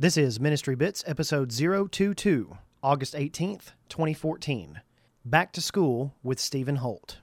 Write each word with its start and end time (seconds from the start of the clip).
This 0.00 0.16
is 0.16 0.38
Ministry 0.38 0.76
Bits, 0.76 1.02
episode 1.08 1.50
022, 1.50 2.56
August 2.84 3.14
18th, 3.14 3.72
2014. 3.88 4.80
Back 5.24 5.52
to 5.54 5.60
School 5.60 6.14
with 6.22 6.38
Stephen 6.38 6.76
Holt. 6.76 7.18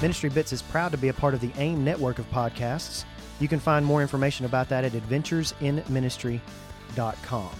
Ministry 0.00 0.30
Bits 0.30 0.54
is 0.54 0.62
proud 0.62 0.92
to 0.92 0.96
be 0.96 1.08
a 1.08 1.12
part 1.12 1.34
of 1.34 1.42
the 1.42 1.50
AIM 1.58 1.84
network 1.84 2.18
of 2.18 2.30
podcasts. 2.30 3.04
You 3.40 3.48
can 3.48 3.58
find 3.60 3.84
more 3.84 4.00
information 4.02 4.46
about 4.46 4.68
that 4.70 4.84
at 4.84 4.92
adventuresinministry.com. 4.92 7.50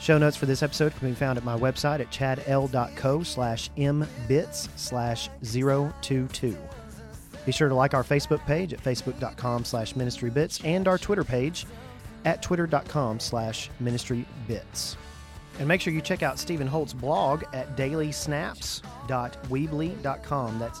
Show 0.00 0.18
notes 0.18 0.36
for 0.36 0.46
this 0.46 0.62
episode 0.62 0.94
can 0.96 1.08
be 1.08 1.14
found 1.14 1.38
at 1.38 1.44
my 1.44 1.56
website 1.56 2.00
at 2.00 2.10
chadl.co 2.10 3.22
slash 3.22 3.70
mbits 3.76 4.68
slash 4.76 5.30
022. 5.42 6.58
Be 7.46 7.52
sure 7.52 7.68
to 7.68 7.74
like 7.74 7.94
our 7.94 8.04
Facebook 8.04 8.44
page 8.46 8.74
at 8.74 8.82
facebook.com 8.82 9.64
slash 9.64 9.94
ministrybits 9.94 10.64
and 10.64 10.88
our 10.88 10.98
Twitter 10.98 11.24
page 11.24 11.66
at 12.24 12.42
twitter.com 12.42 13.20
slash 13.20 13.70
ministrybits. 13.82 14.96
And 15.58 15.68
make 15.68 15.80
sure 15.80 15.92
you 15.92 16.00
check 16.00 16.24
out 16.24 16.38
Stephen 16.38 16.66
Holt's 16.66 16.92
blog 16.92 17.44
at 17.52 17.76
dailysnaps.weebly.com. 17.76 20.58
That's 20.58 20.80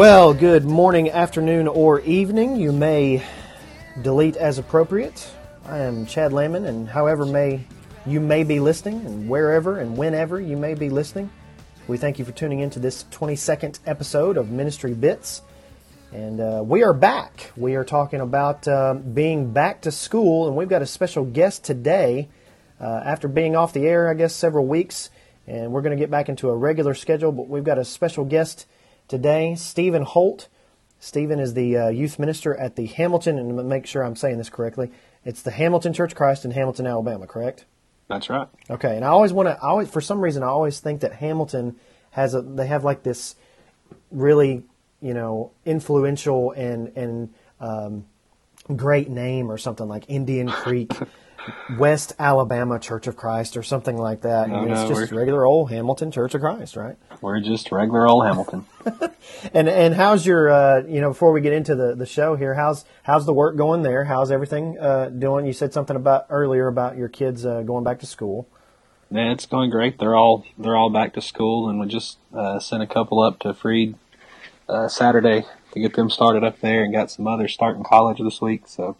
Well, 0.00 0.32
good 0.32 0.64
morning, 0.64 1.10
afternoon, 1.10 1.68
or 1.68 2.00
evening. 2.00 2.56
You 2.56 2.72
may 2.72 3.22
delete 4.00 4.36
as 4.36 4.56
appropriate. 4.56 5.30
I 5.66 5.80
am 5.80 6.06
Chad 6.06 6.32
Layman, 6.32 6.64
and 6.64 6.88
however 6.88 7.26
may 7.26 7.66
you 8.06 8.18
may 8.18 8.42
be 8.42 8.60
listening, 8.60 9.04
and 9.04 9.28
wherever 9.28 9.78
and 9.78 9.98
whenever 9.98 10.40
you 10.40 10.56
may 10.56 10.72
be 10.72 10.88
listening, 10.88 11.30
we 11.86 11.98
thank 11.98 12.18
you 12.18 12.24
for 12.24 12.32
tuning 12.32 12.60
into 12.60 12.78
this 12.78 13.04
22nd 13.10 13.78
episode 13.84 14.38
of 14.38 14.50
Ministry 14.50 14.94
Bits. 14.94 15.42
And 16.12 16.40
uh, 16.40 16.62
we 16.64 16.82
are 16.82 16.94
back. 16.94 17.52
We 17.54 17.74
are 17.74 17.84
talking 17.84 18.22
about 18.22 18.66
uh, 18.66 18.94
being 18.94 19.52
back 19.52 19.82
to 19.82 19.92
school, 19.92 20.46
and 20.46 20.56
we've 20.56 20.66
got 20.70 20.80
a 20.80 20.86
special 20.86 21.26
guest 21.26 21.62
today. 21.62 22.30
Uh, 22.80 23.02
after 23.04 23.28
being 23.28 23.54
off 23.54 23.74
the 23.74 23.86
air, 23.86 24.08
I 24.08 24.14
guess, 24.14 24.34
several 24.34 24.66
weeks, 24.66 25.10
and 25.46 25.72
we're 25.72 25.82
going 25.82 25.94
to 25.94 26.02
get 26.02 26.10
back 26.10 26.30
into 26.30 26.48
a 26.48 26.56
regular 26.56 26.94
schedule, 26.94 27.32
but 27.32 27.48
we've 27.48 27.64
got 27.64 27.76
a 27.76 27.84
special 27.84 28.24
guest 28.24 28.64
today, 29.10 29.56
Stephen 29.56 30.04
Holt. 30.04 30.48
Stephen 31.00 31.40
is 31.40 31.54
the 31.54 31.76
uh, 31.76 31.88
youth 31.88 32.18
minister 32.18 32.56
at 32.56 32.76
the 32.76 32.86
Hamilton, 32.86 33.38
and 33.38 33.68
make 33.68 33.84
sure 33.84 34.02
I'm 34.02 34.16
saying 34.16 34.38
this 34.38 34.48
correctly. 34.48 34.90
It's 35.24 35.42
the 35.42 35.50
Hamilton 35.50 35.92
Church 35.92 36.14
Christ 36.14 36.44
in 36.44 36.52
Hamilton, 36.52 36.86
Alabama, 36.86 37.26
correct? 37.26 37.64
That's 38.08 38.30
right. 38.30 38.48
Okay, 38.70 38.96
and 38.96 39.04
I 39.04 39.08
always 39.08 39.32
want 39.32 39.48
to. 39.48 39.52
I 39.62 39.68
always, 39.68 39.90
for 39.90 40.00
some 40.00 40.20
reason, 40.20 40.42
I 40.42 40.46
always 40.46 40.80
think 40.80 41.00
that 41.00 41.14
Hamilton 41.14 41.76
has 42.12 42.34
a. 42.34 42.42
They 42.42 42.66
have 42.66 42.84
like 42.84 43.02
this 43.02 43.34
really, 44.10 44.62
you 45.00 45.14
know, 45.14 45.50
influential 45.64 46.52
and 46.52 46.92
and 46.96 47.34
um, 47.58 48.06
great 48.74 49.08
name 49.08 49.50
or 49.50 49.58
something 49.58 49.88
like 49.88 50.04
Indian 50.08 50.48
Creek. 50.48 50.92
West 51.78 52.12
Alabama 52.18 52.78
Church 52.78 53.06
of 53.06 53.16
Christ 53.16 53.56
or 53.56 53.62
something 53.62 53.96
like 53.96 54.22
that. 54.22 54.48
No, 54.48 54.64
it's 54.64 54.88
no, 54.88 54.88
just 54.88 55.12
regular 55.12 55.44
old 55.44 55.70
Hamilton 55.70 56.10
Church 56.10 56.34
of 56.34 56.40
Christ, 56.40 56.76
right? 56.76 56.96
We're 57.20 57.40
just 57.40 57.70
regular 57.72 58.06
old 58.06 58.26
Hamilton. 58.26 58.66
And 59.54 59.68
and 59.68 59.94
how's 59.94 60.26
your 60.26 60.50
uh, 60.50 60.82
you 60.88 61.00
know 61.00 61.10
before 61.10 61.32
we 61.32 61.40
get 61.40 61.52
into 61.52 61.74
the, 61.74 61.94
the 61.94 62.06
show 62.06 62.34
here 62.36 62.54
how's 62.54 62.84
how's 63.02 63.26
the 63.26 63.32
work 63.32 63.56
going 63.56 63.82
there 63.82 64.04
how's 64.04 64.30
everything 64.30 64.78
uh, 64.78 65.08
doing 65.08 65.46
you 65.46 65.52
said 65.52 65.72
something 65.72 65.96
about 65.96 66.26
earlier 66.30 66.66
about 66.66 66.96
your 66.96 67.08
kids 67.08 67.46
uh, 67.46 67.62
going 67.62 67.84
back 67.84 68.00
to 68.00 68.06
school 68.06 68.48
yeah, 69.10 69.32
it's 69.32 69.46
going 69.46 69.70
great. 69.70 69.98
They're 69.98 70.14
all 70.14 70.44
they're 70.56 70.76
all 70.76 70.90
back 70.90 71.14
to 71.14 71.20
school, 71.20 71.68
and 71.68 71.80
we 71.80 71.88
just 71.88 72.18
uh, 72.32 72.60
sent 72.60 72.82
a 72.82 72.86
couple 72.86 73.20
up 73.20 73.40
to 73.40 73.52
Freed 73.52 73.96
uh, 74.68 74.86
Saturday 74.86 75.44
to 75.72 75.80
get 75.80 75.94
them 75.94 76.10
started 76.10 76.44
up 76.44 76.60
there, 76.60 76.84
and 76.84 76.92
got 76.92 77.10
some 77.10 77.26
others 77.26 77.52
starting 77.52 77.82
college 77.82 78.18
this 78.18 78.40
week. 78.40 78.62
So 78.66 78.96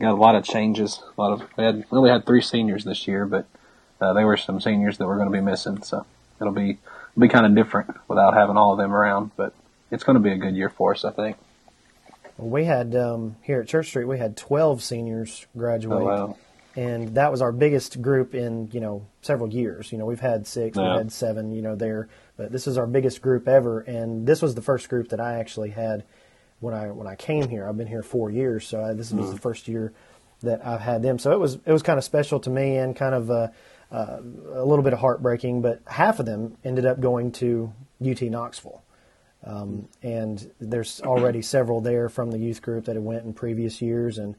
got 0.00 0.12
a 0.12 0.14
lot 0.14 0.34
of 0.34 0.44
changes. 0.44 1.02
A 1.16 1.20
lot 1.20 1.32
of 1.32 1.48
we 1.56 1.64
had 1.64 1.76
we 1.90 1.98
only 1.98 2.10
had 2.10 2.26
three 2.26 2.40
seniors 2.42 2.84
this 2.84 3.06
year, 3.08 3.26
but 3.26 3.46
uh, 4.00 4.12
there 4.12 4.26
were 4.26 4.36
some 4.36 4.60
seniors 4.60 4.98
that 4.98 5.06
we're 5.06 5.16
going 5.16 5.30
to 5.30 5.36
be 5.36 5.40
missing. 5.44 5.82
So 5.82 6.04
it'll 6.40 6.52
be 6.52 6.70
it'll 7.12 7.20
be 7.20 7.28
kind 7.28 7.46
of 7.46 7.54
different 7.54 7.94
without 8.08 8.34
having 8.34 8.56
all 8.56 8.72
of 8.72 8.78
them 8.78 8.94
around, 8.94 9.30
but 9.36 9.54
it's 9.90 10.04
going 10.04 10.14
to 10.14 10.20
be 10.20 10.32
a 10.32 10.36
good 10.36 10.54
year 10.56 10.68
for 10.68 10.92
us, 10.92 11.04
I 11.04 11.12
think. 11.12 11.36
well, 12.36 12.48
we 12.48 12.64
had 12.64 12.94
um, 12.96 13.36
here 13.42 13.60
at 13.60 13.68
Church 13.68 13.86
Street 13.88 14.04
we 14.06 14.18
had 14.18 14.36
12 14.36 14.82
seniors 14.82 15.46
graduate 15.56 16.02
Oh, 16.02 16.04
wow. 16.04 16.36
and 16.74 17.14
that 17.14 17.30
was 17.30 17.40
our 17.40 17.52
biggest 17.52 18.02
group 18.02 18.34
in 18.34 18.68
you 18.72 18.80
know 18.80 19.06
several 19.22 19.48
years 19.48 19.92
you 19.92 19.96
know 19.98 20.04
we've 20.04 20.20
had 20.20 20.46
six 20.46 20.76
Yeah. 20.76 20.88
we've 20.90 20.98
had 20.98 21.12
seven 21.12 21.52
you 21.52 21.62
know 21.62 21.74
there 21.76 22.08
but 22.36 22.52
this 22.52 22.66
is 22.66 22.76
our 22.76 22.86
biggest 22.86 23.22
group 23.22 23.46
ever 23.48 23.80
and 23.80 24.26
this 24.26 24.42
was 24.42 24.54
the 24.56 24.60
first 24.60 24.88
group 24.90 25.08
that 25.10 25.20
I 25.20 25.38
actually 25.38 25.70
had 25.70 26.02
when 26.60 26.74
I 26.74 26.90
when 26.90 27.06
I 27.06 27.14
came 27.14 27.48
here 27.48 27.68
I've 27.68 27.76
been 27.76 27.86
here 27.86 28.02
four 28.02 28.30
years 28.30 28.66
so 28.66 28.82
I, 28.82 28.92
this 28.94 29.12
was 29.12 29.30
the 29.30 29.38
first 29.38 29.68
year 29.68 29.92
that 30.42 30.64
I've 30.66 30.80
had 30.80 31.02
them 31.02 31.18
so 31.18 31.32
it 31.32 31.40
was 31.40 31.58
it 31.64 31.72
was 31.72 31.82
kind 31.82 31.98
of 31.98 32.04
special 32.04 32.40
to 32.40 32.50
me 32.50 32.76
and 32.76 32.94
kind 32.94 33.14
of 33.14 33.30
uh, 33.30 33.48
uh, 33.90 34.18
a 34.54 34.64
little 34.64 34.82
bit 34.82 34.92
of 34.92 34.98
heartbreaking 34.98 35.62
but 35.62 35.80
half 35.86 36.18
of 36.20 36.26
them 36.26 36.56
ended 36.64 36.86
up 36.86 37.00
going 37.00 37.32
to 37.32 37.72
UT 38.04 38.22
Knoxville 38.22 38.82
um, 39.44 39.88
and 40.02 40.50
there's 40.60 41.00
already 41.02 41.42
several 41.42 41.80
there 41.80 42.08
from 42.08 42.30
the 42.30 42.38
youth 42.38 42.62
group 42.62 42.86
that 42.86 42.96
have 42.96 43.04
went 43.04 43.24
in 43.24 43.32
previous 43.32 43.80
years 43.80 44.18
and 44.18 44.34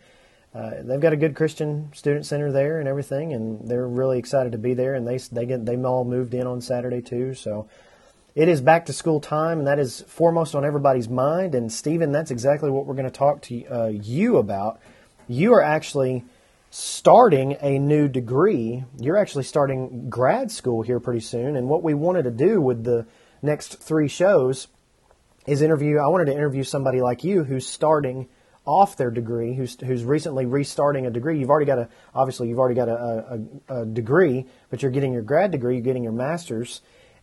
uh, 0.58 0.82
they've 0.82 1.00
got 1.00 1.14
a 1.14 1.18
good 1.18 1.36
Christian 1.36 1.90
student 1.94 2.26
center 2.26 2.52
there 2.52 2.80
and 2.80 2.88
everything, 2.88 3.34
and 3.34 3.68
they're 3.70 3.88
really 3.88 4.18
excited 4.18 4.54
to 4.54 4.58
be 4.58 4.74
there. 4.74 4.96
And 4.96 5.08
they 5.08 5.18
they 5.18 5.46
get 5.46 5.66
they 5.66 5.76
all 5.78 6.04
moved 6.04 6.34
in 6.34 6.48
on 6.48 6.62
Saturday 6.62 7.02
too. 7.02 7.36
So 7.36 7.68
it 8.38 8.48
is 8.48 8.62
back 8.62 8.86
to 8.86 8.94
school 8.94 9.20
time, 9.20 9.58
and 9.58 9.68
that 9.68 9.80
is 9.80 10.02
foremost 10.02 10.54
on 10.54 10.64
everybody's 10.64 11.10
mind. 11.10 11.56
And 11.56 11.74
Stephen, 11.74 12.12
that's 12.12 12.30
exactly 12.30 12.70
what 12.70 12.86
we're 12.86 12.94
going 12.94 13.10
to 13.10 13.12
talk 13.12 13.42
to 13.42 13.66
uh, 13.66 13.88
you 13.88 14.38
about. 14.38 14.80
You 15.28 15.56
are 15.56 15.64
actually 15.64 16.24
starting 16.70 17.58
a 17.62 17.80
new 17.80 18.08
degree. 18.08 18.84
You're 19.00 19.18
actually 19.18 19.46
starting 19.46 20.12
grad 20.12 20.52
school 20.52 20.84
here 20.84 21.00
pretty 21.00 21.22
soon. 21.22 21.56
And 21.56 21.68
what 21.68 21.82
we 21.82 21.96
wanted 21.96 22.26
to 22.26 22.30
do 22.30 22.62
with 22.62 22.84
the 22.84 23.08
next 23.42 23.80
three 23.80 24.08
shows 24.08 24.68
is 25.48 25.64
interview. 25.64 25.98
I 25.98 26.08
wanted 26.10 26.26
to 26.26 26.34
interview 26.34 26.64
somebody 26.64 27.02
like 27.02 27.24
you 27.24 27.44
who's 27.44 27.66
starting 27.66 28.28
off 28.68 28.98
their 28.98 29.10
degree, 29.10 29.56
who's 29.56 29.80
who's 29.80 30.04
recently 30.04 30.46
restarting 30.46 31.08
a 31.08 31.10
degree. 31.10 31.40
You've 31.40 31.50
already 31.50 31.66
got 31.66 31.80
a 31.80 31.90
obviously 32.14 32.50
you've 32.50 32.60
already 32.60 32.76
got 32.76 32.88
a, 32.88 33.40
a, 33.68 33.82
a 33.82 33.86
degree, 33.88 34.46
but 34.70 34.84
you're 34.84 34.92
getting 34.92 35.12
your 35.12 35.24
grad 35.24 35.50
degree, 35.50 35.78
you're 35.78 35.84
getting 35.84 36.04
your 36.04 36.12
master's, 36.12 36.82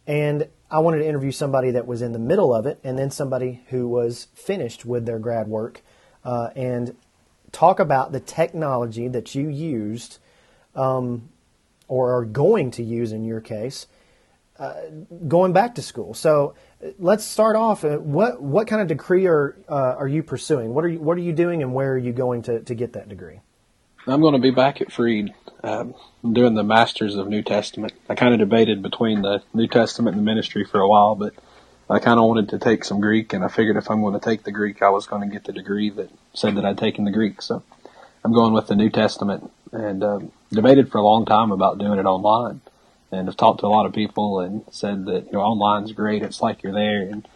and 0.08 0.48
I 0.74 0.80
wanted 0.80 0.98
to 0.98 1.06
interview 1.06 1.30
somebody 1.30 1.70
that 1.70 1.86
was 1.86 2.02
in 2.02 2.12
the 2.12 2.18
middle 2.18 2.52
of 2.52 2.66
it, 2.66 2.80
and 2.82 2.98
then 2.98 3.10
somebody 3.10 3.62
who 3.68 3.86
was 3.86 4.26
finished 4.34 4.84
with 4.84 5.06
their 5.06 5.20
grad 5.20 5.46
work, 5.46 5.82
uh, 6.24 6.50
and 6.56 6.96
talk 7.52 7.78
about 7.78 8.10
the 8.10 8.18
technology 8.18 9.06
that 9.06 9.36
you 9.36 9.48
used, 9.48 10.18
um, 10.74 11.28
or 11.86 12.18
are 12.18 12.24
going 12.24 12.72
to 12.72 12.82
use 12.82 13.12
in 13.12 13.24
your 13.24 13.40
case, 13.40 13.86
going 15.28 15.52
back 15.52 15.76
to 15.76 15.82
school. 15.82 16.12
So 16.12 16.56
uh, 16.84 16.88
let's 16.98 17.24
start 17.24 17.54
off. 17.54 17.84
Uh, 17.84 17.98
what 17.98 18.42
what 18.42 18.66
kind 18.66 18.82
of 18.82 18.88
degree 18.88 19.26
are 19.26 19.56
uh, 19.68 19.94
are 19.96 20.08
you 20.08 20.24
pursuing? 20.24 20.74
What 20.74 20.84
are 20.84 20.88
you 20.88 20.98
what 20.98 21.16
are 21.16 21.22
you 21.22 21.32
doing, 21.32 21.62
and 21.62 21.72
where 21.72 21.92
are 21.92 21.98
you 21.98 22.12
going 22.12 22.42
to, 22.42 22.60
to 22.60 22.74
get 22.74 22.94
that 22.94 23.08
degree? 23.08 23.40
I'm 24.06 24.20
going 24.20 24.34
to 24.34 24.38
be 24.38 24.50
back 24.50 24.80
at 24.80 24.92
Freed. 24.92 25.32
Um, 25.62 25.94
doing 26.32 26.54
the 26.54 26.62
Masters 26.62 27.16
of 27.16 27.28
New 27.28 27.42
Testament. 27.42 27.94
I 28.08 28.14
kind 28.14 28.34
of 28.34 28.40
debated 28.40 28.82
between 28.82 29.22
the 29.22 29.42
New 29.54 29.66
Testament 29.66 30.14
and 30.14 30.26
the 30.26 30.30
ministry 30.30 30.64
for 30.64 30.80
a 30.80 30.88
while, 30.88 31.14
but 31.14 31.32
I 31.88 32.00
kind 32.00 32.18
of 32.18 32.26
wanted 32.26 32.50
to 32.50 32.58
take 32.58 32.84
some 32.84 33.00
Greek, 33.00 33.32
and 33.32 33.42
I 33.42 33.48
figured 33.48 33.78
if 33.78 33.90
I'm 33.90 34.02
going 34.02 34.18
to 34.18 34.24
take 34.24 34.42
the 34.42 34.52
Greek, 34.52 34.82
I 34.82 34.90
was 34.90 35.06
going 35.06 35.22
to 35.22 35.32
get 35.32 35.44
the 35.44 35.52
degree 35.52 35.88
that 35.90 36.10
said 36.34 36.56
that 36.56 36.66
I'd 36.66 36.76
taken 36.76 37.04
the 37.04 37.10
Greek. 37.10 37.40
So 37.40 37.62
I'm 38.24 38.32
going 38.32 38.52
with 38.52 38.66
the 38.66 38.76
New 38.76 38.90
Testament, 38.90 39.50
and 39.72 40.04
um, 40.04 40.32
debated 40.50 40.90
for 40.90 40.98
a 40.98 41.02
long 41.02 41.24
time 41.24 41.50
about 41.50 41.78
doing 41.78 41.98
it 41.98 42.06
online. 42.06 42.60
And 43.10 43.28
I've 43.28 43.36
talked 43.36 43.60
to 43.60 43.66
a 43.66 43.68
lot 43.68 43.86
of 43.86 43.92
people 43.92 44.40
and 44.40 44.64
said 44.70 45.06
that 45.06 45.26
you 45.26 45.32
know 45.32 45.40
online's 45.40 45.92
great. 45.92 46.22
It's 46.22 46.42
like 46.42 46.62
you're 46.62 46.74
there, 46.74 47.00
and 47.00 47.26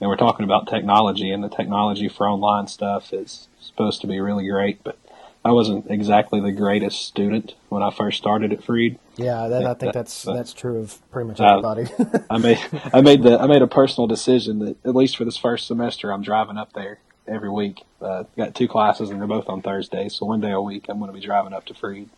and 0.00 0.10
we're 0.10 0.16
talking 0.16 0.44
about 0.44 0.66
technology, 0.66 1.30
and 1.30 1.42
the 1.42 1.48
technology 1.48 2.08
for 2.08 2.28
online 2.28 2.66
stuff 2.66 3.12
is 3.12 3.48
supposed 3.60 4.00
to 4.00 4.06
be 4.06 4.20
really 4.20 4.48
great, 4.48 4.82
but 4.82 4.98
I 5.46 5.52
wasn't 5.52 5.88
exactly 5.88 6.40
the 6.40 6.50
greatest 6.50 7.06
student 7.06 7.54
when 7.68 7.80
I 7.80 7.90
first 7.90 8.18
started 8.18 8.52
at 8.52 8.64
Freed. 8.64 8.98
Yeah, 9.16 9.46
that, 9.46 9.64
I 9.64 9.74
think 9.74 9.92
that's 9.92 10.24
that's 10.24 10.52
true 10.52 10.78
of 10.78 10.98
pretty 11.12 11.28
much 11.28 11.40
everybody. 11.40 11.86
I 12.30 12.38
made 12.38 12.58
I 12.92 13.00
made 13.00 13.22
the 13.22 13.38
I 13.40 13.46
made 13.46 13.62
a 13.62 13.68
personal 13.68 14.08
decision 14.08 14.58
that 14.58 14.76
at 14.84 14.96
least 14.96 15.16
for 15.16 15.24
this 15.24 15.36
first 15.36 15.68
semester, 15.68 16.12
I'm 16.12 16.22
driving 16.22 16.56
up 16.56 16.72
there 16.72 16.98
every 17.28 17.48
week. 17.48 17.84
Uh, 18.02 18.24
got 18.36 18.56
two 18.56 18.66
classes 18.66 19.08
and 19.08 19.20
they're 19.20 19.28
both 19.28 19.48
on 19.48 19.62
Thursdays, 19.62 20.16
so 20.16 20.26
one 20.26 20.40
day 20.40 20.50
a 20.50 20.60
week 20.60 20.86
I'm 20.88 20.98
going 20.98 21.12
to 21.12 21.18
be 21.18 21.24
driving 21.24 21.52
up 21.52 21.64
to 21.66 21.74
Freed 21.74 22.10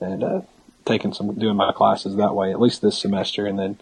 and 0.00 0.24
uh, 0.24 0.40
taking 0.86 1.12
some 1.12 1.34
doing 1.34 1.56
my 1.56 1.72
classes 1.72 2.16
that 2.16 2.34
way 2.34 2.52
at 2.52 2.60
least 2.60 2.80
this 2.80 2.98
semester, 2.98 3.44
and 3.44 3.58
then 3.58 3.78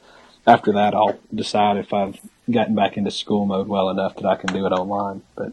after 0.48 0.72
that 0.72 0.96
I'll 0.96 1.16
decide 1.32 1.76
if 1.76 1.92
I've 1.92 2.18
gotten 2.50 2.74
back 2.74 2.96
into 2.96 3.12
school 3.12 3.46
mode 3.46 3.68
well 3.68 3.88
enough 3.88 4.16
that 4.16 4.26
I 4.26 4.34
can 4.34 4.52
do 4.52 4.66
it 4.66 4.72
online. 4.72 5.22
But 5.36 5.52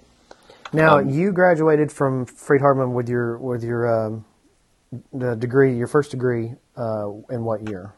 now 0.74 1.00
um, 1.00 1.10
you 1.10 1.32
graduated 1.32 1.92
from 1.92 2.26
Freed 2.26 2.62
Hardeman 2.62 2.94
with 2.94 3.10
your 3.10 3.38
with 3.38 3.64
your 3.64 4.08
um, 4.08 4.26
the 5.14 5.36
degree, 5.36 5.76
your 5.76 5.88
first 5.88 6.12
degree, 6.12 6.54
uh, 6.78 7.10
in 7.30 7.44
what 7.44 7.68
year? 7.68 7.94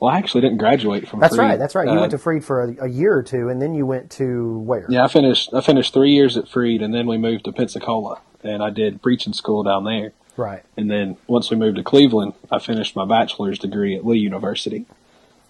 Well, 0.00 0.12
I 0.12 0.18
actually 0.18 0.42
didn't 0.42 0.58
graduate 0.58 1.08
from. 1.08 1.20
Freed. 1.20 1.22
That's 1.22 1.36
Freed. 1.36 1.44
right. 1.44 1.58
That's 1.58 1.74
right. 1.74 1.86
You 1.86 1.94
uh, 1.94 2.00
went 2.00 2.10
to 2.12 2.18
Freed 2.18 2.44
for 2.44 2.62
a, 2.62 2.84
a, 2.84 2.88
year 2.88 3.16
or 3.16 3.22
two, 3.22 3.48
and 3.48 3.60
then 3.60 3.74
you 3.74 3.86
went 3.86 4.10
to 4.12 4.58
where? 4.60 4.86
Yeah, 4.88 5.04
I 5.04 5.08
finished. 5.08 5.52
I 5.52 5.60
finished 5.60 5.92
three 5.92 6.12
years 6.12 6.36
at 6.36 6.48
Freed, 6.48 6.82
and 6.82 6.94
then 6.94 7.06
we 7.06 7.18
moved 7.18 7.44
to 7.44 7.52
Pensacola, 7.52 8.20
and 8.42 8.62
I 8.62 8.70
did 8.70 9.02
preaching 9.02 9.32
school 9.32 9.62
down 9.62 9.84
there. 9.84 10.12
Right. 10.36 10.62
And 10.76 10.90
then 10.90 11.16
once 11.26 11.50
we 11.50 11.56
moved 11.56 11.76
to 11.76 11.84
Cleveland, 11.84 12.34
I 12.50 12.58
finished 12.58 12.96
my 12.96 13.04
bachelor's 13.04 13.58
degree 13.58 13.94
at 13.94 14.04
Lee 14.04 14.18
University, 14.18 14.86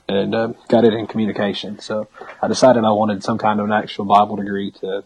and 0.09 0.35
uh, 0.35 0.49
got 0.69 0.85
it 0.85 0.93
in 0.93 1.07
communication. 1.07 1.79
So 1.79 2.09
I 2.43 2.49
decided 2.49 2.85
I 2.85 2.91
wanted 2.91 3.23
some 3.23 3.39
kind 3.39 3.61
of 3.61 3.67
an 3.67 3.73
actual 3.73 4.05
Bible 4.05 4.37
degree 4.37 4.73
to 4.81 5.05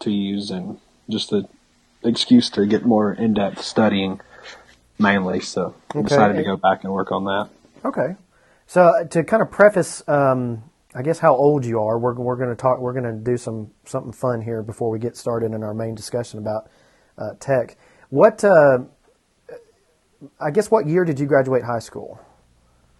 to 0.00 0.10
use, 0.10 0.50
and 0.50 0.78
just 1.08 1.32
an 1.32 1.48
excuse 2.02 2.50
to 2.50 2.66
get 2.66 2.84
more 2.84 3.12
in 3.12 3.34
depth 3.34 3.62
studying, 3.62 4.20
mainly. 4.98 5.40
So 5.40 5.74
I 5.94 6.02
decided 6.02 6.36
to 6.36 6.44
go 6.44 6.56
back 6.56 6.84
and 6.84 6.92
work 6.92 7.12
on 7.12 7.24
that. 7.24 7.48
Okay. 7.84 8.16
So 8.66 8.82
uh, 8.82 9.04
to 9.04 9.24
kind 9.24 9.42
of 9.42 9.50
preface, 9.50 10.02
um, 10.08 10.62
I 10.94 11.02
guess 11.02 11.18
how 11.18 11.34
old 11.34 11.64
you 11.64 11.80
are, 11.80 11.98
we're 11.98 12.14
we're 12.14 12.36
going 12.36 12.50
to 12.50 12.56
talk. 12.56 12.78
We're 12.78 12.92
going 12.92 13.04
to 13.04 13.12
do 13.12 13.36
some 13.36 13.70
something 13.84 14.12
fun 14.12 14.42
here 14.42 14.62
before 14.62 14.90
we 14.90 14.98
get 14.98 15.16
started 15.16 15.52
in 15.52 15.62
our 15.62 15.74
main 15.74 15.94
discussion 15.94 16.38
about 16.38 16.70
uh, 17.18 17.30
tech. 17.40 17.76
What 18.10 18.44
uh, 18.44 18.78
I 20.40 20.50
guess 20.50 20.70
what 20.70 20.86
year 20.86 21.04
did 21.04 21.18
you 21.18 21.26
graduate 21.26 21.64
high 21.64 21.78
school? 21.78 22.20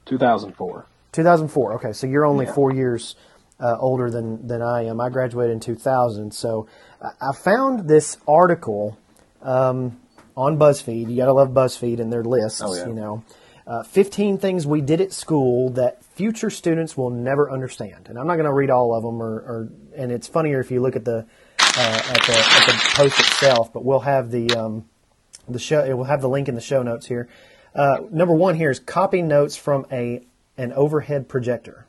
2004. 0.06 0.87
2004. 1.12 1.75
Okay, 1.75 1.93
so 1.93 2.06
you're 2.06 2.26
only 2.26 2.47
yeah. 2.47 2.52
four 2.52 2.73
years 2.73 3.17
uh, 3.61 3.76
older 3.79 4.11
than 4.11 4.47
than 4.47 4.62
I 4.62 4.85
am. 4.87 5.00
I 5.00 5.08
graduated 5.08 5.52
in 5.52 5.61
2000. 5.61 6.32
So 6.32 6.67
I 7.00 7.32
found 7.32 7.88
this 7.88 8.19
article 8.29 8.99
um, 9.43 9.99
on 10.37 10.58
BuzzFeed. 10.58 11.11
You 11.11 11.17
got 11.17 11.26
to 11.26 11.32
love 11.32 11.50
BuzzFeed 11.50 12.00
and 12.00 12.12
their 12.12 12.25
lists. 12.25 12.61
Oh, 12.62 12.75
yeah. 12.75 12.87
You 12.87 12.94
know 12.94 13.25
uh, 13.70 13.85
15 13.85 14.38
things 14.38 14.67
we 14.67 14.81
did 14.81 15.00
at 15.00 15.12
school 15.12 15.70
that 15.70 16.05
future 16.05 16.50
students 16.50 16.97
will 16.97 17.11
never 17.11 17.49
understand. 17.49 18.08
And 18.08 18.19
I'm 18.19 18.26
not 18.26 18.35
going 18.35 18.47
to 18.47 18.52
read 18.52 18.69
all 18.69 18.93
of 18.93 19.05
them, 19.05 19.23
or, 19.23 19.32
or, 19.32 19.69
and 19.97 20.11
it's 20.11 20.26
funnier 20.26 20.58
if 20.58 20.73
you 20.73 20.81
look 20.81 20.97
at 20.97 21.05
the 21.05 21.25
uh, 21.61 22.02
at 22.08 22.26
the 22.26 22.32
at 22.37 22.67
the 22.67 22.91
post 22.94 23.20
itself. 23.20 23.73
But 23.73 23.85
we'll 23.85 24.00
have 24.00 24.32
the 24.32 24.50
um, 24.56 24.87
the 25.49 25.61
show. 25.61 25.85
It 25.85 25.93
will 25.93 26.05
have 26.05 26.20
the 26.20 26.29
link 26.29 26.49
in 26.49 26.56
the 26.56 26.61
show 26.61 26.82
notes 26.82 27.06
here. 27.06 27.29
Uh, 27.73 27.99
number 28.11 28.35
one 28.35 28.56
here 28.56 28.73
is 28.73 28.81
copy 28.81 29.23
notes 29.23 29.55
from 29.55 29.87
a 29.93 30.26
an 30.56 30.73
overhead 30.73 31.29
projector. 31.29 31.87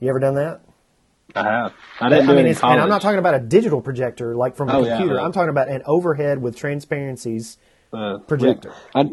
You 0.00 0.08
ever 0.08 0.20
done 0.20 0.36
that? 0.36 0.62
I 1.34 1.44
have. 1.44 1.72
I 2.00 2.08
didn't 2.08 2.28
I 2.28 2.34
mean, 2.34 2.46
and 2.46 2.62
I'm 2.62 2.88
not 2.88 3.02
talking 3.02 3.18
about 3.18 3.34
a 3.34 3.40
digital 3.40 3.80
projector 3.80 4.34
like 4.34 4.56
from 4.56 4.68
a 4.68 4.78
oh, 4.78 4.84
computer. 4.84 5.14
Yeah, 5.14 5.22
I'm 5.22 5.32
talking 5.32 5.50
about 5.50 5.68
an 5.68 5.82
overhead 5.86 6.40
with 6.40 6.56
transparencies 6.56 7.58
uh, 7.92 8.18
projector. 8.18 8.74
I, 8.94 9.10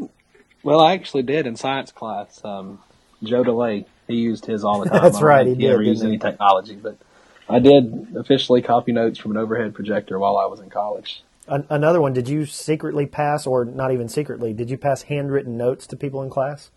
well, 0.64 0.82
I 0.82 0.94
actually 0.94 1.24
did 1.24 1.48
in 1.48 1.56
science 1.56 1.92
class. 1.92 2.44
Um, 2.44 2.80
Joe 3.24 3.44
DeLay, 3.44 3.86
he 4.08 4.16
used 4.16 4.46
his 4.46 4.64
all 4.64 4.84
the 4.84 4.90
time. 4.90 5.02
That's 5.02 5.22
right, 5.22 5.46
he, 5.46 5.54
he 5.54 5.62
did. 5.62 5.70
Never 5.70 5.84
used 5.84 6.04
any 6.04 6.18
technology, 6.18 6.76
but 6.76 6.98
I 7.48 7.60
did 7.60 8.16
officially 8.16 8.62
copy 8.62 8.92
notes 8.92 9.18
from 9.18 9.32
an 9.32 9.38
overhead 9.38 9.74
projector 9.74 10.20
while 10.20 10.38
I 10.38 10.46
was 10.46 10.60
in 10.60 10.70
college. 10.70 11.24
Another 11.48 12.00
one, 12.00 12.14
did 12.14 12.30
you 12.30 12.46
secretly 12.46 13.08
pass, 13.08 13.48
or 13.48 13.66
not 13.66 13.92
even 13.92 14.08
secretly, 14.08 14.54
did 14.54 14.70
you 14.70 14.78
pass 14.78 15.02
handwritten 15.04 15.58
notes 15.58 15.88
to 15.88 15.96
people 15.96 16.22
in 16.22 16.30
class? 16.30 16.70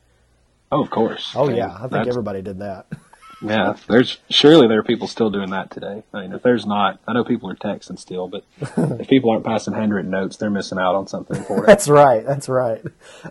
Oh, 0.71 0.83
of 0.83 0.89
course. 0.89 1.33
Oh, 1.35 1.51
yeah. 1.51 1.77
I 1.79 1.89
think 1.89 2.09
everybody 2.09 2.41
did 2.41 2.61
that. 2.61 2.87
Yeah, 3.43 3.77
there's 3.89 4.19
surely 4.31 4.69
there 4.69 4.79
are 4.79 4.85
people 4.85 5.09
still 5.09 5.31
doing 5.31 5.51
that 5.51 5.71
today. 5.71 6.03
I 6.15 6.21
mean, 6.21 6.33
if 6.33 6.43
there's 6.43 6.65
not, 6.65 7.01
I 7.07 7.13
know 7.13 7.25
people 7.25 7.51
are 7.51 7.57
texting 7.57 7.99
still, 7.99 8.29
but 8.29 8.45
if 9.01 9.09
people 9.09 9.31
aren't 9.31 9.45
passing 9.45 9.75
handwritten 9.75 10.11
notes, 10.11 10.37
they're 10.37 10.51
missing 10.51 10.79
out 10.79 10.95
on 10.95 11.09
something 11.09 11.37
important. 11.37 11.67
that's 11.67 11.89
right. 11.89 12.25
That's 12.25 12.49
right. 12.49 12.83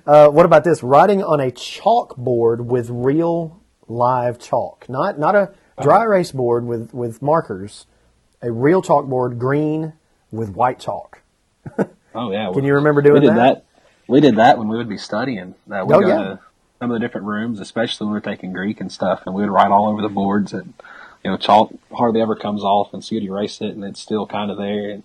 Uh, 0.06 0.30
what 0.30 0.46
about 0.46 0.64
this? 0.64 0.84
Writing 0.84 1.24
on 1.24 1.40
a 1.40 1.52
chalkboard 1.52 2.66
with 2.66 2.90
real 2.90 3.62
live 3.88 4.40
chalk, 4.40 4.88
not 4.90 5.18
not 5.18 5.36
a 5.36 5.54
dry 5.82 6.04
erase 6.04 6.32
board 6.32 6.66
with 6.66 6.94
with 6.94 7.22
markers, 7.22 7.86
a 8.42 8.52
real 8.52 8.82
chalkboard, 8.82 9.38
green 9.38 9.94
with 10.32 10.50
white 10.50 10.80
chalk. 10.80 11.22
oh 12.14 12.32
yeah. 12.32 12.52
Can 12.54 12.66
you 12.66 12.76
remember 12.76 13.02
doing 13.02 13.22
we 13.22 13.28
did 13.28 13.30
that? 13.30 13.36
that? 13.36 13.66
We 14.08 14.20
did 14.20 14.36
that 14.36 14.58
when 14.58 14.68
we 14.68 14.76
would 14.78 14.90
be 14.90 14.98
studying. 14.98 15.56
Uh, 15.72 15.86
we 15.86 15.96
oh, 15.96 16.00
yeah. 16.02 16.18
to 16.18 16.40
some 16.82 16.90
of 16.90 16.96
the 16.96 17.00
different 17.00 17.28
rooms, 17.28 17.60
especially 17.60 18.06
when 18.06 18.14
we 18.14 18.18
were 18.18 18.22
taking 18.22 18.52
Greek 18.52 18.82
and 18.82 18.92
stuff, 18.92 19.22
and 19.28 19.36
we 19.36 19.44
would 19.44 19.52
write 19.52 19.70
all 19.70 19.88
over 19.88 20.02
the 20.02 20.10
boards, 20.10 20.52
and 20.52 20.74
you 21.24 21.30
know, 21.30 21.38
chalk 21.38 21.72
hardly 21.94 22.20
ever 22.22 22.36
comes 22.36 22.64
off, 22.64 22.92
and 22.92 23.04
so 23.04 23.14
you'd 23.14 23.24
erase 23.24 23.62
it, 23.62 23.76
and 23.76 23.84
it's 23.84 24.00
still 24.00 24.26
kind 24.26 24.50
of 24.50 24.58
there, 24.58 24.90
and 24.90 25.04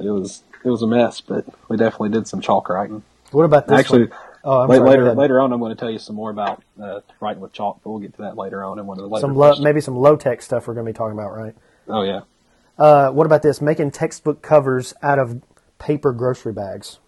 it 0.00 0.10
was 0.10 0.42
it 0.64 0.68
was 0.68 0.82
a 0.82 0.86
mess, 0.86 1.20
but 1.20 1.44
we 1.68 1.76
definitely 1.76 2.08
did 2.08 2.26
some 2.26 2.40
chalk 2.40 2.68
writing. 2.68 3.04
What 3.30 3.44
about 3.44 3.68
this? 3.68 3.78
Actually? 3.78 4.08
Oh, 4.42 4.64
late, 4.66 4.78
sorry, 4.78 4.90
later 4.90 5.14
later 5.14 5.40
on, 5.40 5.52
I'm 5.52 5.60
going 5.60 5.72
to 5.72 5.78
tell 5.78 5.90
you 5.90 6.00
some 6.00 6.16
more 6.16 6.30
about 6.30 6.60
uh, 6.82 7.00
writing 7.20 7.40
with 7.40 7.52
chalk, 7.52 7.78
but 7.84 7.90
we'll 7.90 8.00
get 8.00 8.16
to 8.16 8.22
that 8.22 8.36
later 8.36 8.64
on 8.64 8.80
in 8.80 8.86
one 8.86 8.98
of 8.98 9.04
the 9.04 9.08
later. 9.08 9.20
Some 9.20 9.36
low, 9.36 9.54
maybe 9.60 9.80
some 9.80 9.94
low 9.94 10.16
tech 10.16 10.42
stuff 10.42 10.66
we're 10.66 10.74
going 10.74 10.86
to 10.86 10.92
be 10.92 10.96
talking 10.96 11.16
about, 11.16 11.36
right? 11.36 11.54
Oh 11.86 12.02
yeah. 12.02 12.22
Uh, 12.76 13.10
what 13.12 13.26
about 13.26 13.42
this? 13.42 13.60
Making 13.60 13.92
textbook 13.92 14.42
covers 14.42 14.92
out 15.02 15.20
of 15.20 15.40
paper 15.78 16.10
grocery 16.12 16.52
bags. 16.52 16.98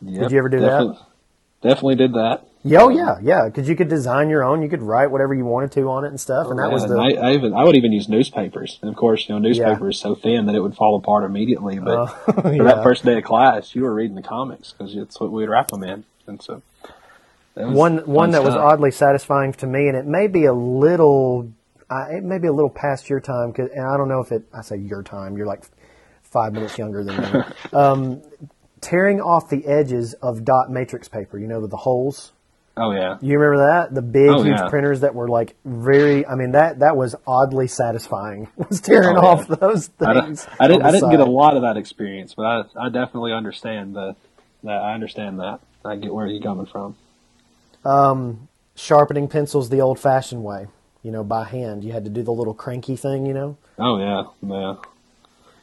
Yep, 0.00 0.22
did 0.22 0.32
you 0.32 0.38
ever 0.38 0.48
do 0.48 0.60
definitely, 0.60 0.94
that? 0.94 1.68
Definitely 1.68 1.96
did 1.96 2.14
that. 2.14 2.46
Yeah, 2.62 2.82
oh 2.82 2.88
yeah, 2.90 3.16
yeah. 3.22 3.46
Because 3.46 3.68
you 3.68 3.76
could 3.76 3.88
design 3.88 4.28
your 4.28 4.44
own. 4.44 4.60
You 4.60 4.68
could 4.68 4.82
write 4.82 5.10
whatever 5.10 5.32
you 5.32 5.46
wanted 5.46 5.72
to 5.72 5.88
on 5.88 6.04
it 6.04 6.08
and 6.08 6.20
stuff. 6.20 6.48
And 6.48 6.58
that 6.58 6.68
yeah, 6.68 6.72
was 6.72 6.86
the. 6.86 6.96
I, 6.96 7.30
I, 7.30 7.32
even 7.32 7.54
I 7.54 7.64
would 7.64 7.74
even 7.74 7.90
use 7.90 8.08
newspapers. 8.08 8.78
And 8.82 8.90
of 8.90 8.96
course, 8.96 9.28
you 9.28 9.34
know, 9.34 9.38
newspaper 9.38 9.86
yeah. 9.86 9.90
is 9.90 9.98
so 9.98 10.14
thin 10.14 10.46
that 10.46 10.54
it 10.54 10.60
would 10.60 10.76
fall 10.76 10.96
apart 10.96 11.24
immediately. 11.24 11.78
But 11.78 11.96
uh, 11.96 12.14
yeah. 12.28 12.32
for 12.58 12.64
that 12.64 12.82
first 12.82 13.04
day 13.04 13.16
of 13.16 13.24
class, 13.24 13.74
you 13.74 13.82
were 13.82 13.94
reading 13.94 14.14
the 14.14 14.22
comics 14.22 14.72
because 14.72 14.94
it's 14.94 15.18
what 15.18 15.32
we'd 15.32 15.48
wrap 15.48 15.68
them 15.68 15.82
in. 15.82 16.04
And 16.26 16.42
so 16.42 16.62
one 17.54 17.98
one 18.06 18.30
that 18.32 18.42
stuff. 18.42 18.46
was 18.46 18.56
oddly 18.56 18.90
satisfying 18.90 19.52
to 19.54 19.66
me, 19.66 19.88
and 19.88 19.96
it 19.96 20.06
may 20.06 20.26
be 20.26 20.44
a 20.44 20.52
little, 20.52 21.50
uh, 21.88 22.06
it 22.10 22.22
may 22.22 22.38
be 22.38 22.46
a 22.46 22.52
little 22.52 22.70
past 22.70 23.08
your 23.08 23.20
time. 23.20 23.52
Cause, 23.52 23.70
and 23.74 23.86
I 23.86 23.96
don't 23.96 24.08
know 24.08 24.20
if 24.20 24.32
it. 24.32 24.44
I 24.52 24.62
say 24.62 24.76
your 24.76 25.02
time. 25.02 25.36
You're 25.36 25.46
like 25.46 25.64
five 26.22 26.52
minutes 26.52 26.78
younger 26.78 27.04
than 27.04 27.16
me. 27.20 27.40
um, 27.72 28.22
tearing 28.80 29.20
off 29.20 29.48
the 29.48 29.66
edges 29.66 30.14
of 30.14 30.44
dot 30.44 30.70
matrix 30.70 31.08
paper. 31.08 31.38
You 31.38 31.46
know, 31.46 31.60
with 31.60 31.70
the 31.70 31.78
holes. 31.78 32.32
Oh 32.82 32.92
yeah. 32.92 33.18
You 33.20 33.38
remember 33.38 33.66
that? 33.66 33.94
The 33.94 34.00
big, 34.00 34.30
oh, 34.30 34.42
huge 34.42 34.56
yeah. 34.56 34.68
printers 34.70 35.00
that 35.00 35.14
were 35.14 35.28
like 35.28 35.54
very. 35.66 36.26
I 36.26 36.34
mean 36.34 36.52
that 36.52 36.78
that 36.78 36.96
was 36.96 37.14
oddly 37.26 37.68
satisfying. 37.68 38.48
Was 38.56 38.80
tearing 38.80 39.18
oh, 39.18 39.26
off 39.26 39.46
yeah. 39.50 39.56
those 39.56 39.88
things. 39.88 40.46
I, 40.58 40.64
I 40.64 40.68
didn't. 40.68 40.82
I 40.82 40.90
didn't 40.90 41.10
get 41.10 41.20
a 41.20 41.26
lot 41.26 41.56
of 41.56 41.62
that 41.62 41.76
experience, 41.76 42.32
but 42.34 42.46
I 42.46 42.86
I 42.86 42.88
definitely 42.88 43.32
understand 43.32 43.94
the 43.94 44.16
that. 44.64 44.80
I 44.80 44.94
understand 44.94 45.40
that. 45.40 45.60
I 45.84 45.96
get 45.96 46.14
where 46.14 46.26
you're 46.26 46.42
coming 46.42 46.64
from. 46.64 46.96
Um, 47.84 48.48
sharpening 48.74 49.28
pencils 49.28 49.68
the 49.68 49.80
old-fashioned 49.80 50.42
way. 50.42 50.66
You 51.02 51.10
know, 51.10 51.22
by 51.22 51.44
hand. 51.44 51.84
You 51.84 51.92
had 51.92 52.04
to 52.04 52.10
do 52.10 52.22
the 52.22 52.32
little 52.32 52.54
cranky 52.54 52.96
thing. 52.96 53.26
You 53.26 53.34
know. 53.34 53.58
Oh 53.78 53.98
yeah, 53.98 54.24
yeah. 54.42 54.76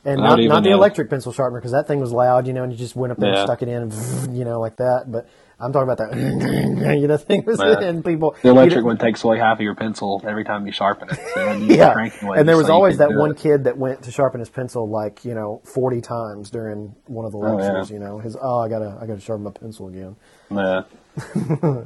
And 0.05 0.21
not, 0.21 0.39
not 0.39 0.63
the 0.63 0.69
electric 0.69 1.09
pencil 1.09 1.33
sharpener 1.33 1.59
because 1.59 1.73
that 1.73 1.87
thing 1.87 1.99
was 1.99 2.13
loud, 2.13 2.47
you 2.47 2.53
know, 2.53 2.63
and 2.63 2.71
you 2.71 2.77
just 2.77 2.95
went 2.95 3.11
up 3.11 3.17
there 3.17 3.33
yeah. 3.33 3.39
and 3.39 3.47
stuck 3.47 3.61
it 3.61 3.67
in, 3.67 3.91
you 4.35 4.45
know, 4.45 4.61
like 4.61 4.77
that. 4.77 5.11
But 5.11 5.27
I'm 5.59 5.73
talking 5.73 5.89
about 5.89 5.97
that, 6.11 6.15
you 6.99 7.07
know, 7.07 7.17
thing 7.17 7.43
was 7.45 7.59
Yeah. 7.59 7.79
and 7.79 8.05
people. 8.05 8.35
The 8.43 8.49
electric 8.49 8.85
one 8.85 8.97
takes 8.97 9.23
away 9.23 9.39
half 9.39 9.57
of 9.57 9.61
your 9.61 9.73
pencil 9.75 10.21
every 10.25 10.43
time 10.43 10.65
you 10.67 10.71
sharpen 10.71 11.09
it. 11.09 11.19
So 11.33 11.51
you 11.53 11.75
yeah, 11.75 11.87
the 11.89 11.93
cranking 11.93 12.27
way 12.27 12.37
and 12.39 12.47
there 12.47 12.57
was 12.57 12.67
so 12.67 12.73
always 12.73 12.97
that 12.99 13.13
one 13.13 13.31
it. 13.31 13.37
kid 13.37 13.63
that 13.63 13.75
went 13.77 14.03
to 14.03 14.11
sharpen 14.11 14.39
his 14.39 14.49
pencil 14.49 14.87
like 14.87 15.25
you 15.25 15.33
know 15.33 15.61
40 15.65 16.01
times 16.01 16.51
during 16.51 16.93
one 17.05 17.25
of 17.25 17.31
the 17.31 17.39
Oh, 17.39 17.57
yeah. 17.57 17.71
lectures. 17.71 17.89
You 17.89 17.97
know, 17.99 18.19
his 18.19 18.37
oh, 18.39 18.59
I 18.59 18.69
gotta, 18.69 18.97
I 19.01 19.07
gotta 19.07 19.19
sharpen 19.19 19.43
my 19.45 19.51
pencil 19.51 19.87
again. 19.87 20.15
Yeah. 20.51 20.83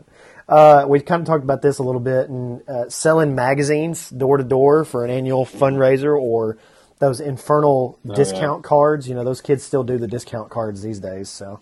Uh, 0.50 0.86
we 0.86 1.00
kind 1.00 1.22
of 1.22 1.28
talked 1.28 1.46
about 1.46 1.62
this 1.62 1.78
a 1.78 1.84
little 1.84 2.02
bit, 2.02 2.28
and 2.28 2.68
uh, 2.68 2.90
selling 2.90 3.36
magazines 3.36 4.10
door 4.10 4.36
to 4.36 4.44
door 4.44 4.84
for 4.84 5.06
an 5.06 5.10
annual 5.12 5.46
fundraiser, 5.46 6.20
or 6.20 6.58
those 7.00 7.22
infernal 7.22 7.98
Oh, 8.10 8.14
discount 8.16 8.62
cards. 8.62 9.08
You 9.08 9.16
know, 9.16 9.24
those 9.24 9.40
kids 9.40 9.64
still 9.64 9.84
do 9.84 9.98
the 9.98 10.08
discount 10.08 10.50
cards 10.50 10.82
these 10.82 11.00
days. 11.00 11.30
So 11.30 11.62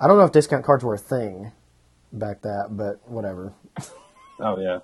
I 0.00 0.06
don't 0.06 0.18
know 0.18 0.24
if 0.24 0.32
discount 0.32 0.64
cards 0.64 0.84
were 0.84 0.94
a 0.94 0.98
thing 0.98 1.52
back 2.12 2.42
that, 2.42 2.76
but 2.76 3.00
whatever. 3.08 3.52
Oh 4.40 4.58
yeah. 4.58 4.80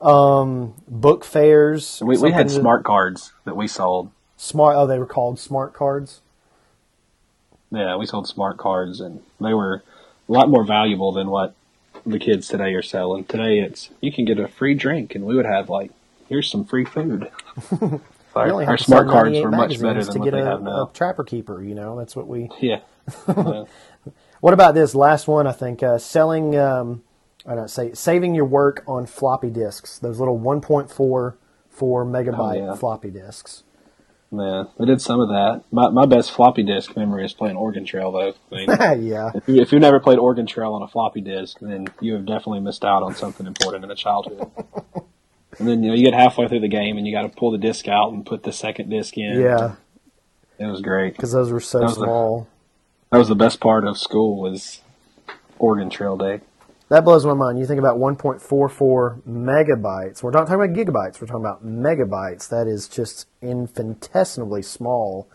Um, 0.00 0.74
book 0.86 1.24
fairs. 1.24 2.02
We, 2.04 2.18
we 2.18 2.30
had 2.32 2.50
smart 2.50 2.84
cards 2.84 3.32
that 3.44 3.56
we 3.56 3.66
sold. 3.66 4.10
smart. 4.36 4.76
Oh, 4.76 4.86
they 4.86 4.98
were 4.98 5.06
called 5.06 5.38
smart 5.38 5.74
cards. 5.74 6.20
Yeah, 7.70 7.96
we 7.96 8.06
sold 8.06 8.28
smart 8.28 8.56
cards, 8.58 9.00
and 9.00 9.22
they 9.40 9.54
were 9.54 9.82
a 10.28 10.32
lot 10.32 10.48
more 10.48 10.64
valuable 10.64 11.12
than 11.12 11.28
what 11.30 11.54
the 12.06 12.18
kids 12.18 12.48
today 12.48 12.74
are 12.74 12.82
selling. 12.82 13.24
Today, 13.24 13.58
it's 13.58 13.90
you 14.00 14.12
can 14.12 14.24
get 14.24 14.38
a 14.38 14.46
free 14.48 14.74
drink, 14.74 15.14
and 15.14 15.24
we 15.24 15.34
would 15.34 15.46
have 15.46 15.68
like, 15.68 15.90
here's 16.28 16.50
some 16.50 16.64
free 16.64 16.84
food. 16.84 17.30
our 18.36 18.46
You 18.46 18.52
only 18.52 18.64
have 18.66 18.72
our 18.72 18.78
smart 18.78 19.08
cards 19.08 19.38
were 19.40 19.50
much 19.50 19.80
better 19.80 20.04
than 20.04 20.12
to 20.12 20.18
what 20.20 20.24
get 20.26 20.30
they 20.32 20.42
a, 20.42 20.44
have 20.44 20.62
now. 20.62 20.84
a 20.84 20.90
trapper 20.94 21.24
keeper. 21.24 21.62
You 21.62 21.74
know, 21.74 21.98
that's 21.98 22.14
what 22.14 22.28
we. 22.28 22.50
Yeah. 22.60 22.80
Yeah. 23.28 23.64
What 24.40 24.54
about 24.54 24.74
this 24.76 24.94
last 24.94 25.26
one? 25.26 25.48
I 25.48 25.52
think 25.52 25.82
uh, 25.82 25.98
selling. 25.98 26.56
Um, 26.56 27.02
I 27.44 27.56
don't 27.56 27.68
say 27.68 27.92
saving 27.94 28.36
your 28.36 28.44
work 28.44 28.84
on 28.86 29.04
floppy 29.06 29.50
disks. 29.50 29.98
Those 29.98 30.20
little 30.20 30.38
1.44 30.38 31.34
megabyte 31.76 32.38
Oh, 32.38 32.52
yeah. 32.66 32.74
floppy 32.76 33.10
disks. 33.10 33.64
Yeah, 34.30 34.64
I 34.78 34.84
did 34.84 35.00
some 35.00 35.18
of 35.20 35.28
that. 35.30 35.62
My 35.72 35.88
my 35.90 36.06
best 36.06 36.30
floppy 36.30 36.62
disk 36.62 36.96
memory 36.96 37.24
is 37.24 37.32
playing 37.32 37.56
Oregon 37.56 37.84
Trail, 37.84 38.12
though. 38.12 38.34
I 38.52 38.54
mean, 38.54 38.68
yeah. 39.08 39.30
if, 39.34 39.48
you, 39.48 39.60
if 39.60 39.72
you've 39.72 39.80
never 39.80 39.98
played 39.98 40.18
Oregon 40.18 40.46
Trail 40.46 40.72
on 40.74 40.82
a 40.82 40.88
floppy 40.88 41.20
disk, 41.22 41.58
then 41.60 41.88
you 42.00 42.12
have 42.12 42.24
definitely 42.26 42.60
missed 42.60 42.84
out 42.84 43.02
on 43.02 43.14
something 43.16 43.44
important 43.46 43.84
in 43.84 43.90
a 43.90 43.94
childhood. 43.96 44.50
and 45.58 45.66
then 45.66 45.82
you 45.82 45.88
know 45.90 45.94
you 45.96 46.04
get 46.04 46.14
halfway 46.14 46.46
through 46.46 46.60
the 46.60 46.68
game 46.68 46.96
and 46.98 47.06
you 47.08 47.12
got 47.12 47.22
to 47.22 47.28
pull 47.30 47.50
the 47.50 47.58
disc 47.58 47.88
out 47.88 48.12
and 48.12 48.24
put 48.26 48.42
the 48.44 48.52
second 48.52 48.90
disc 48.90 49.16
in. 49.18 49.40
Yeah, 49.40 49.76
it 50.60 50.66
was 50.66 50.80
great. 50.82 51.16
because 51.16 51.32
those 51.32 51.50
were 51.50 51.58
so 51.60 51.78
That 51.78 51.84
was 51.86 51.96
a- 51.96 52.00
small. 52.02 52.48
That 53.10 53.18
was 53.18 53.28
the 53.28 53.34
best 53.34 53.60
part 53.60 53.86
of 53.86 53.96
school 53.96 54.36
was 54.36 54.82
Oregon 55.58 55.88
Trail 55.88 56.16
Day. 56.16 56.40
That 56.90 57.04
blows 57.04 57.24
my 57.24 57.34
mind. 57.34 57.58
You 57.58 57.66
think 57.66 57.78
about 57.78 57.98
1.44 57.98 59.22
megabytes. 59.22 60.22
We're 60.22 60.30
not 60.30 60.46
talking 60.46 60.62
about 60.62 60.76
gigabytes. 60.76 61.20
We're 61.20 61.26
talking 61.26 61.44
about 61.44 61.64
megabytes. 61.64 62.48
That 62.48 62.66
is 62.66 62.86
just 62.86 63.26
infinitesimally 63.40 64.62
small 64.62 65.28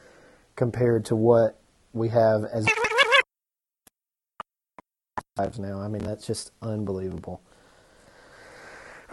compared 0.55 1.03
to 1.05 1.15
what 1.15 1.59
we 1.93 2.09
have 2.09 2.43
as 2.45 2.67
lives 5.37 5.57
now. 5.57 5.79
I 5.79 5.87
mean, 5.87 6.03
that's 6.03 6.27
just 6.27 6.51
unbelievable. 6.61 7.41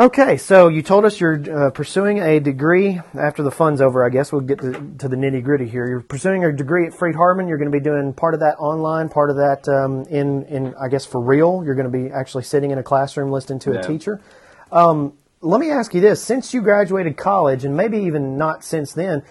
Okay, 0.01 0.39
so 0.39 0.69
you 0.69 0.81
told 0.81 1.05
us 1.05 1.21
you're 1.21 1.67
uh, 1.67 1.71
pursuing 1.73 2.21
a 2.21 2.41
degree 2.41 2.99
after 3.13 3.43
the 3.43 3.51
fun's 3.51 3.83
over. 3.83 4.03
I 4.03 4.09
guess 4.09 4.33
we'll 4.33 4.41
get 4.41 4.59
to, 4.61 4.73
to 4.73 5.09
the 5.09 5.17
nitty 5.17 5.45
gritty 5.45 5.69
here. 5.69 5.87
You're 5.87 6.01
pursuing 6.01 6.43
a 6.43 6.51
degree 6.51 6.87
at 6.87 6.95
Freed 6.95 7.15
Hardeman. 7.15 7.51
You're 7.51 7.59
going 7.59 7.71
to 7.71 7.79
be 7.79 7.85
doing 7.85 8.15
part 8.15 8.33
of 8.33 8.41
that 8.41 8.57
online, 8.57 9.11
part 9.11 9.29
of 9.29 9.37
that 9.37 9.69
um, 9.69 10.05
in 10.05 10.45
in 10.45 10.75
I 10.81 10.89
guess 10.89 11.05
for 11.05 11.21
real. 11.21 11.63
You're 11.67 11.75
going 11.75 11.93
to 11.93 11.99
be 11.99 12.11
actually 12.11 12.45
sitting 12.45 12.71
in 12.71 12.79
a 12.79 12.83
classroom 12.83 13.31
listening 13.31 13.59
to 13.59 13.79
a 13.79 13.83
teacher. 13.83 14.23
Um, 14.73 15.19
let 15.43 15.61
me 15.61 15.71
ask 15.71 15.93
you 15.93 16.01
this: 16.01 16.25
since 16.25 16.55
you 16.55 16.63
graduated 16.63 17.19
college, 17.19 17.67
and 17.67 17.77
maybe 17.77 17.99
even 17.99 18.39
not 18.39 18.65
since 18.65 18.95
then, 18.95 19.23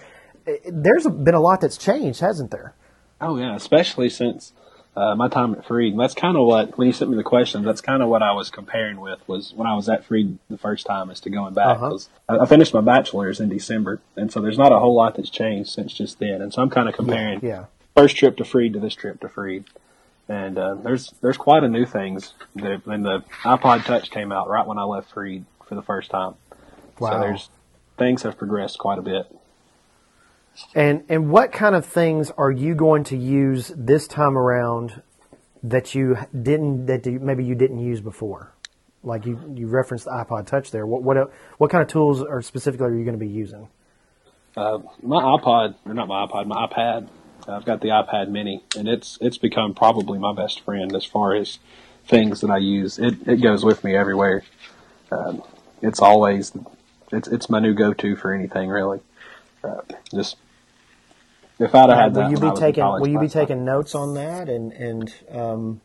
eh, 0.46 0.58
there's 0.68 1.04
been 1.04 1.34
a 1.34 1.40
lot 1.40 1.62
that's 1.62 1.78
changed, 1.78 2.20
hasn't 2.20 2.52
there? 2.52 2.76
Oh 3.20 3.36
yeah, 3.36 3.56
especially 3.56 4.08
since 4.08 4.52
uh, 5.00 5.14
my 5.14 5.28
time 5.28 5.54
at 5.54 5.64
Freed. 5.64 5.92
And 5.92 6.00
that's 6.00 6.14
kind 6.14 6.36
of 6.36 6.46
what 6.46 6.76
when 6.76 6.86
you 6.88 6.92
sent 6.92 7.10
me 7.10 7.16
the 7.16 7.22
questions. 7.22 7.64
That's 7.64 7.80
kind 7.80 8.02
of 8.02 8.08
what 8.08 8.22
I 8.22 8.32
was 8.32 8.50
comparing 8.50 9.00
with 9.00 9.18
was 9.26 9.52
when 9.54 9.66
I 9.66 9.74
was 9.74 9.88
at 9.88 10.04
Freed 10.04 10.38
the 10.48 10.58
first 10.58 10.84
time 10.86 11.10
as 11.10 11.20
to 11.20 11.30
going 11.30 11.54
back. 11.54 11.76
Uh-huh. 11.76 11.90
'Cause 11.90 12.08
I, 12.28 12.38
I 12.38 12.46
finished 12.46 12.74
my 12.74 12.80
bachelor's 12.82 13.40
in 13.40 13.48
December, 13.48 14.00
and 14.16 14.30
so 14.30 14.40
there's 14.40 14.58
not 14.58 14.72
a 14.72 14.78
whole 14.78 14.94
lot 14.94 15.14
that's 15.16 15.30
changed 15.30 15.70
since 15.70 15.92
just 15.94 16.18
then. 16.18 16.42
And 16.42 16.52
so 16.52 16.60
I'm 16.62 16.70
kind 16.70 16.88
of 16.88 16.94
comparing 16.94 17.40
Yeah. 17.42 17.64
first 17.96 18.16
trip 18.16 18.36
to 18.36 18.44
Freed 18.44 18.74
to 18.74 18.78
this 18.80 18.94
trip 18.94 19.20
to 19.20 19.28
Freed. 19.28 19.64
And 20.28 20.58
uh, 20.58 20.74
there's 20.76 21.12
there's 21.22 21.36
quite 21.36 21.64
a 21.64 21.68
new 21.68 21.84
things. 21.86 22.34
That, 22.56 22.86
and 22.86 23.04
the 23.04 23.24
iPod 23.42 23.84
Touch 23.84 24.10
came 24.10 24.30
out 24.30 24.48
right 24.48 24.66
when 24.66 24.78
I 24.78 24.84
left 24.84 25.10
Freed 25.12 25.44
for 25.66 25.74
the 25.74 25.82
first 25.82 26.10
time. 26.10 26.34
Wow. 26.98 27.10
So 27.12 27.20
there's 27.20 27.48
things 27.96 28.22
have 28.22 28.36
progressed 28.38 28.78
quite 28.78 28.98
a 28.98 29.02
bit. 29.02 29.26
And 30.74 31.04
and 31.08 31.30
what 31.30 31.52
kind 31.52 31.74
of 31.74 31.86
things 31.86 32.30
are 32.36 32.50
you 32.50 32.74
going 32.74 33.04
to 33.04 33.16
use 33.16 33.72
this 33.76 34.06
time 34.06 34.36
around 34.36 35.02
that 35.62 35.94
you 35.94 36.16
didn't 36.42 36.86
that 36.86 37.06
you, 37.06 37.18
maybe 37.20 37.44
you 37.44 37.54
didn't 37.54 37.78
use 37.78 38.00
before? 38.00 38.52
Like 39.02 39.24
you, 39.26 39.40
you 39.54 39.66
referenced 39.66 40.04
the 40.04 40.10
iPod 40.10 40.46
Touch 40.46 40.70
there. 40.70 40.86
What 40.86 41.02
what 41.02 41.32
what 41.58 41.70
kind 41.70 41.82
of 41.82 41.88
tools 41.88 42.22
or 42.22 42.42
specifically 42.42 42.86
are 42.86 42.94
you 42.94 43.04
going 43.04 43.18
to 43.18 43.24
be 43.24 43.28
using? 43.28 43.68
Uh, 44.56 44.80
my 45.02 45.22
iPod, 45.22 45.76
or 45.86 45.94
not 45.94 46.08
my 46.08 46.26
iPod, 46.26 46.46
my 46.46 46.66
iPad. 46.66 47.08
I've 47.48 47.64
got 47.64 47.80
the 47.80 47.88
iPad 47.88 48.28
Mini, 48.28 48.62
and 48.76 48.88
it's 48.88 49.18
it's 49.20 49.38
become 49.38 49.74
probably 49.74 50.18
my 50.18 50.34
best 50.34 50.60
friend 50.60 50.94
as 50.94 51.04
far 51.04 51.34
as 51.34 51.58
things 52.06 52.40
that 52.40 52.50
I 52.50 52.58
use. 52.58 52.98
It 52.98 53.26
it 53.26 53.36
goes 53.42 53.64
with 53.64 53.82
me 53.84 53.96
everywhere. 53.96 54.42
Um, 55.10 55.42
it's 55.80 56.00
always 56.00 56.52
it's 57.12 57.28
it's 57.28 57.48
my 57.48 57.60
new 57.60 57.74
go 57.74 57.92
to 57.94 58.16
for 58.16 58.32
anything 58.32 58.68
really. 58.68 59.00
Uh, 59.64 59.80
just 60.14 60.36
if 61.60 61.74
I'd 61.74 61.90
have 61.90 61.98
had 61.98 62.14
that, 62.14 62.24
will 62.24 62.30
you 62.30 62.50
be 62.50 62.58
taking 62.58 62.84
Will 62.84 63.08
you 63.08 63.20
be 63.20 63.28
taking 63.28 63.64
notes 63.64 63.94
on 63.94 64.14
that? 64.14 64.48
And 64.48 64.72
and 64.72 65.14
um, 65.30 65.80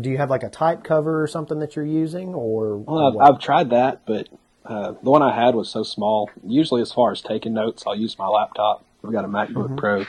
do 0.00 0.10
you 0.10 0.18
have 0.18 0.30
like 0.30 0.42
a 0.42 0.50
type 0.50 0.84
cover 0.84 1.22
or 1.22 1.26
something 1.26 1.60
that 1.60 1.76
you're 1.76 1.86
using? 1.86 2.34
Or 2.34 2.76
Well, 2.76 3.20
I've. 3.20 3.34
I've 3.34 3.40
tried 3.40 3.70
that, 3.70 4.04
but 4.06 4.28
uh, 4.64 4.92
the 5.02 5.10
one 5.10 5.22
I 5.22 5.34
had 5.34 5.54
was 5.54 5.70
so 5.70 5.82
small. 5.82 6.30
Usually, 6.44 6.82
as 6.82 6.92
far 6.92 7.12
as 7.12 7.22
taking 7.22 7.54
notes, 7.54 7.84
I'll 7.86 7.96
use 7.96 8.18
my 8.18 8.26
laptop. 8.26 8.84
I've 9.04 9.12
got 9.12 9.24
a 9.24 9.28
MacBook 9.28 9.76
Pro 9.76 10.04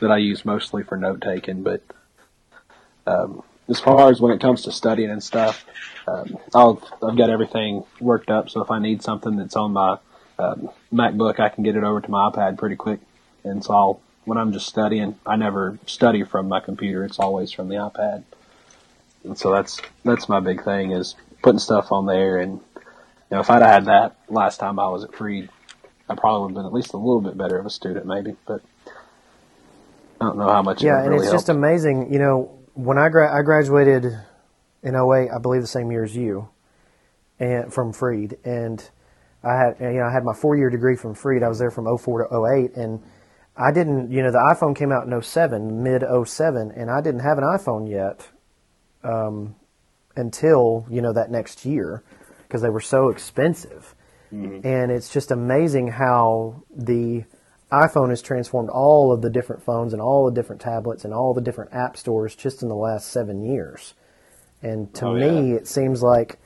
that 0.00 0.10
I 0.10 0.18
use 0.18 0.44
mostly 0.44 0.82
for 0.82 0.96
note 0.96 1.22
taking. 1.22 1.62
But 1.62 1.82
um, 3.06 3.42
as 3.68 3.80
far 3.80 4.10
as 4.10 4.20
when 4.20 4.32
it 4.32 4.40
comes 4.40 4.62
to 4.62 4.72
studying 4.72 5.10
and 5.10 5.22
stuff, 5.22 5.64
um, 6.06 6.36
I'll, 6.54 6.82
I've 7.02 7.16
got 7.16 7.30
everything 7.30 7.84
worked 8.00 8.30
up. 8.30 8.50
So 8.50 8.62
if 8.62 8.70
I 8.70 8.78
need 8.78 9.02
something 9.02 9.36
that's 9.36 9.56
on 9.56 9.72
my 9.72 9.98
um, 10.38 10.68
MacBook, 10.92 11.40
I 11.40 11.48
can 11.48 11.64
get 11.64 11.76
it 11.76 11.84
over 11.84 12.00
to 12.00 12.10
my 12.10 12.30
iPad 12.30 12.58
pretty 12.58 12.76
quick. 12.76 13.00
And 13.44 13.64
so 13.64 13.74
I'll, 13.74 14.00
when 14.24 14.38
I'm 14.38 14.52
just 14.52 14.66
studying, 14.66 15.18
I 15.26 15.36
never 15.36 15.78
study 15.86 16.24
from 16.24 16.48
my 16.48 16.60
computer. 16.60 17.04
It's 17.04 17.18
always 17.18 17.52
from 17.52 17.68
the 17.68 17.76
iPad. 17.76 18.24
And 19.24 19.38
so 19.38 19.52
that's 19.52 19.80
that's 20.04 20.28
my 20.28 20.40
big 20.40 20.64
thing 20.64 20.92
is 20.92 21.14
putting 21.42 21.58
stuff 21.58 21.92
on 21.92 22.06
there. 22.06 22.38
And 22.38 22.60
you 22.76 22.82
know, 23.30 23.40
if 23.40 23.50
I'd 23.50 23.62
have 23.62 23.70
had 23.70 23.84
that 23.86 24.16
last 24.28 24.58
time 24.58 24.78
I 24.78 24.88
was 24.88 25.04
at 25.04 25.14
Freed, 25.14 25.48
I 26.08 26.14
probably 26.14 26.42
would 26.42 26.48
have 26.50 26.56
been 26.56 26.66
at 26.66 26.72
least 26.72 26.92
a 26.92 26.98
little 26.98 27.20
bit 27.20 27.36
better 27.36 27.58
of 27.58 27.66
a 27.66 27.70
student, 27.70 28.06
maybe. 28.06 28.36
But 28.46 28.62
I 30.20 30.26
don't 30.26 30.38
know 30.38 30.48
how 30.48 30.62
much. 30.62 30.82
yeah, 30.82 30.98
it 30.98 31.02
and 31.04 31.10
really 31.10 31.24
it's 31.24 31.32
just 31.32 31.48
amazing. 31.48 32.12
You 32.12 32.18
know, 32.18 32.58
when 32.74 32.98
I 32.98 33.08
gra- 33.08 33.34
I 33.34 33.42
graduated 33.42 34.04
in 34.82 34.94
08, 34.94 35.30
I 35.30 35.38
believe 35.38 35.62
the 35.62 35.66
same 35.66 35.90
year 35.90 36.04
as 36.04 36.14
you, 36.14 36.48
and 37.38 37.72
from 37.72 37.92
Freed, 37.92 38.36
and 38.44 38.86
I 39.42 39.56
had 39.56 39.76
you 39.80 39.98
know 39.98 40.04
I 40.04 40.12
had 40.12 40.24
my 40.24 40.34
four 40.34 40.56
year 40.56 40.68
degree 40.68 40.96
from 40.96 41.14
Freed. 41.14 41.42
I 41.42 41.48
was 41.48 41.58
there 41.58 41.70
from 41.70 41.86
04 41.96 42.28
to 42.28 42.44
08, 42.44 42.76
and 42.76 43.02
I 43.56 43.70
didn't 43.72 44.10
you 44.10 44.22
know 44.22 44.32
the 44.32 44.38
iPhone 44.54 44.74
came 44.76 44.90
out 44.92 45.06
in 45.06 45.22
07, 45.22 45.82
mid 45.82 46.02
07, 46.26 46.72
and 46.76 46.90
I 46.90 47.00
didn't 47.00 47.20
have 47.20 47.38
an 47.38 47.44
iPhone 47.44 47.88
yet 47.88 48.28
um, 49.02 49.54
until 50.16 50.86
you 50.90 51.00
know 51.00 51.12
that 51.12 51.30
next 51.30 51.64
year 51.64 52.02
because 52.42 52.62
they 52.62 52.70
were 52.70 52.80
so 52.80 53.08
expensive. 53.10 53.94
And 54.32 54.90
it's 54.90 55.12
just 55.12 55.30
amazing 55.30 55.86
how 55.88 56.64
the 56.74 57.22
iPhone 57.70 58.10
has 58.10 58.20
transformed 58.20 58.68
all 58.68 59.12
of 59.12 59.22
the 59.22 59.30
different 59.30 59.62
phones 59.62 59.92
and 59.92 60.02
all 60.02 60.24
the 60.24 60.32
different 60.34 60.60
tablets 60.60 61.04
and 61.04 61.14
all 61.14 61.34
the 61.34 61.40
different 61.40 61.72
app 61.72 61.96
stores 61.96 62.34
just 62.34 62.60
in 62.60 62.68
the 62.68 62.74
last 62.74 63.12
seven 63.12 63.44
years. 63.44 63.94
And 64.60 64.92
to 64.94 65.06
Oh, 65.06 65.14
me, 65.14 65.50
yeah. 65.50 65.56
it 65.58 65.68
seems 65.68 66.02
like 66.02 66.38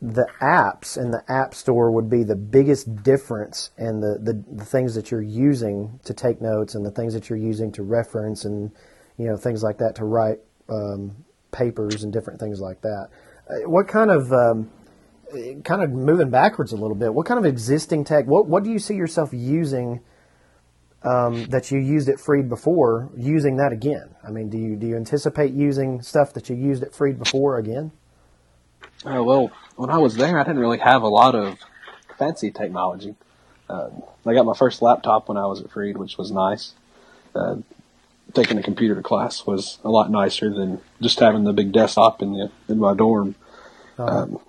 the 0.00 0.26
apps 0.40 0.96
and 0.96 1.12
the 1.12 1.22
app 1.28 1.54
store 1.54 1.90
would 1.90 2.08
be 2.08 2.22
the 2.22 2.36
biggest 2.36 3.02
difference 3.02 3.70
and 3.76 4.00
the, 4.02 4.18
the, 4.22 4.44
the 4.56 4.64
things 4.64 4.94
that 4.94 5.10
you're 5.10 5.20
using 5.20 5.98
to 6.04 6.14
take 6.14 6.40
notes 6.40 6.74
and 6.76 6.86
the 6.86 6.90
things 6.90 7.14
that 7.14 7.28
you're 7.28 7.38
using 7.38 7.72
to 7.72 7.82
reference 7.82 8.44
and 8.44 8.70
you 9.16 9.26
know 9.26 9.36
things 9.36 9.62
like 9.62 9.78
that 9.78 9.96
to 9.96 10.04
write 10.04 10.38
um, 10.68 11.24
papers 11.50 12.04
and 12.04 12.12
different 12.12 12.38
things 12.38 12.60
like 12.60 12.80
that. 12.82 13.08
Uh, 13.50 13.68
What 13.68 13.88
kind 13.88 14.10
of 14.10 14.32
um, 14.32 14.70
kind 15.64 15.82
of 15.82 15.90
moving 15.90 16.30
backwards 16.30 16.72
a 16.72 16.76
little 16.76 16.96
bit? 16.96 17.12
What 17.12 17.26
kind 17.26 17.38
of 17.38 17.44
existing 17.44 18.04
tech? 18.04 18.26
What 18.26 18.46
what 18.46 18.62
do 18.62 18.70
you 18.70 18.78
see 18.78 18.94
yourself 18.94 19.30
using 19.32 20.00
um, 21.02 21.44
that 21.46 21.70
you 21.72 21.78
used 21.78 22.08
at 22.08 22.20
Freed 22.20 22.48
before? 22.48 23.10
Using 23.16 23.56
that 23.56 23.72
again? 23.72 24.14
I 24.26 24.30
mean, 24.30 24.48
do 24.48 24.58
you 24.58 24.76
do 24.76 24.86
you 24.86 24.96
anticipate 24.96 25.52
using 25.52 26.02
stuff 26.02 26.32
that 26.34 26.48
you 26.48 26.56
used 26.56 26.84
at 26.84 26.94
Freed 26.94 27.18
before 27.18 27.58
again? 27.58 27.90
Uh, 29.04 29.22
well, 29.22 29.50
when 29.76 29.90
I 29.90 29.98
was 29.98 30.16
there, 30.16 30.38
I 30.38 30.42
didn't 30.42 30.58
really 30.58 30.78
have 30.78 31.02
a 31.02 31.08
lot 31.08 31.34
of 31.34 31.58
fancy 32.18 32.50
technology. 32.50 33.14
Uh, 33.68 33.90
I 34.26 34.34
got 34.34 34.44
my 34.44 34.54
first 34.54 34.82
laptop 34.82 35.28
when 35.28 35.36
I 35.38 35.46
was 35.46 35.60
at 35.60 35.70
Freed, 35.70 35.96
which 35.96 36.18
was 36.18 36.30
nice. 36.30 36.74
Uh, 37.34 37.56
taking 38.34 38.58
a 38.58 38.62
computer 38.62 38.94
to 38.94 39.02
class 39.02 39.46
was 39.46 39.78
a 39.84 39.90
lot 39.90 40.10
nicer 40.10 40.52
than 40.52 40.80
just 41.00 41.20
having 41.20 41.44
the 41.44 41.52
big 41.52 41.72
desktop 41.72 42.22
in 42.22 42.32
the 42.32 42.50
in 42.68 42.78
my 42.78 42.94
dorm. 42.94 43.34
Um, 43.98 44.40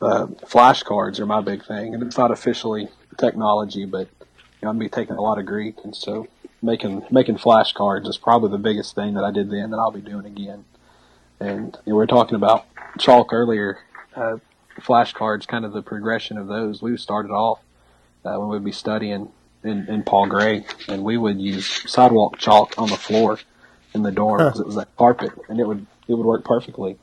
uh, 0.00 0.26
flashcards 0.46 1.18
are 1.20 1.26
my 1.26 1.40
big 1.40 1.64
thing, 1.64 1.94
and 1.94 2.02
it's 2.02 2.18
not 2.18 2.30
officially 2.30 2.88
technology, 3.18 3.84
but 3.84 4.08
you 4.20 4.66
know, 4.66 4.70
I'm 4.70 4.78
be 4.78 4.88
taking 4.88 5.16
a 5.16 5.20
lot 5.20 5.38
of 5.38 5.46
Greek, 5.46 5.76
and 5.84 5.94
so 5.94 6.26
making 6.60 7.04
making 7.10 7.36
flashcards 7.36 8.08
is 8.08 8.16
probably 8.16 8.50
the 8.50 8.58
biggest 8.58 8.94
thing 8.94 9.14
that 9.14 9.24
I 9.24 9.30
did 9.30 9.50
then 9.50 9.70
that 9.70 9.78
I'll 9.78 9.90
be 9.90 10.00
doing 10.00 10.26
again. 10.26 10.64
And 11.40 11.76
you 11.86 11.92
know, 11.92 11.96
we 11.96 11.98
were 11.98 12.06
talking 12.06 12.36
about 12.36 12.66
chalk 12.98 13.32
earlier. 13.32 13.78
Uh, 14.14 14.38
flashcards, 14.80 15.46
kind 15.46 15.64
of 15.64 15.72
the 15.72 15.82
progression 15.82 16.38
of 16.38 16.46
those. 16.46 16.80
We 16.82 16.96
started 16.96 17.30
off 17.30 17.60
uh, 18.24 18.36
when 18.36 18.48
we'd 18.48 18.64
be 18.64 18.72
studying 18.72 19.30
in, 19.62 19.88
in 19.88 20.02
Paul 20.02 20.26
Gray, 20.26 20.64
and 20.88 21.04
we 21.04 21.16
would 21.16 21.40
use 21.40 21.90
sidewalk 21.90 22.38
chalk 22.38 22.74
on 22.78 22.88
the 22.88 22.96
floor 22.96 23.38
in 23.94 24.02
the 24.02 24.10
dorm 24.10 24.38
because 24.38 24.58
huh. 24.58 24.62
it 24.62 24.66
was 24.66 24.76
like 24.76 24.96
carpet, 24.96 25.32
and 25.48 25.60
it 25.60 25.66
would 25.66 25.86
it 26.08 26.14
would 26.14 26.26
work 26.26 26.44
perfectly. 26.44 26.98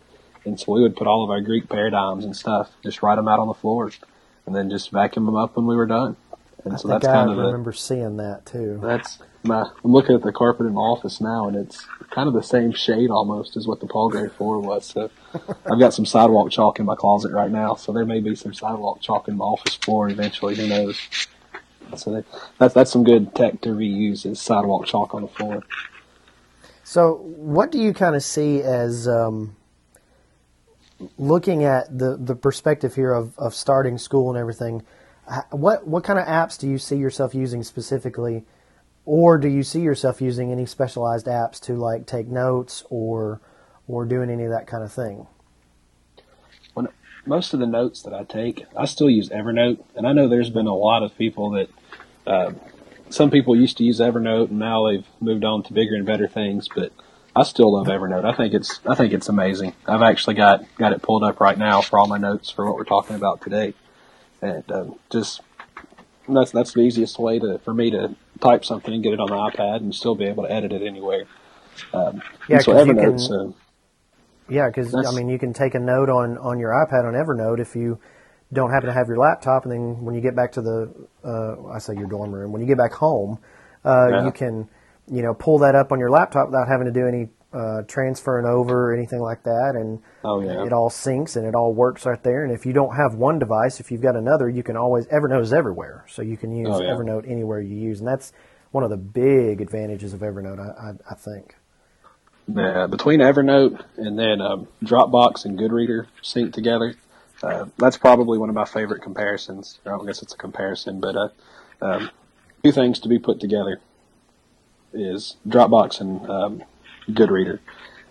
And 0.45 0.59
so 0.59 0.73
we 0.73 0.81
would 0.81 0.95
put 0.95 1.07
all 1.07 1.23
of 1.23 1.29
our 1.29 1.41
Greek 1.41 1.69
paradigms 1.69 2.25
and 2.25 2.35
stuff, 2.35 2.71
just 2.83 3.03
write 3.03 3.15
them 3.15 3.27
out 3.27 3.39
on 3.39 3.47
the 3.47 3.53
floor, 3.53 3.91
and 4.45 4.55
then 4.55 4.69
just 4.69 4.91
vacuum 4.91 5.25
them 5.25 5.35
up 5.35 5.55
when 5.55 5.65
we 5.65 5.75
were 5.75 5.85
done. 5.85 6.15
And 6.65 6.73
I 6.73 6.77
so 6.77 6.87
that's 6.87 7.05
kind 7.05 7.29
I 7.29 7.33
of 7.33 7.37
remember 7.37 7.71
the, 7.71 7.77
seeing 7.77 8.17
that 8.17 8.45
too. 8.45 8.79
That's 8.81 9.19
my. 9.43 9.61
I'm 9.83 9.91
looking 9.91 10.15
at 10.15 10.21
the 10.21 10.31
carpet 10.31 10.65
in 10.65 10.73
the 10.73 10.79
office 10.79 11.21
now, 11.21 11.47
and 11.47 11.55
it's 11.55 11.85
kind 12.11 12.27
of 12.27 12.33
the 12.33 12.43
same 12.43 12.73
shade 12.73 13.09
almost 13.09 13.55
as 13.55 13.67
what 13.67 13.79
the 13.79 13.87
Paul 13.87 14.09
Gray 14.09 14.29
floor 14.29 14.59
was. 14.59 14.85
So 14.85 15.09
I've 15.65 15.79
got 15.79 15.93
some 15.93 16.05
sidewalk 16.05 16.51
chalk 16.51 16.79
in 16.79 16.85
my 16.85 16.95
closet 16.95 17.31
right 17.31 17.51
now. 17.51 17.75
So 17.75 17.93
there 17.93 18.05
may 18.05 18.19
be 18.19 18.35
some 18.35 18.53
sidewalk 18.53 19.01
chalk 19.01 19.27
in 19.27 19.37
my 19.37 19.45
office 19.45 19.75
floor 19.75 20.09
eventually. 20.09 20.55
Who 20.55 20.67
knows? 20.67 20.99
So 21.95 22.11
they, 22.11 22.23
that's 22.57 22.73
that's 22.73 22.91
some 22.91 23.03
good 23.03 23.33
tech 23.35 23.61
to 23.61 23.69
reuse 23.69 24.25
is 24.25 24.39
sidewalk 24.39 24.85
chalk 24.85 25.13
on 25.13 25.23
the 25.23 25.27
floor. 25.27 25.63
So 26.83 27.15
what 27.23 27.71
do 27.71 27.79
you 27.79 27.93
kind 27.93 28.15
of 28.15 28.23
see 28.23 28.61
as 28.61 29.07
um, 29.07 29.55
looking 31.17 31.63
at 31.63 31.97
the 31.97 32.17
the 32.17 32.35
perspective 32.35 32.95
here 32.95 33.13
of, 33.13 33.37
of 33.39 33.55
starting 33.55 33.97
school 33.97 34.29
and 34.29 34.37
everything? 34.37 34.83
What 35.51 35.87
what 35.87 36.03
kind 36.03 36.17
of 36.17 36.25
apps 36.25 36.57
do 36.57 36.67
you 36.67 36.77
see 36.77 36.97
yourself 36.97 37.35
using 37.35 37.63
specifically, 37.63 38.45
or 39.05 39.37
do 39.37 39.47
you 39.47 39.61
see 39.61 39.81
yourself 39.81 40.21
using 40.21 40.51
any 40.51 40.65
specialized 40.65 41.27
apps 41.27 41.59
to 41.61 41.73
like 41.73 42.07
take 42.07 42.27
notes 42.27 42.83
or 42.89 43.39
or 43.87 44.05
doing 44.05 44.29
any 44.29 44.43
of 44.43 44.51
that 44.51 44.65
kind 44.65 44.83
of 44.83 44.91
thing? 44.91 45.27
When 46.73 46.87
most 47.25 47.53
of 47.53 47.59
the 47.59 47.67
notes 47.67 48.01
that 48.03 48.13
I 48.13 48.23
take, 48.23 48.65
I 48.75 48.85
still 48.85 49.09
use 49.09 49.29
Evernote, 49.29 49.83
and 49.95 50.07
I 50.07 50.13
know 50.13 50.27
there's 50.27 50.49
been 50.49 50.67
a 50.67 50.75
lot 50.75 51.03
of 51.03 51.15
people 51.17 51.51
that. 51.51 51.69
Uh, 52.25 52.53
some 53.11 53.31
people 53.31 53.55
used 53.55 53.77
to 53.77 53.83
use 53.83 53.99
Evernote, 53.99 54.49
and 54.49 54.59
now 54.59 54.87
they've 54.87 55.07
moved 55.19 55.43
on 55.43 55.63
to 55.63 55.73
bigger 55.73 55.95
and 55.95 56.05
better 56.05 56.27
things. 56.27 56.67
But 56.67 56.91
I 57.35 57.41
still 57.41 57.73
love 57.73 57.87
Evernote. 57.87 58.23
I 58.23 58.35
think 58.35 58.53
it's 58.53 58.79
I 58.85 58.93
think 58.93 59.13
it's 59.13 59.29
amazing. 59.29 59.73
I've 59.87 60.03
actually 60.03 60.35
got 60.35 60.63
got 60.77 60.93
it 60.93 61.01
pulled 61.01 61.23
up 61.23 61.39
right 61.39 61.57
now 61.57 61.81
for 61.81 61.97
all 61.97 62.07
my 62.07 62.19
notes 62.19 62.51
for 62.51 62.65
what 62.65 62.75
we're 62.75 62.83
talking 62.83 63.15
about 63.15 63.41
today 63.41 63.73
and 64.41 64.71
um, 64.71 64.99
just 65.09 65.41
that's 66.27 66.51
that's 66.51 66.73
the 66.73 66.81
easiest 66.81 67.19
way 67.19 67.39
to 67.39 67.59
for 67.59 67.73
me 67.73 67.91
to 67.91 68.15
type 68.39 68.63
something 68.63 68.93
and 68.93 69.03
get 69.03 69.13
it 69.13 69.19
on 69.19 69.27
the 69.27 69.35
iPad 69.35 69.77
and 69.77 69.93
still 69.93 70.15
be 70.15 70.25
able 70.25 70.43
to 70.43 70.51
edit 70.51 70.71
it 70.71 70.81
anywhere. 70.81 71.25
Um, 71.93 72.21
yeah, 72.47 72.59
so 72.59 72.73
Evernote's. 72.73 73.27
Can, 73.27 73.35
uh, 73.35 73.51
yeah, 74.49 74.67
because 74.67 74.93
I 74.95 75.11
mean, 75.11 75.29
you 75.29 75.37
can 75.37 75.53
take 75.53 75.75
a 75.75 75.79
note 75.79 76.09
on 76.09 76.37
on 76.37 76.59
your 76.59 76.71
iPad 76.71 77.05
on 77.05 77.13
Evernote 77.13 77.59
if 77.59 77.75
you 77.75 77.99
don't 78.51 78.71
happen 78.71 78.87
to 78.87 78.93
have 78.93 79.07
your 79.07 79.17
laptop, 79.17 79.63
and 79.63 79.71
then 79.71 80.03
when 80.03 80.15
you 80.15 80.21
get 80.21 80.35
back 80.35 80.51
to 80.53 80.61
the 80.61 80.93
uh, 81.23 81.71
I 81.71 81.79
say 81.79 81.93
your 81.93 82.07
dorm 82.07 82.31
room, 82.33 82.51
when 82.51 82.61
you 82.61 82.67
get 82.67 82.77
back 82.77 82.93
home, 82.93 83.39
uh, 83.85 84.07
yeah. 84.09 84.25
you 84.25 84.31
can 84.31 84.67
you 85.11 85.21
know 85.21 85.33
pull 85.33 85.59
that 85.59 85.75
up 85.75 85.91
on 85.91 85.99
your 85.99 86.09
laptop 86.09 86.47
without 86.47 86.67
having 86.67 86.85
to 86.85 86.91
do 86.91 87.07
any 87.07 87.29
uh, 87.51 87.81
transferring 87.83 88.45
over 88.45 88.91
or 88.91 88.93
anything 88.93 89.19
like 89.19 89.43
that, 89.43 89.73
and 89.75 90.01
oh, 90.23 90.41
yeah. 90.41 90.65
it 90.65 90.73
all 90.73 90.89
syncs 90.89 91.35
and 91.35 91.45
it 91.45 91.55
all 91.55 91.73
works 91.73 92.05
right 92.05 92.21
there. 92.23 92.43
And 92.43 92.53
if 92.53 92.65
you 92.65 92.73
don't 92.73 92.95
have 92.95 93.15
one 93.15 93.39
device, 93.39 93.79
if 93.79 93.91
you've 93.91 94.01
got 94.01 94.15
another, 94.15 94.47
you 94.49 94.63
can 94.63 94.77
always 94.77 95.07
Evernote 95.07 95.41
is 95.41 95.53
everywhere, 95.53 96.05
so 96.07 96.21
you 96.21 96.37
can 96.37 96.55
use 96.55 96.69
oh, 96.69 96.81
yeah. 96.81 96.89
Evernote 96.89 97.29
anywhere 97.29 97.59
you 97.61 97.75
use, 97.75 97.99
and 97.99 98.07
that's 98.07 98.33
one 98.71 98.83
of 98.83 98.89
the 98.89 98.97
big 98.97 99.61
advantages 99.61 100.13
of 100.13 100.19
Evernote, 100.19 100.59
I, 100.59 100.89
I, 100.89 100.93
I 101.11 101.15
think. 101.15 101.55
Yeah, 102.47 102.87
between 102.87 103.19
Evernote 103.19 103.83
and 103.97 104.17
then 104.17 104.41
um, 104.41 104.67
Dropbox 104.83 105.45
and 105.45 105.57
Goodreader 105.57 106.07
sync 106.21 106.53
together. 106.53 106.95
Uh, 107.41 107.65
that's 107.77 107.97
probably 107.97 108.37
one 108.37 108.49
of 108.49 108.55
my 108.55 108.65
favorite 108.65 109.01
comparisons. 109.01 109.79
I 109.85 109.97
guess 110.05 110.21
it's 110.21 110.33
a 110.33 110.37
comparison, 110.37 110.99
but 110.99 111.15
uh, 111.15 111.29
um, 111.81 112.09
two 112.63 112.71
things 112.71 112.99
to 112.99 113.07
be 113.07 113.17
put 113.17 113.39
together 113.39 113.79
is 114.93 115.37
Dropbox 115.47 116.01
and 116.01 116.29
um, 116.29 116.63
Goodreader. 117.09 117.59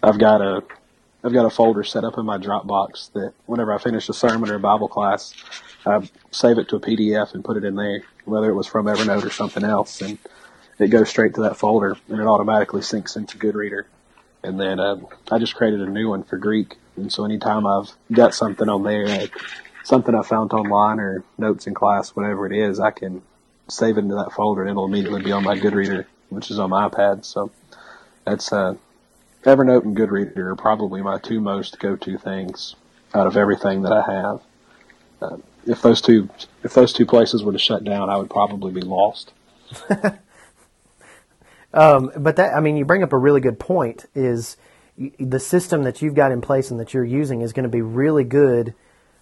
I've 0.02 0.18
got 0.18 0.40
a 0.40 0.62
I've 1.24 1.32
got 1.32 1.46
a 1.46 1.50
folder 1.50 1.82
set 1.82 2.04
up 2.04 2.16
in 2.16 2.24
my 2.24 2.38
Dropbox 2.38 3.12
that 3.12 3.32
whenever 3.46 3.74
I 3.74 3.78
finish 3.78 4.08
a 4.08 4.12
sermon 4.12 4.50
or 4.50 4.54
a 4.54 4.60
Bible 4.60 4.88
class, 4.88 5.34
I 5.84 6.08
save 6.30 6.58
it 6.58 6.68
to 6.68 6.76
a 6.76 6.80
PDF 6.80 7.34
and 7.34 7.44
put 7.44 7.56
it 7.56 7.64
in 7.64 7.74
there, 7.74 8.02
whether 8.24 8.48
it 8.48 8.54
was 8.54 8.68
from 8.68 8.86
Evernote 8.86 9.24
or 9.24 9.30
something 9.30 9.64
else, 9.64 10.00
and 10.00 10.18
it 10.78 10.88
goes 10.88 11.08
straight 11.08 11.34
to 11.34 11.42
that 11.42 11.56
folder 11.56 11.96
and 12.08 12.20
it 12.20 12.26
automatically 12.26 12.82
syncs 12.82 13.16
into 13.16 13.36
Goodreader. 13.36 13.84
And 14.44 14.60
then 14.60 14.78
uh, 14.78 15.00
I 15.30 15.38
just 15.38 15.56
created 15.56 15.80
a 15.80 15.90
new 15.90 16.08
one 16.08 16.22
for 16.22 16.38
Greek, 16.38 16.76
and 16.96 17.12
so 17.12 17.24
anytime 17.24 17.66
I've 17.66 17.90
got 18.12 18.32
something 18.32 18.68
on 18.68 18.84
there, 18.84 19.08
like 19.08 19.32
something 19.82 20.14
I 20.14 20.22
found 20.22 20.52
online 20.52 21.00
or 21.00 21.24
notes 21.36 21.66
in 21.66 21.74
class, 21.74 22.10
whatever 22.14 22.46
it 22.46 22.52
is, 22.52 22.78
I 22.78 22.92
can 22.92 23.22
save 23.68 23.96
it 23.96 24.00
into 24.00 24.14
that 24.14 24.32
folder 24.32 24.62
and 24.62 24.70
it'll 24.70 24.84
immediately 24.84 25.22
be 25.22 25.32
on 25.32 25.42
my 25.42 25.58
Goodreader, 25.58 26.06
which 26.28 26.50
is 26.50 26.58
on 26.58 26.70
my 26.70 26.88
iPad. 26.88 27.24
So 27.24 27.50
that's 28.24 28.52
uh, 28.52 28.76
Evernote 29.48 29.84
and 29.84 29.96
Goodreader 29.96 30.38
are 30.38 30.56
probably 30.56 31.02
my 31.02 31.18
two 31.18 31.40
most 31.40 31.78
go-to 31.78 32.18
things 32.18 32.76
out 33.14 33.26
of 33.26 33.36
everything 33.36 33.82
that 33.82 33.92
I 33.92 34.02
have. 34.02 34.42
Uh, 35.20 35.36
if 35.66 35.82
those 35.82 36.00
two 36.00 36.28
if 36.62 36.74
those 36.74 36.92
two 36.92 37.06
places 37.06 37.42
were 37.42 37.52
to 37.52 37.58
shut 37.58 37.84
down, 37.84 38.08
I 38.08 38.16
would 38.16 38.30
probably 38.30 38.72
be 38.72 38.80
lost. 38.80 39.32
um, 41.74 42.12
but 42.16 42.36
that 42.36 42.54
I 42.54 42.60
mean, 42.60 42.76
you 42.76 42.84
bring 42.84 43.02
up 43.02 43.12
a 43.12 43.18
really 43.18 43.40
good 43.40 43.58
point. 43.58 44.06
Is 44.14 44.56
the 45.18 45.40
system 45.40 45.82
that 45.84 46.02
you've 46.02 46.14
got 46.14 46.32
in 46.32 46.40
place 46.40 46.70
and 46.70 46.78
that 46.80 46.94
you're 46.94 47.04
using 47.04 47.40
is 47.40 47.52
going 47.52 47.64
to 47.64 47.68
be 47.68 47.82
really 47.82 48.24
good 48.24 48.74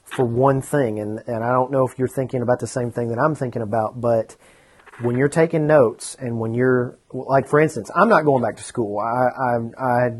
for 0.04 0.24
one 0.24 0.62
thing, 0.62 0.98
and 0.98 1.22
and 1.26 1.42
I 1.42 1.50
don't 1.50 1.70
know 1.70 1.86
if 1.86 1.98
you're 1.98 2.08
thinking 2.08 2.42
about 2.42 2.60
the 2.60 2.66
same 2.66 2.90
thing 2.90 3.08
that 3.08 3.18
I'm 3.18 3.34
thinking 3.34 3.62
about, 3.62 4.00
but 4.00 4.36
when 5.00 5.16
you're 5.16 5.28
taking 5.28 5.66
notes 5.66 6.16
and 6.18 6.38
when 6.38 6.54
you're 6.54 6.98
like 7.12 7.46
for 7.46 7.60
instance 7.60 7.90
i'm 7.94 8.08
not 8.08 8.24
going 8.24 8.42
back 8.42 8.56
to 8.56 8.62
school. 8.62 8.98
I 8.98 9.28
i, 9.28 9.84
I 9.84 10.10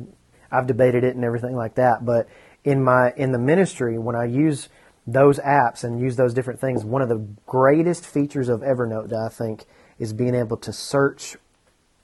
i've 0.51 0.67
debated 0.67 1.05
it 1.05 1.15
and 1.15 1.25
everything 1.25 1.57
like 1.57 1.77
that 1.77 2.05
but 2.05 2.29
in 2.65 2.83
my 2.83 3.13
in 3.17 3.33
the 3.33 3.39
ministry 3.39 3.99
when 3.99 4.17
i 4.17 4.25
use 4.25 4.69
those 5.07 5.39
apps 5.39 5.85
and 5.85 6.01
use 6.01 6.17
those 6.17 6.35
different 6.35 6.61
things 6.61 6.85
one 6.85 7.03
of 7.03 7.09
the 7.09 7.27
greatest 7.47 8.05
features 8.05 8.49
of 8.49 8.61
evernote 8.61 9.09
that 9.09 9.21
i 9.21 9.29
think 9.29 9.65
is 9.99 10.13
being 10.13 10.35
able 10.35 10.57
to 10.57 10.73
search 10.73 11.37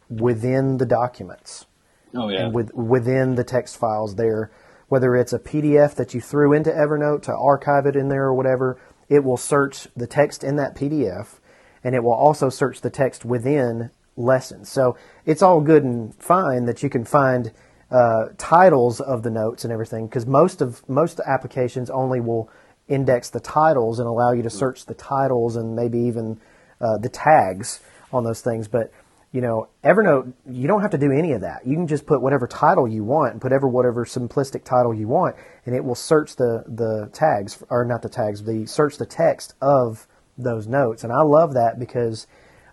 within 0.09 0.79
the 0.79 0.87
documents 0.87 1.67
oh 2.15 2.29
yeah. 2.29 2.45
and 2.45 2.55
with, 2.55 2.73
within 2.75 3.35
the 3.35 3.45
text 3.45 3.77
files 3.77 4.15
there 4.15 4.51
whether 4.89 5.17
it's 5.17 5.33
a 5.33 5.39
pdf 5.39 5.95
that 5.95 6.15
you 6.15 6.21
threw 6.21 6.53
into 6.53 6.71
evernote 6.71 7.23
to 7.23 7.35
archive 7.35 7.87
it 7.87 7.97
in 7.97 8.09
there 8.09 8.25
or 8.25 8.35
whatever 8.35 8.81
it 9.09 9.25
will 9.25 9.37
search 9.37 9.89
the 9.97 10.07
text 10.07 10.45
in 10.45 10.57
that 10.57 10.75
pdf 10.77 11.39
and 11.85 11.95
it 11.95 12.03
will 12.03 12.15
also 12.15 12.49
search 12.49 12.81
the 12.81 12.91
text 12.91 13.25
within 13.25 13.91
lessons. 14.17 14.69
So 14.69 14.97
it's 15.25 15.43
all 15.43 15.61
good 15.61 15.85
and 15.85 16.15
fine 16.15 16.67
that 16.67 16.83
you 16.83 16.91
can 16.91 17.05
find 17.05 17.53
uh, 17.91 18.29
titles 18.39 19.01
of 19.01 19.23
the 19.23 19.31
notes 19.31 19.65
and 19.65 19.73
everything, 19.73 20.07
because 20.07 20.27
most 20.27 20.63
of 20.63 20.89
most 20.89 21.21
applications 21.27 21.91
only 21.91 22.21
will 22.21 22.51
index 22.89 23.31
the 23.31 23.41
titles 23.41 23.99
and 23.99 24.09
allow 24.09 24.33
you 24.33 24.43
to 24.43 24.51
search 24.51 24.87
the 24.87 24.95
titles 24.95 25.57
and 25.57 25.77
maybe 25.77 25.99
even 25.99 26.41
uh, 26.81 26.99
the 26.99 27.09
tags 27.09 27.81
on 28.13 28.25
those 28.25 28.41
things. 28.41 28.69
But 28.69 28.93
you 29.31 29.41
know, 29.41 29.69
Evernote, 29.83 30.33
you 30.47 30.69
don't 30.69 30.83
have 30.83 30.91
to 30.91 30.99
do 30.99 31.11
any 31.11 31.33
of 31.33 31.41
that. 31.41 31.67
You 31.67 31.75
can 31.75 31.87
just 31.87 32.05
put 32.05 32.21
whatever 32.21 32.47
title 32.47 32.87
you 32.87 33.03
want 33.03 33.33
and 33.33 33.41
put 33.41 33.51
ever 33.51 33.67
whatever 33.67 34.05
simplistic 34.05 34.63
title 34.63 34.93
you 34.93 35.09
want, 35.09 35.37
and 35.65 35.75
it 35.75 35.85
will 35.85 35.95
search 35.95 36.37
the 36.37 36.65
the 36.67 37.09
tags 37.13 37.63
or 37.71 37.85
not 37.85 38.03
the 38.03 38.11
tags, 38.11 38.45
the 38.45 38.67
search 38.67 38.99
the 38.99 39.07
text 39.07 39.55
of 39.61 40.07
those 40.37 40.67
notes. 40.67 41.05
And 41.05 41.13
I 41.13 41.23
love 41.23 41.55
that 41.55 41.79
because 41.79 42.27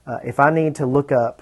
uh, 0.05 0.17
if 0.23 0.39
I 0.39 0.49
need 0.49 0.75
to 0.75 0.85
look 0.85 1.11
up 1.11 1.41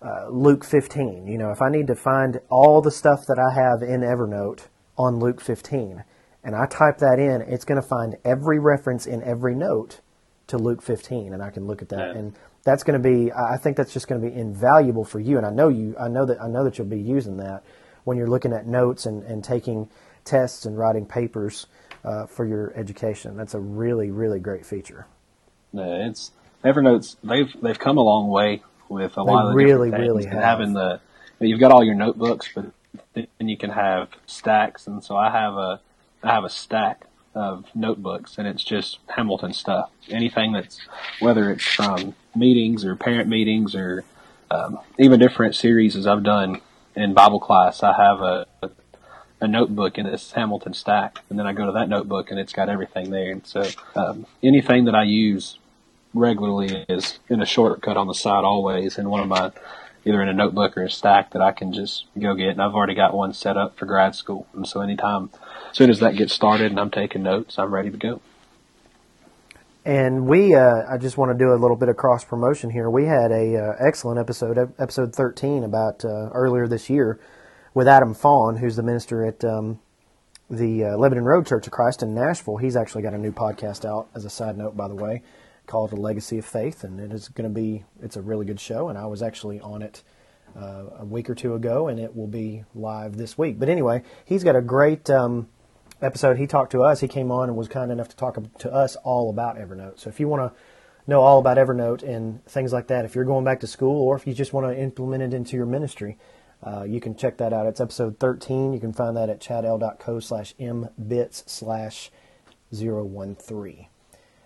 uh, 0.00 0.28
Luke 0.28 0.64
15, 0.64 1.26
you 1.26 1.38
know, 1.38 1.50
if 1.50 1.62
I 1.62 1.68
need 1.68 1.86
to 1.86 1.94
find 1.94 2.40
all 2.48 2.80
the 2.80 2.90
stuff 2.90 3.26
that 3.26 3.38
I 3.38 3.54
have 3.54 3.82
in 3.82 4.00
Evernote 4.00 4.66
on 4.98 5.18
Luke 5.18 5.40
15, 5.40 6.04
and 6.44 6.56
I 6.56 6.66
type 6.66 6.98
that 6.98 7.18
in, 7.18 7.42
it's 7.42 7.64
going 7.64 7.80
to 7.80 7.86
find 7.86 8.16
every 8.24 8.58
reference 8.58 9.06
in 9.06 9.22
every 9.22 9.54
note 9.54 10.00
to 10.48 10.58
Luke 10.58 10.82
15, 10.82 11.32
and 11.32 11.42
I 11.42 11.50
can 11.50 11.66
look 11.66 11.82
at 11.82 11.88
that. 11.90 12.08
Yeah. 12.08 12.18
And 12.18 12.34
that's 12.64 12.82
going 12.82 13.00
to 13.00 13.08
be, 13.08 13.32
I 13.32 13.56
think 13.56 13.76
that's 13.76 13.92
just 13.92 14.08
going 14.08 14.20
to 14.20 14.28
be 14.28 14.34
invaluable 14.34 15.04
for 15.04 15.20
you. 15.20 15.36
And 15.36 15.46
I 15.46 15.50
know 15.50 15.68
you, 15.68 15.94
I 15.98 16.08
know 16.08 16.26
that, 16.26 16.42
I 16.42 16.48
know 16.48 16.64
that 16.64 16.78
you'll 16.78 16.88
be 16.88 17.00
using 17.00 17.36
that 17.38 17.64
when 18.04 18.16
you're 18.16 18.28
looking 18.28 18.52
at 18.52 18.66
notes 18.66 19.06
and, 19.06 19.22
and 19.24 19.42
taking 19.44 19.88
tests 20.24 20.66
and 20.66 20.76
writing 20.76 21.06
papers 21.06 21.66
uh, 22.04 22.26
for 22.26 22.44
your 22.44 22.72
education. 22.76 23.36
That's 23.36 23.54
a 23.54 23.60
really, 23.60 24.10
really 24.10 24.40
great 24.40 24.66
feature. 24.66 25.06
Yeah, 25.72 26.08
it's 26.08 26.32
Evernote's 26.64 27.16
they've 27.24 27.52
they've 27.60 27.78
come 27.78 27.98
a 27.98 28.02
long 28.02 28.28
way 28.28 28.62
with 28.88 29.12
a 29.16 29.24
they 29.24 29.30
lot 29.30 29.48
of 29.48 29.54
really 29.54 29.90
really 29.90 30.26
have. 30.26 30.42
having 30.42 30.74
the 30.74 31.00
you've 31.40 31.60
got 31.60 31.72
all 31.72 31.82
your 31.82 31.94
notebooks, 31.94 32.48
but 32.54 32.66
then 33.14 33.48
you 33.48 33.56
can 33.56 33.70
have 33.70 34.08
stacks, 34.26 34.86
and 34.86 35.02
so 35.02 35.16
I 35.16 35.30
have 35.30 35.54
a 35.54 35.80
I 36.22 36.32
have 36.32 36.44
a 36.44 36.50
stack 36.50 37.06
of 37.34 37.66
notebooks, 37.74 38.36
and 38.38 38.46
it's 38.46 38.62
just 38.62 38.98
Hamilton 39.08 39.52
stuff. 39.52 39.90
Anything 40.08 40.52
that's 40.52 40.78
whether 41.20 41.50
it's 41.50 41.64
from 41.64 42.14
meetings 42.36 42.84
or 42.84 42.94
parent 42.94 43.28
meetings 43.28 43.74
or 43.74 44.04
um, 44.50 44.78
even 44.98 45.18
different 45.18 45.54
series 45.54 45.96
as 45.96 46.06
I've 46.06 46.22
done 46.22 46.60
in 46.94 47.14
Bible 47.14 47.40
class. 47.40 47.82
I 47.82 47.92
have 47.94 48.20
a, 48.20 48.46
a 48.62 48.70
a 49.42 49.48
notebook 49.48 49.98
in 49.98 50.06
this 50.06 50.30
Hamilton 50.32 50.72
stack, 50.72 51.18
and 51.28 51.36
then 51.36 51.46
I 51.48 51.52
go 51.52 51.66
to 51.66 51.72
that 51.72 51.88
notebook 51.88 52.30
and 52.30 52.38
it's 52.38 52.52
got 52.52 52.68
everything 52.68 53.10
there. 53.10 53.32
And 53.32 53.44
so 53.44 53.66
um, 53.96 54.24
anything 54.40 54.84
that 54.84 54.94
I 54.94 55.02
use 55.02 55.58
regularly 56.14 56.84
is 56.88 57.18
in 57.28 57.40
a 57.40 57.46
shortcut 57.46 57.96
on 57.96 58.06
the 58.06 58.14
side 58.14 58.44
always 58.44 58.98
in 58.98 59.08
one 59.08 59.20
of 59.20 59.28
my 59.28 59.52
either 60.04 60.20
in 60.20 60.28
a 60.28 60.32
notebook 60.32 60.76
or 60.76 60.84
a 60.84 60.90
stack 60.90 61.30
that 61.30 61.42
I 61.42 61.52
can 61.52 61.72
just 61.72 62.06
go 62.18 62.34
get. 62.34 62.48
And 62.48 62.62
I've 62.62 62.74
already 62.74 62.94
got 62.94 63.14
one 63.14 63.32
set 63.32 63.56
up 63.56 63.76
for 63.76 63.86
grad 63.86 64.14
school. 64.14 64.46
And 64.54 64.66
so 64.66 64.80
anytime, 64.80 65.30
as 65.70 65.76
soon 65.76 65.90
as 65.90 66.00
that 66.00 66.16
gets 66.16 66.32
started 66.32 66.70
and 66.70 66.80
I'm 66.80 66.90
taking 66.90 67.22
notes, 67.22 67.58
I'm 67.58 67.72
ready 67.72 67.90
to 67.90 67.96
go. 67.96 68.20
And 69.84 70.28
we, 70.28 70.54
uh, 70.54 70.82
I 70.88 70.96
just 70.96 71.18
want 71.18 71.32
to 71.32 71.38
do 71.38 71.52
a 71.52 71.58
little 71.58 71.76
bit 71.76 71.88
of 71.88 71.96
cross 71.96 72.24
promotion 72.24 72.70
here. 72.70 72.88
We 72.88 73.06
had 73.06 73.32
a 73.32 73.56
uh, 73.56 73.84
excellent 73.84 74.20
episode, 74.20 74.56
episode 74.78 75.14
13, 75.14 75.64
about 75.64 76.04
uh, 76.04 76.30
earlier 76.32 76.68
this 76.68 76.88
year, 76.88 77.18
with 77.74 77.88
Adam 77.88 78.14
Fawn, 78.14 78.56
who's 78.56 78.76
the 78.76 78.84
minister 78.84 79.24
at 79.24 79.44
um, 79.44 79.80
the 80.48 80.84
uh, 80.84 80.96
Lebanon 80.96 81.24
Road 81.24 81.46
Church 81.46 81.66
of 81.66 81.72
Christ 81.72 82.02
in 82.02 82.14
Nashville. 82.14 82.58
He's 82.58 82.76
actually 82.76 83.02
got 83.02 83.14
a 83.14 83.18
new 83.18 83.32
podcast 83.32 83.84
out, 83.84 84.08
as 84.14 84.24
a 84.24 84.30
side 84.30 84.56
note, 84.56 84.76
by 84.76 84.86
the 84.86 84.94
way, 84.94 85.22
called 85.66 85.92
A 85.92 85.96
Legacy 85.96 86.38
of 86.38 86.44
Faith," 86.44 86.84
and 86.84 87.00
it 87.00 87.12
is 87.12 87.28
going 87.28 87.48
to 87.48 87.54
be, 87.54 87.84
it's 88.02 88.16
a 88.16 88.22
really 88.22 88.46
good 88.46 88.60
show. 88.60 88.88
And 88.88 88.98
I 88.98 89.06
was 89.06 89.22
actually 89.22 89.60
on 89.60 89.82
it 89.82 90.02
uh, 90.56 90.84
a 90.98 91.04
week 91.04 91.30
or 91.30 91.34
two 91.34 91.54
ago, 91.54 91.88
and 91.88 91.98
it 91.98 92.14
will 92.14 92.26
be 92.26 92.64
live 92.74 93.16
this 93.16 93.38
week. 93.38 93.58
But 93.58 93.68
anyway, 93.68 94.02
he's 94.24 94.44
got 94.44 94.56
a 94.56 94.62
great. 94.62 95.08
Um, 95.10 95.48
episode, 96.02 96.36
he 96.36 96.46
talked 96.46 96.72
to 96.72 96.82
us. 96.82 97.00
He 97.00 97.08
came 97.08 97.30
on 97.30 97.48
and 97.48 97.56
was 97.56 97.68
kind 97.68 97.90
enough 97.90 98.08
to 98.08 98.16
talk 98.16 98.38
to 98.58 98.72
us 98.72 98.96
all 98.96 99.30
about 99.30 99.56
Evernote. 99.56 99.98
So 99.98 100.10
if 100.10 100.18
you 100.20 100.28
want 100.28 100.52
to 100.52 100.60
know 101.06 101.20
all 101.20 101.38
about 101.38 101.56
Evernote 101.56 102.02
and 102.02 102.44
things 102.44 102.72
like 102.72 102.88
that, 102.88 103.04
if 103.04 103.14
you're 103.14 103.24
going 103.24 103.44
back 103.44 103.60
to 103.60 103.66
school 103.66 104.02
or 104.02 104.16
if 104.16 104.26
you 104.26 104.34
just 104.34 104.52
want 104.52 104.66
to 104.66 104.78
implement 104.78 105.22
it 105.22 105.32
into 105.32 105.56
your 105.56 105.66
ministry, 105.66 106.18
uh, 106.64 106.82
you 106.82 107.00
can 107.00 107.16
check 107.16 107.38
that 107.38 107.52
out. 107.52 107.66
It's 107.66 107.80
episode 107.80 108.18
13. 108.18 108.72
You 108.72 108.80
can 108.80 108.92
find 108.92 109.16
that 109.16 109.30
at 109.30 109.40
chadl.co 109.40 110.20
slash 110.20 110.54
mbits 110.58 111.48
slash 111.48 112.10
013. 112.72 113.86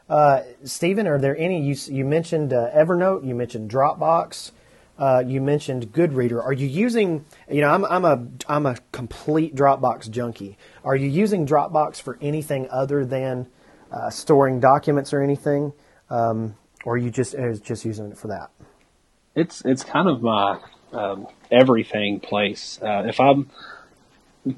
Uh, 0.08 0.42
Stephen, 0.64 1.06
are 1.06 1.18
there 1.18 1.36
any, 1.36 1.60
you, 1.60 1.74
you 1.88 2.04
mentioned 2.04 2.52
uh, 2.52 2.70
Evernote, 2.70 3.26
you 3.26 3.34
mentioned 3.34 3.70
Dropbox, 3.70 4.52
uh, 4.98 5.22
you 5.26 5.40
mentioned 5.40 5.92
Goodreader. 5.92 6.42
Are 6.42 6.52
you 6.52 6.66
using? 6.66 7.26
You 7.50 7.60
know, 7.60 7.68
I'm 7.68 7.84
I'm 7.84 8.04
a 8.04 8.26
I'm 8.48 8.64
a 8.64 8.76
complete 8.92 9.54
Dropbox 9.54 10.10
junkie. 10.10 10.56
Are 10.84 10.96
you 10.96 11.08
using 11.08 11.46
Dropbox 11.46 12.00
for 12.00 12.18
anything 12.22 12.66
other 12.70 13.04
than 13.04 13.46
uh, 13.92 14.08
storing 14.08 14.58
documents 14.58 15.12
or 15.12 15.20
anything, 15.20 15.74
um, 16.08 16.56
or 16.84 16.94
are 16.94 16.96
you 16.96 17.10
just 17.10 17.34
just 17.62 17.84
using 17.84 18.10
it 18.10 18.16
for 18.16 18.28
that? 18.28 18.50
It's 19.34 19.62
it's 19.66 19.84
kind 19.84 20.08
of 20.08 20.22
my 20.22 20.60
um, 20.92 21.26
everything 21.50 22.20
place. 22.20 22.78
Uh, 22.82 23.02
if 23.06 23.20
I'm 23.20 23.50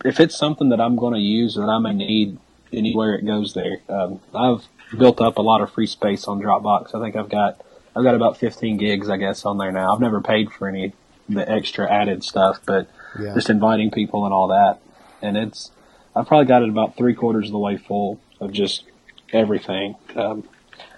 if 0.05 0.21
it's 0.21 0.39
something 0.39 0.69
that 0.69 0.81
I'm 0.81 0.95
going 0.95 1.15
to 1.15 1.21
use 1.21 1.57
that 1.57 1.63
I 1.63 1.81
may 1.81 1.95
need 1.95 2.39
anywhere 2.73 3.15
it 3.15 3.27
goes 3.27 3.55
there. 3.55 3.79
Um, 3.89 4.21
I've 4.33 4.69
built 4.97 5.21
up 5.21 5.39
a 5.39 5.43
lot 5.43 5.61
of 5.61 5.73
free 5.73 5.87
space 5.87 6.27
on 6.27 6.41
Dropbox. 6.41 6.95
I 6.95 7.01
think 7.03 7.17
I've 7.17 7.29
got 7.29 7.61
I've 7.97 8.05
got 8.05 8.15
about 8.15 8.37
15 8.37 8.77
gigs, 8.77 9.11
I 9.11 9.17
guess, 9.17 9.45
on 9.45 9.59
there 9.59 9.73
now. 9.73 9.93
I've 9.93 10.01
never 10.01 10.21
paid 10.21 10.53
for 10.53 10.69
any 10.69 10.93
the 11.29 11.49
extra 11.49 11.91
added 11.91 12.25
stuff, 12.25 12.61
but 12.65 12.89
yeah. 13.19 13.35
just 13.35 13.51
inviting 13.51 13.91
people 13.91 14.25
and 14.25 14.33
all 14.33 14.49
that. 14.49 14.79
And 15.21 15.37
it's, 15.37 15.71
I've 16.17 16.27
probably 16.27 16.47
got 16.47 16.63
it 16.63 16.69
about 16.69 16.97
three 16.97 17.15
quarters 17.15 17.47
of 17.47 17.53
the 17.53 17.59
way 17.59 17.77
full 17.77 18.21
of 18.41 18.53
just 18.53 18.85
everything. 19.33 19.97
Um, 20.17 20.49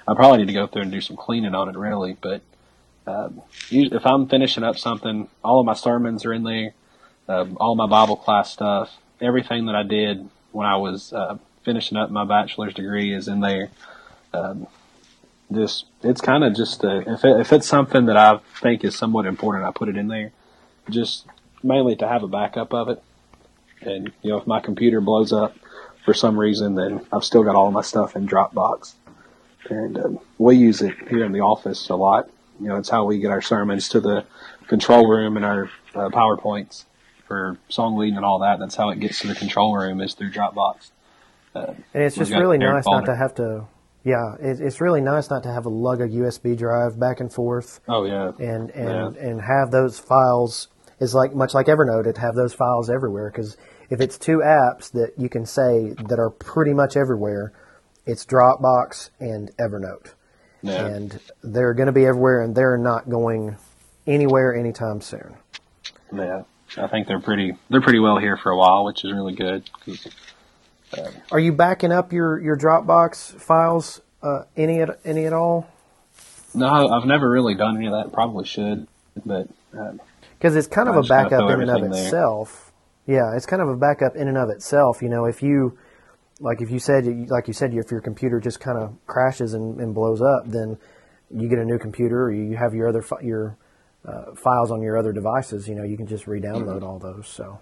I 0.07 0.15
probably 0.15 0.39
need 0.39 0.47
to 0.49 0.53
go 0.53 0.67
through 0.67 0.83
and 0.83 0.93
do 0.93 1.01
some 1.01 1.17
cleaning 1.17 1.55
on 1.55 1.69
it, 1.69 1.77
really. 1.77 2.17
But 2.21 2.43
um, 3.07 3.43
if 3.71 4.07
I'm 4.07 4.29
finishing 4.29 4.63
up 4.63 4.79
something, 4.79 5.29
all 5.43 5.61
of 5.61 5.67
my 5.67 5.75
sermons 5.75 6.25
are 6.25 6.33
in 6.33 6.45
there, 6.45 6.75
um, 7.29 7.57
all 7.61 7.75
my 7.75 7.87
Bible 7.87 8.17
class 8.17 8.53
stuff, 8.53 8.97
everything 9.21 9.67
that 9.67 9.75
I 9.75 9.83
did 9.83 10.29
when 10.53 10.67
I 10.67 10.77
was 10.77 11.13
uh, 11.13 11.39
finishing 11.63 11.99
up 11.99 12.11
my 12.11 12.25
bachelor's 12.25 12.75
degree 12.75 13.15
is 13.15 13.29
in 13.29 13.41
there. 13.41 13.71
Um, 14.33 14.67
just 15.53 15.87
it's 16.03 16.21
kind 16.21 16.45
of 16.45 16.55
just 16.55 16.85
a, 16.85 17.13
if 17.13 17.25
it, 17.25 17.41
if 17.41 17.53
it's 17.53 17.67
something 17.67 18.07
that 18.07 18.17
I 18.17 18.39
think 18.61 18.85
is 18.85 18.97
somewhat 18.97 19.27
important, 19.27 19.65
I 19.65 19.73
put 19.73 19.89
it 19.89 19.97
in 19.97 20.09
there, 20.09 20.33
just 20.89 21.27
mainly 21.63 21.97
to 21.97 22.09
have 22.09 22.23
a 22.23 22.29
backup 22.29 22.73
of 22.73 22.89
it. 22.89 23.03
And 23.81 24.13
you 24.23 24.31
know, 24.31 24.39
if 24.39 24.47
my 24.47 24.61
computer 24.61 25.01
blows 25.01 25.33
up 25.33 25.57
for 26.05 26.15
some 26.15 26.39
reason, 26.39 26.75
then 26.75 27.05
I've 27.13 27.25
still 27.25 27.43
got 27.43 27.57
all 27.57 27.71
my 27.71 27.83
stuff 27.83 28.15
in 28.15 28.29
Dropbox, 28.29 28.95
and 29.69 29.99
um, 29.99 30.19
we 30.39 30.57
use 30.57 30.83
it 30.83 30.95
here 31.09 31.25
in 31.25 31.33
the 31.33 31.41
office 31.41 31.89
a 31.89 31.97
lot. 31.97 32.31
You 32.61 32.69
know, 32.69 32.77
it's 32.77 32.91
how 32.91 33.05
we 33.05 33.19
get 33.19 33.31
our 33.31 33.43
sermons 33.43 33.89
to 33.91 34.01
the 34.01 34.25
control 34.69 35.09
room 35.09 35.37
and 35.37 35.45
our 35.45 35.71
uh, 35.95 36.11
powerpoints 36.11 36.85
for 37.27 37.59
song 37.69 37.97
leading 37.97 38.17
and 38.17 38.25
all 38.25 38.41
that. 38.41 38.59
That's 38.59 38.75
how 38.75 38.91
it 38.91 39.01
gets 39.01 39.21
to 39.21 39.29
the 39.29 39.35
control 39.35 39.77
room 39.77 40.01
is 40.01 40.15
through 40.15 40.31
Dropbox. 40.31 40.91
Uh, 41.55 41.75
and 41.95 42.03
it's 42.05 42.17
just 42.17 42.33
really 42.33 42.59
nice 42.59 42.87
not 42.87 43.07
to 43.07 43.17
have 43.17 43.35
to 43.35 43.67
yeah, 44.05 44.35
it, 44.41 44.61
it's 44.61 44.81
really 44.81 45.01
nice 45.01 45.29
not 45.29 45.43
to 45.43 45.53
have 45.53 45.65
to 45.65 45.69
lug 45.69 46.01
a 46.01 46.09
USB 46.09 46.57
drive 46.57 46.99
back 46.99 47.21
and 47.21 47.33
forth. 47.33 47.81
Oh 47.87 48.05
yeah, 48.05 48.33
and 48.39 48.71
and 48.71 49.17
yeah. 49.17 49.23
and 49.23 49.41
have 49.41 49.71
those 49.71 49.99
files 49.99 50.69
is 51.01 51.15
like 51.15 51.35
much 51.35 51.53
like 51.53 51.67
Evernote. 51.67 52.07
It 52.07 52.17
have 52.17 52.35
those 52.35 52.55
files 52.55 52.89
everywhere 52.89 53.31
because 53.31 53.57
if 53.91 54.01
it's 54.01 54.17
two 54.17 54.39
apps 54.39 54.93
that 54.93 55.13
you 55.19 55.29
can 55.29 55.45
say 55.45 55.95
that 56.09 56.19
are 56.19 56.31
pretty 56.31 56.73
much 56.73 56.97
everywhere, 56.97 57.53
it's 58.07 58.25
Dropbox 58.25 59.11
and 59.21 59.51
Evernote, 59.59 60.15
yeah. 60.63 60.87
and 60.87 61.21
they're 61.43 61.75
going 61.75 61.89
to 61.89 61.93
be 61.93 62.07
everywhere, 62.07 62.41
and 62.41 62.55
they're 62.55 62.79
not 62.79 63.11
going 63.11 63.59
anywhere 64.07 64.55
anytime 64.55 65.03
soon. 65.03 65.37
Yeah, 66.11 66.45
I 66.79 66.87
think 66.87 67.07
they're 67.07 67.21
pretty 67.21 67.53
they're 67.69 67.83
pretty 67.83 68.01
well 68.01 68.19
here 68.19 68.39
for 68.39 68.51
a 68.51 68.57
while, 68.57 68.87
which 68.87 69.05
is 69.05 69.13
really 69.13 69.35
good. 69.35 69.69
Are 71.31 71.39
you 71.39 71.53
backing 71.53 71.93
up 71.93 72.13
your, 72.13 72.41
your 72.41 72.57
Dropbox 72.57 73.41
files 73.41 74.01
uh, 74.23 74.43
any 74.57 74.81
at 74.81 74.99
any 75.05 75.27
at 75.27 75.33
all? 75.33 75.71
No, 76.55 76.67
I've 76.67 77.07
never 77.07 77.31
really 77.31 77.55
done 77.55 77.77
any 77.77 77.87
of 77.87 77.93
that. 77.93 78.13
Probably 78.13 78.45
should, 78.45 78.89
but 79.25 79.49
because 79.71 80.57
uh, 80.57 80.59
it's 80.59 80.67
kind 80.67 80.89
of 80.89 80.97
a 80.97 81.03
backup 81.03 81.49
in 81.51 81.61
and 81.61 81.71
of 81.71 81.93
itself. 81.93 82.73
There. 83.07 83.17
Yeah, 83.17 83.37
it's 83.37 83.47
kind 83.47 83.63
of 83.63 83.69
a 83.69 83.77
backup 83.77 84.17
in 84.17 84.29
and 84.29 84.37
of 84.37 84.51
itself. 84.51 85.01
You 85.03 85.09
know, 85.09 85.27
if 85.27 85.43
you 85.43 85.79
like, 86.41 86.61
if 86.61 86.71
you 86.71 86.79
said, 86.79 87.07
like 87.31 87.47
you 87.47 87.55
said, 87.55 87.73
if 87.75 87.91
your 87.91 88.01
computer 88.01 88.41
just 88.41 88.61
kind 88.61 88.79
of 88.79 88.97
crashes 89.07 89.55
and, 89.55 89.81
and 89.81 89.95
blows 89.95 90.21
up, 90.21 90.43
then 90.47 90.77
you 91.31 91.49
get 91.49 91.59
a 91.59 91.65
new 91.65 91.79
computer, 91.79 92.25
or 92.25 92.33
you 92.33 92.57
have 92.57 92.75
your 92.75 92.89
other 92.89 93.03
fi- 93.03 93.21
your 93.23 93.57
uh, 94.05 94.35
files 94.35 94.71
on 94.71 94.83
your 94.83 94.99
other 94.99 95.13
devices. 95.13 95.69
You 95.69 95.77
know, 95.77 95.85
you 95.85 95.97
can 95.97 96.07
just 96.07 96.27
re-download 96.27 96.81
mm-hmm. 96.81 96.85
all 96.85 96.99
those. 96.99 97.29
So 97.29 97.61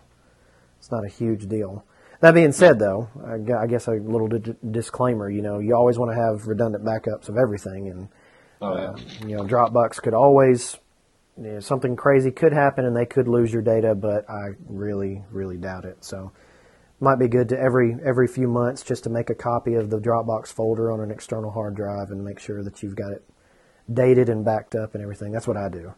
it's 0.79 0.91
not 0.91 1.05
a 1.05 1.09
huge 1.09 1.47
deal. 1.49 1.85
That 2.21 2.35
being 2.35 2.53
said, 2.53 2.79
though, 2.79 3.09
I 3.25 3.67
guess 3.67 3.87
a 3.87 3.93
little 3.93 4.29
di- 4.29 4.55
disclaimer. 4.69 5.31
You 5.31 5.43
know, 5.43 5.61
you 5.61 5.75
always 5.75 5.99
want 5.99 6.11
to 6.11 6.17
have 6.17 6.49
redundant 6.49 6.85
backups 6.85 7.29
of 7.29 7.37
everything, 7.37 7.89
and 7.89 8.09
oh, 8.61 8.77
yeah. 8.77 8.85
uh, 8.91 8.97
you 9.27 9.37
know, 9.37 9.45
Dropbox 9.45 10.03
could 10.03 10.15
always 10.15 10.77
you 11.37 11.53
know, 11.53 11.61
something 11.61 11.95
crazy 11.95 12.33
could 12.33 12.53
happen, 12.53 12.85
and 12.85 12.97
they 12.97 13.07
could 13.07 13.29
lose 13.29 13.53
your 13.53 13.63
data. 13.63 13.95
But 13.95 14.29
I 14.29 14.55
really, 14.67 15.23
really 15.31 15.57
doubt 15.57 15.85
it. 15.85 16.05
So, 16.05 16.33
might 16.99 17.21
be 17.21 17.29
good 17.29 17.51
to 17.51 17.59
every 17.59 17.97
every 18.05 18.27
few 18.27 18.49
months 18.49 18.83
just 18.83 19.05
to 19.05 19.11
make 19.11 19.31
a 19.31 19.35
copy 19.35 19.75
of 19.75 19.91
the 19.91 19.99
Dropbox 19.99 20.49
folder 20.49 20.91
on 20.91 21.01
an 21.01 21.13
external 21.13 21.53
hard 21.53 21.77
drive 21.77 22.11
and 22.11 22.25
make 22.25 22.41
sure 22.41 22.65
that 22.65 22.83
you've 22.83 22.97
got 22.97 23.13
it 23.13 23.23
dated 23.93 24.29
and 24.29 24.45
backed 24.45 24.75
up 24.75 24.95
and 24.95 25.03
everything. 25.03 25.31
That's 25.31 25.47
what 25.47 25.57
I 25.57 25.69
do. 25.69 25.95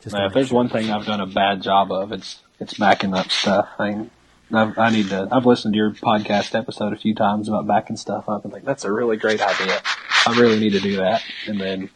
Just 0.00 0.14
if 0.16 0.32
there's 0.32 0.48
sure. 0.48 0.56
one 0.56 0.68
thing 0.68 0.90
I've 0.90 1.06
done 1.06 1.20
a 1.20 1.26
bad 1.26 1.62
job 1.62 1.90
of, 1.90 2.12
it's 2.12 2.40
it's 2.60 2.74
backing 2.74 3.14
up 3.14 3.30
stuff. 3.30 3.68
I 3.78 3.90
mean, 3.90 4.10
I've, 4.52 4.78
I 4.78 4.90
need 4.90 5.08
to. 5.08 5.28
I've 5.30 5.46
listened 5.46 5.74
to 5.74 5.76
your 5.76 5.90
podcast 5.90 6.54
episode 6.54 6.92
a 6.92 6.96
few 6.96 7.14
times 7.14 7.48
about 7.48 7.66
backing 7.66 7.96
stuff 7.96 8.28
up 8.28 8.44
and 8.44 8.52
like 8.52 8.64
that's 8.64 8.84
a 8.84 8.92
really 8.92 9.16
great 9.16 9.40
idea. 9.40 9.80
I 10.26 10.38
really 10.38 10.58
need 10.60 10.72
to 10.72 10.80
do 10.80 10.96
that, 10.96 11.22
and 11.46 11.60
then 11.60 11.90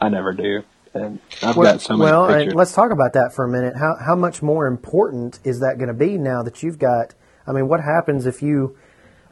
I 0.00 0.08
never 0.08 0.32
do. 0.32 0.62
And 0.94 1.18
I've 1.42 1.56
well, 1.56 1.72
got 1.72 1.82
so 1.82 1.96
many 1.96 2.10
well, 2.10 2.28
pictures. 2.28 2.54
let's 2.54 2.72
talk 2.72 2.90
about 2.90 3.12
that 3.14 3.32
for 3.34 3.44
a 3.44 3.48
minute. 3.48 3.76
How 3.76 3.96
how 4.04 4.16
much 4.16 4.42
more 4.42 4.66
important 4.66 5.40
is 5.44 5.60
that 5.60 5.76
going 5.78 5.88
to 5.88 5.94
be 5.94 6.16
now 6.16 6.42
that 6.42 6.62
you've 6.62 6.78
got? 6.78 7.14
I 7.46 7.52
mean, 7.52 7.68
what 7.68 7.80
happens 7.80 8.26
if 8.26 8.42
you 8.42 8.76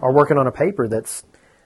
are 0.01 0.13
working 0.13 0.37
on 0.37 0.47
a 0.47 0.53
paper 0.53 0.89
that's, 0.89 1.25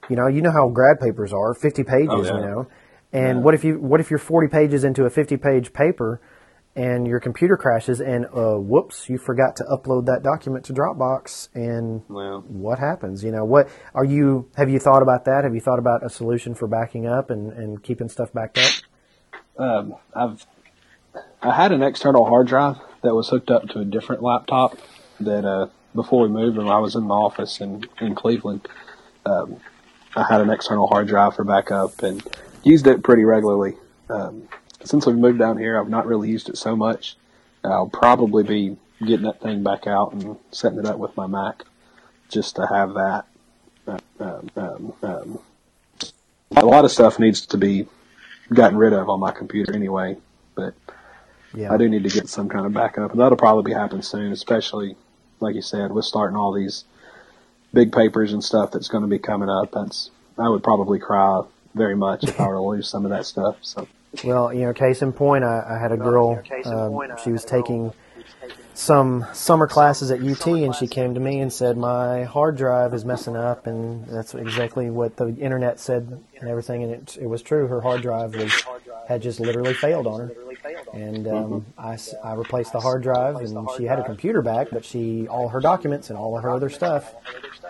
you 0.08 0.16
know, 0.16 0.28
you 0.28 0.40
know 0.40 0.52
how 0.52 0.68
grad 0.68 1.00
papers 1.00 1.32
are, 1.32 1.54
fifty 1.54 1.84
pages, 1.84 2.10
oh, 2.10 2.22
yeah. 2.22 2.34
you 2.34 2.40
know, 2.40 2.66
and 3.12 3.38
yeah. 3.38 3.42
what 3.42 3.54
if 3.54 3.64
you 3.64 3.78
what 3.78 4.00
if 4.00 4.10
you're 4.10 4.18
forty 4.18 4.48
pages 4.48 4.84
into 4.84 5.04
a 5.04 5.10
fifty 5.10 5.36
page 5.36 5.72
paper? 5.72 6.20
And 6.76 7.06
your 7.06 7.20
computer 7.20 7.56
crashes 7.56 8.00
and 8.00 8.26
uh, 8.26 8.56
whoops 8.56 9.08
you 9.08 9.18
forgot 9.18 9.56
to 9.56 9.64
upload 9.64 10.06
that 10.06 10.22
document 10.22 10.64
to 10.66 10.72
dropbox 10.72 11.48
and 11.54 12.02
what 12.48 12.78
happens? 12.78 13.24
You 13.24 13.32
know 13.32 13.44
what 13.44 13.68
are 13.94 14.04
you 14.04 14.50
have 14.56 14.70
you 14.70 14.78
thought 14.78 15.02
about 15.02 15.24
that? 15.24 15.44
Have 15.44 15.54
you 15.54 15.60
thought 15.60 15.78
about 15.78 16.04
a 16.04 16.10
solution 16.10 16.54
for 16.54 16.66
backing 16.68 17.06
up 17.06 17.30
and, 17.30 17.52
and 17.52 17.82
keeping 17.82 18.08
stuff 18.08 18.32
backed 18.32 18.58
up? 18.58 18.72
Um, 19.58 19.96
i've 20.14 20.46
i 21.42 21.52
had 21.52 21.72
an 21.72 21.82
external 21.82 22.24
hard 22.24 22.46
drive 22.46 22.76
that 23.02 23.14
was 23.14 23.28
hooked 23.28 23.50
up 23.50 23.68
to 23.70 23.80
a 23.80 23.84
different 23.84 24.22
laptop 24.22 24.78
that 25.18 25.44
uh, 25.44 25.66
before 25.96 26.22
we 26.22 26.28
moved 26.28 26.56
when 26.56 26.68
i 26.68 26.78
was 26.78 26.94
in 26.94 27.02
my 27.02 27.16
office 27.16 27.60
in, 27.60 27.84
in 28.00 28.14
cleveland 28.14 28.68
um, 29.26 29.56
i 30.14 30.22
had 30.22 30.40
an 30.40 30.50
external 30.50 30.86
hard 30.86 31.08
drive 31.08 31.34
for 31.34 31.42
backup 31.42 32.04
and 32.04 32.22
used 32.62 32.86
it 32.86 33.02
pretty 33.02 33.24
regularly. 33.24 33.76
Um, 34.10 34.48
since 34.84 35.06
we've 35.06 35.16
moved 35.16 35.38
down 35.38 35.58
here, 35.58 35.78
I've 35.80 35.88
not 35.88 36.06
really 36.06 36.28
used 36.30 36.48
it 36.48 36.56
so 36.56 36.76
much. 36.76 37.16
I'll 37.64 37.88
probably 37.88 38.42
be 38.44 38.76
getting 39.00 39.26
that 39.26 39.40
thing 39.40 39.62
back 39.62 39.86
out 39.86 40.12
and 40.12 40.36
setting 40.50 40.78
it 40.78 40.86
up 40.86 40.98
with 40.98 41.16
my 41.16 41.26
Mac. 41.26 41.64
just 42.28 42.56
to 42.56 42.66
have 42.66 42.94
that. 42.94 43.24
Um, 44.20 44.50
um, 44.56 44.92
um, 45.02 45.38
a 46.56 46.64
lot 46.64 46.84
of 46.84 46.90
stuff 46.90 47.18
needs 47.18 47.46
to 47.46 47.56
be 47.56 47.86
gotten 48.52 48.76
rid 48.76 48.92
of 48.92 49.08
on 49.08 49.18
my 49.20 49.30
computer 49.32 49.74
anyway, 49.74 50.16
but 50.54 50.74
Yeah. 51.54 51.72
I 51.72 51.76
do 51.78 51.88
need 51.88 52.02
to 52.04 52.10
get 52.10 52.28
some 52.28 52.48
kind 52.48 52.66
of 52.66 52.72
backup, 52.74 53.12
and 53.12 53.20
that'll 53.20 53.36
probably 53.38 53.72
happen 53.72 54.02
soon, 54.02 54.32
especially 54.32 54.96
like 55.40 55.54
you 55.54 55.62
said, 55.62 55.90
with 55.92 56.04
starting 56.04 56.36
all 56.36 56.52
these 56.52 56.84
big 57.72 57.92
papers 57.92 58.32
and 58.32 58.42
stuff 58.44 58.70
that's 58.72 58.88
going 58.88 59.02
to 59.02 59.08
be 59.08 59.18
coming 59.18 59.48
up. 59.48 59.72
That's 59.72 60.10
I 60.38 60.48
would 60.48 60.62
probably 60.62 60.98
cry 60.98 61.42
very 61.74 61.96
much 61.96 62.24
if 62.24 62.38
I 62.40 62.46
were 62.48 62.54
to 62.54 62.60
lose 62.60 62.88
some 62.88 63.04
of 63.04 63.10
that 63.10 63.24
stuff. 63.26 63.56
So 63.62 63.86
Well, 64.24 64.52
you 64.52 64.62
know, 64.62 64.72
case 64.72 65.02
in 65.02 65.12
point, 65.12 65.44
I, 65.44 65.64
I 65.68 65.78
had 65.78 65.92
a 65.92 65.96
girl. 65.96 66.42
Um, 66.64 67.16
she 67.22 67.30
was 67.30 67.44
taking 67.44 67.92
some 68.74 69.26
summer 69.32 69.66
classes 69.66 70.10
at 70.10 70.20
UT, 70.20 70.46
and 70.46 70.74
she 70.74 70.86
came 70.86 71.14
to 71.14 71.20
me 71.20 71.40
and 71.40 71.52
said, 71.52 71.76
"My 71.76 72.24
hard 72.24 72.56
drive 72.56 72.94
is 72.94 73.04
messing 73.04 73.36
up," 73.36 73.66
and 73.66 74.06
that's 74.06 74.34
exactly 74.34 74.88
what 74.88 75.16
the 75.16 75.28
internet 75.36 75.80
said 75.80 76.22
and 76.40 76.48
everything, 76.48 76.82
and 76.84 76.92
it, 76.92 77.18
it 77.20 77.26
was 77.26 77.42
true. 77.42 77.66
Her 77.66 77.80
hard 77.80 78.02
drive 78.02 78.34
was 78.34 78.52
had 79.08 79.20
just 79.20 79.40
literally 79.40 79.74
failed 79.74 80.06
on 80.06 80.20
her, 80.20 80.32
and 80.92 81.26
um, 81.28 81.66
I, 81.76 81.98
I 82.22 82.34
replaced 82.34 82.72
the 82.72 82.80
hard 82.80 83.02
drive, 83.02 83.36
and 83.36 83.68
she 83.76 83.84
had 83.84 83.98
a 83.98 84.04
computer 84.04 84.42
back, 84.42 84.68
but 84.70 84.84
she 84.84 85.26
all 85.28 85.48
her 85.48 85.60
documents 85.60 86.10
and 86.10 86.18
all 86.18 86.36
of 86.36 86.42
her 86.44 86.50
other 86.50 86.70
stuff 86.70 87.14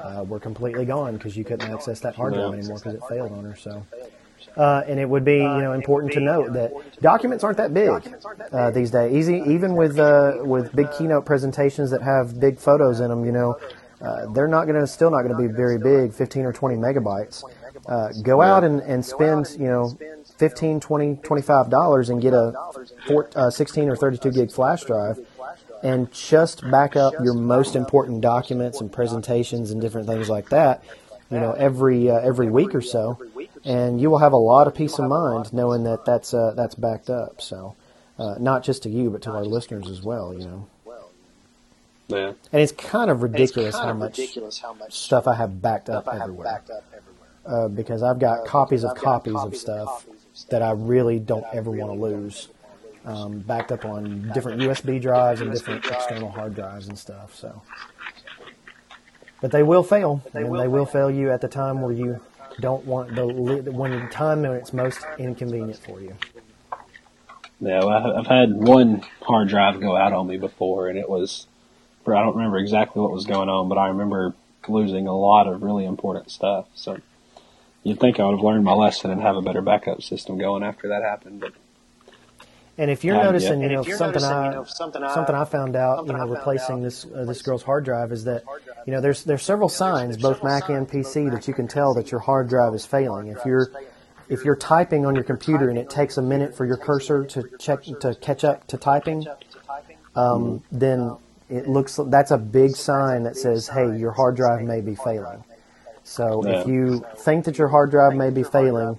uh, 0.01 0.25
were 0.29 0.41
completely 0.41 0.85
gone 0.85 1.17
because 1.17 1.37
you 1.37 1.45
couldn't 1.45 1.71
access 1.71 2.01
that 2.01 2.15
hard 2.15 2.35
drive 2.35 2.55
anymore 2.55 2.79
because 2.79 2.95
it 2.95 3.03
failed 3.09 3.33
on 3.33 3.45
her. 3.45 3.57
So. 3.57 3.85
Uh, 4.59 4.83
and 4.89 4.99
it 4.99 5.09
would 5.09 5.25
be, 5.25 5.37
you 5.37 5.63
know, 5.63 5.73
important 5.73 6.13
to 6.13 6.21
note 6.21 6.53
that 6.53 6.73
documents 7.01 7.45
aren't 7.45 7.59
that 7.59 7.73
big 7.73 7.89
uh, 8.53 8.73
these 8.73 8.91
days. 8.91 9.13
Easy, 9.15 9.41
even 9.47 9.77
with 9.77 9.99
uh, 10.01 10.39
with 10.41 10.75
big 10.75 10.89
keynote 10.99 11.25
presentations 11.25 11.93
that 11.93 12.03
have 12.03 12.41
big 12.41 12.59
photos 12.59 12.99
in 12.99 13.09
them, 13.09 13.25
you 13.25 13.31
know, 13.31 13.57
uh, 14.01 14.27
they're 14.33 14.49
not 14.49 14.67
going 14.67 14.81
to 14.81 14.87
still 14.87 15.11
not 15.11 15.23
going 15.23 15.37
to 15.37 15.49
be 15.49 15.55
very 15.55 15.79
big, 15.79 16.13
15 16.13 16.45
or 16.45 16.53
20 16.53 16.75
megabytes. 16.75 17.45
Uh, 17.87 18.09
go 18.23 18.43
out 18.43 18.65
and, 18.65 18.81
and 18.81 19.05
spend, 19.05 19.49
you 19.59 19.67
know, 19.67 19.97
15, 20.39 20.81
20, 20.81 21.17
25 21.23 21.71
dollars 21.71 22.11
and 22.11 22.21
get 22.21 22.35
a 22.35 22.53
four, 23.07 23.31
uh, 23.37 23.51
16 23.51 23.89
or 23.89 23.97
32 23.97 24.31
gig 24.33 24.51
flash 24.51 24.85
drive 24.85 25.19
and 25.83 26.13
just 26.13 26.69
back 26.71 26.97
up 26.97 27.15
your 27.23 27.35
most 27.35 27.77
important 27.77 28.21
documents 28.21 28.81
and 28.81 28.93
presentations 28.93 29.71
and 29.71 29.81
different 29.81 30.07
things 30.07 30.29
like 30.29 30.49
that, 30.51 30.83
you 31.31 31.39
know, 31.39 31.53
every 31.53 32.11
uh, 32.11 32.19
every 32.19 32.51
week 32.51 32.75
or 32.75 32.83
so, 32.83 33.19
and 33.65 34.01
you 34.01 34.11
will 34.11 34.19
have 34.19 34.33
a 34.33 34.39
lot 34.39 34.67
of 34.67 34.75
peace 34.75 34.99
of 34.99 35.09
mind 35.09 35.53
knowing 35.53 35.85
that 35.85 36.05
that's 36.05 36.35
uh, 36.35 36.55
that's 36.57 36.75
backed 36.75 37.11
up. 37.11 37.41
So, 37.41 37.77
uh, 38.19 38.37
not 38.39 38.65
just 38.65 38.83
to 38.85 38.91
you, 38.91 39.11
but 39.11 39.23
to 39.23 39.31
our 39.31 39.45
listeners 39.45 39.89
as 39.89 40.03
well. 40.03 40.35
You 40.35 40.45
know, 40.45 40.69
yeah, 42.09 42.33
and 42.53 42.63
it's 42.63 42.73
kind 42.73 43.11
of 43.11 43.23
ridiculous 43.23 43.75
kind 43.75 43.87
how 43.87 43.91
of 43.93 43.99
much 43.99 44.19
ridiculous 44.19 44.59
how 44.59 44.73
much 44.73 44.95
stuff 44.95 45.27
I 45.27 45.35
have 45.35 45.61
backed 45.61 45.91
up 45.91 46.07
have 46.07 46.23
everywhere. 46.23 46.45
backed 46.45 46.71
up 46.71 46.85
everywhere. 46.87 47.65
Uh, 47.65 47.69
because 47.69 48.03
I've 48.03 48.19
got 48.19 48.47
copies 48.47 48.83
of 48.85 48.91
I've 48.91 48.97
got 48.97 49.03
copies 49.03 49.35
of 49.35 49.41
copies 49.41 49.61
stuff 49.61 49.87
copies 49.89 50.09
of 50.09 50.39
stuff 50.39 50.49
that 50.51 50.63
I 50.63 50.73
really 50.73 51.19
don't 51.19 51.47
ever 51.53 51.71
want 51.71 51.93
to 51.93 51.99
lose. 51.99 52.49
Um, 53.05 53.39
backed 53.39 53.73
up 53.73 53.87
on 53.87 54.31
different 54.35 54.61
USB 54.61 55.01
drives 55.01 55.41
and 55.41 55.51
different 55.51 55.87
external 55.87 56.31
hard 56.31 56.55
drives 56.55 56.89
and 56.89 56.99
stuff. 56.99 57.35
So, 57.35 57.63
but 59.41 59.51
they 59.51 59.63
will 59.63 59.83
fail, 59.83 60.23
and 60.35 60.59
they 60.59 60.69
will 60.69 60.85
fail 60.85 61.11
you 61.11 61.31
at 61.31 61.41
the 61.41 61.49
time 61.49 61.81
where 61.81 61.93
you 61.93 62.21
don't 62.61 62.85
want 62.85 63.15
the 63.15 63.27
when 63.27 63.93
the 63.93 64.09
time 64.09 64.43
when 64.43 64.53
it's 64.53 64.73
most 64.73 65.01
inconvenient 65.19 65.79
for 65.79 66.01
you. 66.01 66.15
yeah. 67.61 67.85
Well, 67.85 68.17
I've 68.19 68.27
had 68.27 68.53
one 68.53 69.05
hard 69.23 69.49
drive 69.49 69.81
go 69.81 69.97
out 69.97 70.13
on 70.13 70.27
me 70.27 70.37
before, 70.37 70.89
and 70.89 70.99
it 70.99 71.09
was. 71.09 71.47
For, 72.05 72.15
I 72.15 72.23
don't 72.23 72.37
remember 72.37 72.59
exactly 72.59 73.03
what 73.03 73.11
was 73.11 73.27
going 73.27 73.49
on, 73.49 73.69
but 73.69 73.77
I 73.77 73.89
remember 73.89 74.35
losing 74.69 75.07
a 75.07 75.17
lot 75.17 75.47
of 75.47 75.63
really 75.63 75.85
important 75.85 76.31
stuff. 76.31 76.67
So 76.75 77.01
you'd 77.83 78.01
think 78.01 78.19
I 78.19 78.25
would 78.25 78.37
have 78.37 78.45
learned 78.45 78.65
my 78.65 78.73
lesson 78.73 79.11
and 79.11 79.21
have 79.21 79.37
a 79.37 79.43
better 79.43 79.63
backup 79.63 80.03
system 80.03 80.39
going 80.39 80.63
after 80.63 80.89
that 80.89 81.03
happened, 81.03 81.41
but 81.41 81.53
And 82.79 82.91
if 82.93 83.03
you're 83.05 83.17
Um, 83.17 83.21
yeah. 83.23 83.27
noticing, 83.27 83.61
you 83.63 83.69
know, 83.71 83.81
if 83.81 83.89
you're 83.89 83.97
something 83.97 84.23
noticing, 84.23 84.37
I 84.39 84.45
you 84.47 84.55
know, 84.55 84.65
something 84.65 85.03
I- 85.03 85.13
something 85.15 85.35
I 85.35 85.45
found 85.45 85.75
out, 85.75 86.07
you 86.07 86.13
know, 86.13 86.21
I 86.21 86.25
replacing 86.27 86.77
out, 86.77 86.83
this 86.83 87.05
uh, 87.05 87.25
this 87.25 87.43
girl's 87.43 87.65
hard 87.65 87.85
drive 87.85 88.13
is 88.13 88.25
that, 88.25 88.45
hard 88.45 88.65
drive 88.65 88.77
you 88.87 88.93
know, 88.93 89.01
there's 89.01 89.25
there's 89.25 89.43
several 89.43 89.69
signs, 89.69 90.11
there's 90.17 90.23
both 90.23 90.37
several 90.37 90.53
Mac 90.55 90.69
and 90.71 90.89
PC, 90.89 91.25
Mac 91.25 91.33
that 91.35 91.49
you 91.49 91.55
can 91.55 91.67
tell 91.67 91.93
that 91.95 92.13
your 92.13 92.21
hard 92.21 92.49
drive 92.49 92.73
is 92.75 92.87
failing. 92.87 93.29
If 93.29 93.45
you're 93.45 93.69
if 94.29 94.45
you're 94.45 94.57
typing 94.57 95.05
on 95.07 95.15
your 95.17 95.25
computer 95.25 95.71
and 95.71 95.79
it 95.79 95.91
takes 95.91 96.19
a 96.19 96.23
minute 96.23 96.55
for 96.55 96.65
your 96.65 96.77
cursor 96.77 97.25
to 97.25 97.43
check 97.59 97.83
to 98.01 98.15
catch 98.21 98.45
up 98.45 98.67
to 98.69 98.77
typing, 98.77 99.27
um, 100.15 100.63
then 100.71 101.17
it 101.51 101.69
looks 101.69 101.99
that's 102.07 102.31
a 102.31 102.39
big 102.39 102.77
sign 102.77 103.25
that 103.25 103.37
says, 103.37 103.69
hey, 103.69 103.97
your 103.97 104.13
hard 104.13 104.37
drive 104.37 104.63
may 104.63 104.81
be 104.83 104.95
failing. 104.95 105.43
So 106.05 106.43
if 106.47 106.67
you 106.67 107.05
think 107.17 107.45
that 107.47 107.59
your 107.59 107.69
hard 107.69 107.91
drive 107.91 108.15
may 108.15 108.31
be 108.31 108.43
failing, 108.45 108.99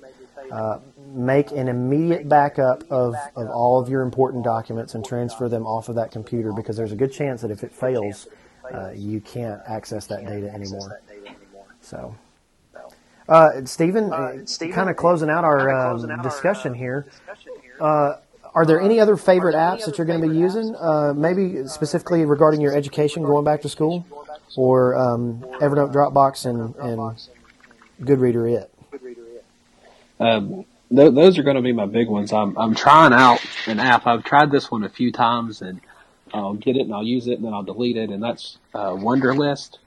uh, 0.51 0.79
make 1.13 1.51
an 1.51 1.67
immediate 1.67 2.27
backup 2.27 2.83
of, 2.91 3.15
of 3.35 3.49
all 3.49 3.79
of 3.79 3.89
your 3.89 4.01
important 4.01 4.43
documents 4.43 4.95
and 4.95 5.03
transfer 5.03 5.49
them 5.49 5.65
off 5.65 5.89
of 5.89 5.95
that 5.95 6.11
computer 6.11 6.51
because 6.51 6.77
there's 6.77 6.91
a 6.91 6.95
good 6.95 7.11
chance 7.11 7.41
that 7.41 7.51
if 7.51 7.63
it 7.63 7.73
fails, 7.73 8.27
uh, 8.73 8.91
you 8.91 9.19
can't 9.21 9.61
access 9.67 10.07
that 10.07 10.25
data 10.25 10.49
anymore. 10.51 11.01
So, 11.81 12.15
uh, 13.27 13.65
Stephen, 13.65 14.11
uh, 14.11 14.45
Stephen, 14.45 14.73
kind 14.73 14.89
of 14.89 14.95
closing 14.95 15.29
out 15.29 15.43
our 15.43 15.69
um, 15.69 15.91
closing 15.91 16.11
out 16.11 16.19
our, 16.19 16.23
discussion 16.23 16.73
uh, 16.73 16.75
here. 16.75 17.05
Uh, 17.79 18.13
are 18.55 18.65
there 18.65 18.81
any 18.81 18.99
other 18.99 19.15
favorite 19.15 19.55
any 19.55 19.77
apps 19.77 19.85
that 19.85 19.97
you're 19.97 20.07
going 20.07 20.21
to 20.21 20.27
be 20.27 20.35
using? 20.35 20.75
Uh, 20.75 21.13
maybe 21.15 21.67
specifically 21.67 22.25
regarding 22.25 22.61
your 22.61 22.75
education 22.75 23.23
going 23.23 23.45
back 23.45 23.61
to 23.61 23.69
school, 23.69 24.05
or 24.57 24.95
um, 24.95 25.39
Evernote, 25.61 25.93
Dropbox, 25.93 26.45
and, 26.45 26.75
and 26.75 26.99
Goodreader 28.01 28.51
It. 28.51 28.73
Um, 30.19 30.65
th- 30.95 31.13
those 31.13 31.37
are 31.37 31.43
going 31.43 31.55
to 31.55 31.61
be 31.61 31.73
my 31.73 31.85
big 31.85 32.07
ones. 32.07 32.31
I'm 32.33 32.57
I'm 32.57 32.75
trying 32.75 33.13
out 33.13 33.39
an 33.67 33.79
app. 33.79 34.07
I've 34.07 34.23
tried 34.23 34.51
this 34.51 34.69
one 34.71 34.83
a 34.83 34.89
few 34.89 35.11
times, 35.11 35.61
and 35.61 35.81
I'll 36.33 36.53
get 36.53 36.75
it 36.75 36.81
and 36.81 36.93
I'll 36.93 37.03
use 37.03 37.27
it, 37.27 37.33
and 37.33 37.45
then 37.45 37.53
I'll 37.53 37.63
delete 37.63 37.97
it, 37.97 38.09
and 38.09 38.21
that's 38.21 38.57
uh, 38.73 38.91
Wunderlist. 38.91 39.77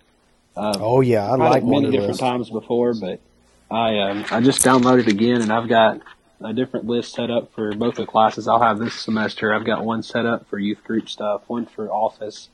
Uh, 0.57 0.77
Oh 0.79 1.01
yeah, 1.01 1.31
I 1.31 1.37
like 1.37 1.63
it 1.63 1.67
many 1.67 1.91
different 1.91 2.19
times 2.21 2.51
before, 2.51 2.95
but 2.95 3.21
I 3.71 3.99
um, 4.01 4.25
I 4.31 4.41
just 4.41 4.61
downloaded 4.65 5.07
again, 5.07 5.41
and 5.41 5.53
I've 5.53 5.69
got 5.69 6.01
a 6.45 6.53
different 6.53 6.87
list 6.87 7.15
set 7.15 7.31
up 7.31 7.53
for 7.55 7.73
both 7.75 7.95
the 7.95 8.05
classes 8.07 8.49
I'll 8.49 8.61
have 8.61 8.79
this 8.81 8.95
semester. 8.95 9.55
I've 9.55 9.65
got 9.65 9.85
one 9.85 10.03
set 10.03 10.27
up 10.27 10.47
for 10.49 10.59
youth 10.59 10.83
group 10.85 11.09
stuff, 11.09 11.43
one 11.47 11.67
for 11.67 11.89
office, 11.91 12.49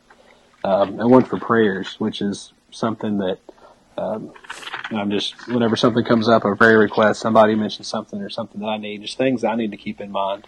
um, 0.63 1.01
and 1.01 1.11
one 1.11 1.25
for 1.25 1.39
prayers, 1.39 1.97
which 1.99 2.21
is 2.21 2.53
something 2.71 3.19
that 3.19 3.39
um, 3.99 4.33
I'm 4.91 5.11
just 5.11 5.49
whenever 5.49 5.77
something 5.77 6.05
comes 6.05 6.29
up, 6.29 6.45
a 6.45 6.55
prayer 6.57 6.79
request, 6.79 7.21
somebody 7.21 7.55
mentions 7.55 7.89
something 7.89 8.21
or 8.21 8.31
something 8.31 8.61
that 8.61 8.67
I 8.67 8.77
need, 8.79 9.03
just 9.03 9.19
things 9.19 9.45
I 9.45 9.55
need 9.55 9.71
to 9.73 9.77
keep 9.77 10.01
in 10.01 10.11
mind. 10.11 10.47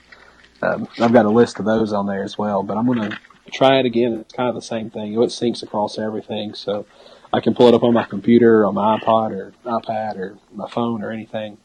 Um, 0.63 0.89
I've 0.99 1.13
got 1.13 1.27
a 1.27 1.31
list 1.31 1.59
of 1.59 1.65
those 1.65 1.93
on 1.93 2.07
there 2.07 2.23
as 2.23 2.39
well, 2.39 2.63
but 2.63 2.77
I'm 2.77 2.87
going 2.87 3.11
to 3.11 3.19
try 3.53 3.79
it 3.79 3.87
again. 3.87 4.15
It's 4.15 4.33
kind 4.33 4.49
of 4.49 4.55
the 4.55 4.63
same 4.63 4.91
thing. 4.91 5.15
It 5.15 5.17
syncs 5.17 5.63
across 5.63 5.99
everything, 5.99 6.55
so 6.55 6.87
I 7.33 7.41
can 7.41 7.55
pull 7.55 7.69
it 7.69 7.75
up 7.75 7.83
on 7.83 7.95
my 7.95 8.05
computer, 8.05 8.65
on 8.67 8.75
my 8.75 8.99
iPod 8.99 9.33
or 9.33 9.53
iPad 9.65 10.17
or 10.17 10.39
my 10.53 10.69
phone 10.69 11.03
or 11.03 11.11
anything, 11.11 11.59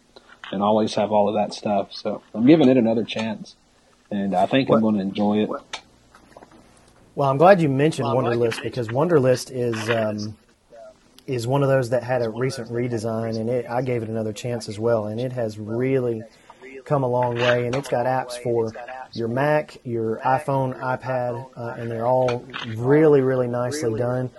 and 0.52 0.62
always 0.62 0.96
have 0.96 1.12
all 1.12 1.28
of 1.28 1.36
that 1.36 1.54
stuff. 1.54 1.92
So 1.94 2.22
I'm 2.34 2.46
giving 2.46 2.70
it 2.70 2.78
another 2.78 3.04
chance, 3.04 3.56
and 4.10 4.34
I 4.34 4.46
think 4.46 4.70
What- 4.70 4.78
I'm 4.78 4.82
going 4.82 4.96
to 4.96 5.02
enjoy 5.02 5.40
it. 5.40 5.50
Well, 7.16 7.30
I'm 7.30 7.38
glad 7.38 7.62
you 7.62 7.70
mentioned 7.70 8.08
Well, 8.08 8.18
I'm 8.18 8.24
glad 8.26 8.34
you 8.34 8.40
Wunderlist 8.42 8.64
because 8.64 8.90
Wunderlist 8.90 9.50
is 9.50 9.90
um, 9.90 10.36
is 11.28 11.48
one 11.48 11.64
of 11.64 11.70
those 11.70 11.90
that 11.90 12.04
had 12.04 12.22
a 12.22 12.30
recent 12.30 12.70
redesign, 12.70 13.38
and 13.40 13.50
it, 13.50 13.66
I 13.70 13.82
gave 13.82 14.04
it 14.04 14.10
another 14.10 14.34
chance 14.34 14.70
as 14.70 14.78
well, 14.80 15.06
and 15.08 15.20
it 15.20 15.32
has 15.32 15.58
really 15.58 16.24
come 16.86 17.04
a 17.04 17.08
long 17.08 17.36
way, 17.36 17.66
and 17.66 17.76
it's 17.76 17.90
got 17.90 18.06
apps 18.06 18.38
for 18.44 18.72
your 19.14 19.28
Mac, 19.28 19.78
your 19.84 20.18
iPhone, 20.24 20.80
iPad, 20.80 21.50
uh, 21.58 21.76
and 21.80 21.90
they're 21.90 22.06
all 22.06 22.46
really, 22.76 23.22
really 23.22 23.48
nicely 23.48 23.98
done. 23.98 24.30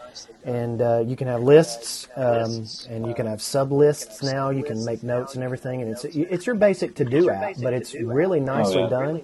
And 0.45 0.81
uh, 0.81 1.03
you 1.05 1.17
can 1.17 1.27
have 1.27 1.43
lists, 1.43 2.07
um, 2.15 2.65
and 2.89 3.05
you 3.05 3.15
can 3.15 3.27
have 3.27 3.43
sub 3.43 3.73
lists 3.73 4.23
now. 4.23 4.51
You 4.51 4.63
can 4.63 4.85
make 4.85 5.03
notes 5.03 5.35
and 5.35 5.43
everything, 5.43 5.83
and 5.83 5.91
it's 5.91 6.05
it's 6.05 6.47
your 6.47 6.55
basic 6.55 6.95
to 6.97 7.05
do 7.05 7.31
app, 7.31 7.57
but 7.61 7.73
it's 7.73 7.95
really 7.95 8.39
nicely 8.39 8.83
yeah. 8.83 8.89
done. 8.89 9.23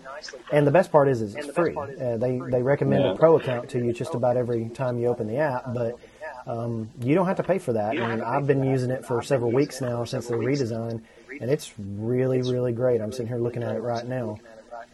And 0.51 0.67
the 0.67 0.73
best 0.73 0.91
part 0.91 1.07
is, 1.07 1.23
is 1.23 1.37
it's 1.37 1.51
free. 1.51 1.77
Uh, 1.77 2.17
they 2.17 2.41
they 2.51 2.63
recommend 2.63 3.05
Yeah. 3.05 3.13
a 3.13 3.17
pro 3.17 3.37
account 3.37 3.71
to 3.71 3.79
you 3.79 3.93
just 3.93 4.15
about 4.15 4.37
every 4.37 4.69
time 4.71 4.99
you 4.99 5.07
open 5.07 5.29
the 5.29 5.37
app, 5.37 5.73
but 5.73 5.97
um, 6.47 6.91
you 7.01 7.15
don't 7.15 7.27
have 7.27 7.37
to 7.37 7.43
pay 7.43 7.59
for 7.59 7.73
that. 7.75 7.97
And 8.13 8.23
I've 8.23 8.47
been 8.47 8.65
using 8.65 8.91
it 8.91 9.05
for 9.05 9.23
several 9.23 9.53
weeks 9.53 9.81
now 9.81 10.05
since 10.05 10.27
the 10.29 10.35
redesign, 10.35 11.03
and 11.41 11.51
it's 11.51 11.73
really, 11.79 12.43
really 12.43 12.73
great. 12.73 13.01
I'm 13.01 13.13
sitting 13.13 13.29
here 13.29 13.39
looking 13.39 13.63
at 13.63 13.77
it 13.77 13.81
right 13.81 14.07
now. 14.07 14.39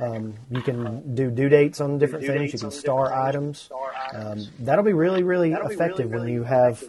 Um, 0.00 0.34
you 0.50 0.62
can 0.62 1.14
do 1.14 1.30
due 1.30 1.48
dates 1.48 1.80
on 1.80 1.98
different 1.98 2.24
things. 2.24 2.52
You 2.52 2.58
can 2.58 2.70
star 2.70 3.12
items. 3.12 3.68
Um, 4.14 4.46
that'll 4.60 4.84
be 4.84 4.92
really, 4.92 5.22
really 5.24 5.52
effective 5.52 6.10
when 6.10 6.28
you 6.28 6.44
have, 6.44 6.82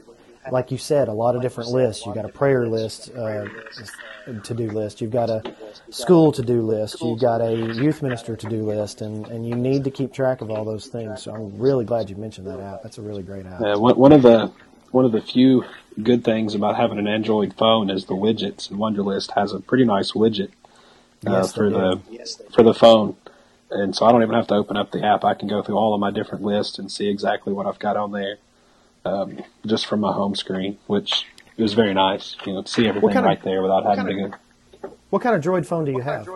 like 0.51 0.71
you 0.71 0.77
said, 0.77 1.07
a 1.07 1.13
lot 1.13 1.35
of 1.35 1.41
different 1.41 1.69
lists. 1.71 2.05
You've 2.05 2.15
got 2.15 2.25
a 2.25 2.29
prayer 2.29 2.67
list, 2.67 3.11
uh, 3.15 3.45
to 4.43 4.53
do 4.53 4.69
list. 4.69 5.01
You've 5.01 5.11
got 5.11 5.29
a 5.29 5.41
school 5.89 6.31
to 6.33 6.41
do 6.41 6.61
list. 6.61 7.01
You've 7.01 7.19
got 7.19 7.41
a 7.41 7.55
youth 7.55 8.01
minister 8.01 8.35
to 8.35 8.49
do 8.49 8.63
list, 8.63 9.01
and, 9.01 9.27
and 9.27 9.47
you 9.47 9.55
need 9.55 9.83
to 9.85 9.91
keep 9.91 10.13
track 10.13 10.41
of 10.41 10.51
all 10.51 10.65
those 10.65 10.87
things. 10.87 11.23
So 11.23 11.33
I'm 11.33 11.57
really 11.57 11.85
glad 11.85 12.09
you 12.09 12.15
mentioned 12.15 12.47
that 12.47 12.59
app. 12.59 12.83
That's 12.83 12.97
a 12.97 13.01
really 13.01 13.23
great 13.23 13.45
app. 13.45 13.61
Uh, 13.61 13.77
one, 13.77 13.97
one 13.97 14.11
of 14.11 14.21
the 14.21 14.51
one 14.91 15.05
of 15.05 15.11
the 15.11 15.21
few 15.21 15.65
good 16.01 16.23
things 16.23 16.55
about 16.55 16.75
having 16.75 16.97
an 16.97 17.07
Android 17.07 17.53
phone 17.55 17.89
is 17.89 18.05
the 18.05 18.15
widgets, 18.15 18.69
and 18.69 18.79
Wunderlist 18.79 19.35
has 19.35 19.53
a 19.53 19.59
pretty 19.59 19.85
nice 19.85 20.13
widget 20.13 20.49
uh, 21.27 21.31
Yes, 21.31 21.53
for 21.53 21.69
do. 21.69 21.75
the 21.75 22.47
for 22.53 22.63
the 22.63 22.73
phone. 22.73 23.15
And 23.71 23.95
so 23.95 24.05
I 24.07 24.11
don't 24.11 24.23
even 24.23 24.33
have 24.33 24.47
to 24.47 24.55
open 24.55 24.77
up 24.77 24.91
the 24.91 25.05
app. 25.05 25.23
I 25.23 25.35
can 25.35 25.47
go 25.47 25.61
through 25.61 25.75
all 25.77 25.93
of 25.93 25.99
my 25.99 26.09
different 26.09 26.43
lists 26.43 26.79
and 26.79 26.91
see 26.91 27.07
exactly 27.07 27.53
what 27.53 27.67
I've 27.67 27.77
got 27.77 27.97
on 27.97 28.11
there, 28.11 28.37
um, 29.05 29.43
just 29.65 29.85
from 29.85 29.99
my 30.01 30.13
home 30.13 30.35
screen, 30.35 30.77
which 30.87 31.25
is 31.57 31.73
very 31.73 31.93
nice. 31.93 32.35
You 32.45 32.53
know, 32.53 32.61
to 32.63 32.67
see 32.69 32.87
everything 32.87 33.09
kind 33.09 33.19
of- 33.19 33.25
right 33.25 33.43
there 33.43 33.61
without 33.61 33.85
having 33.85 34.05
to 34.07 34.21
kind 34.21 34.35
go. 34.81 34.91
What 35.09 35.21
kind 35.21 35.35
of 35.35 35.43
Droid 35.43 35.65
phone 35.65 35.85
do 35.85 35.91
you 35.91 36.01
have? 36.01 36.27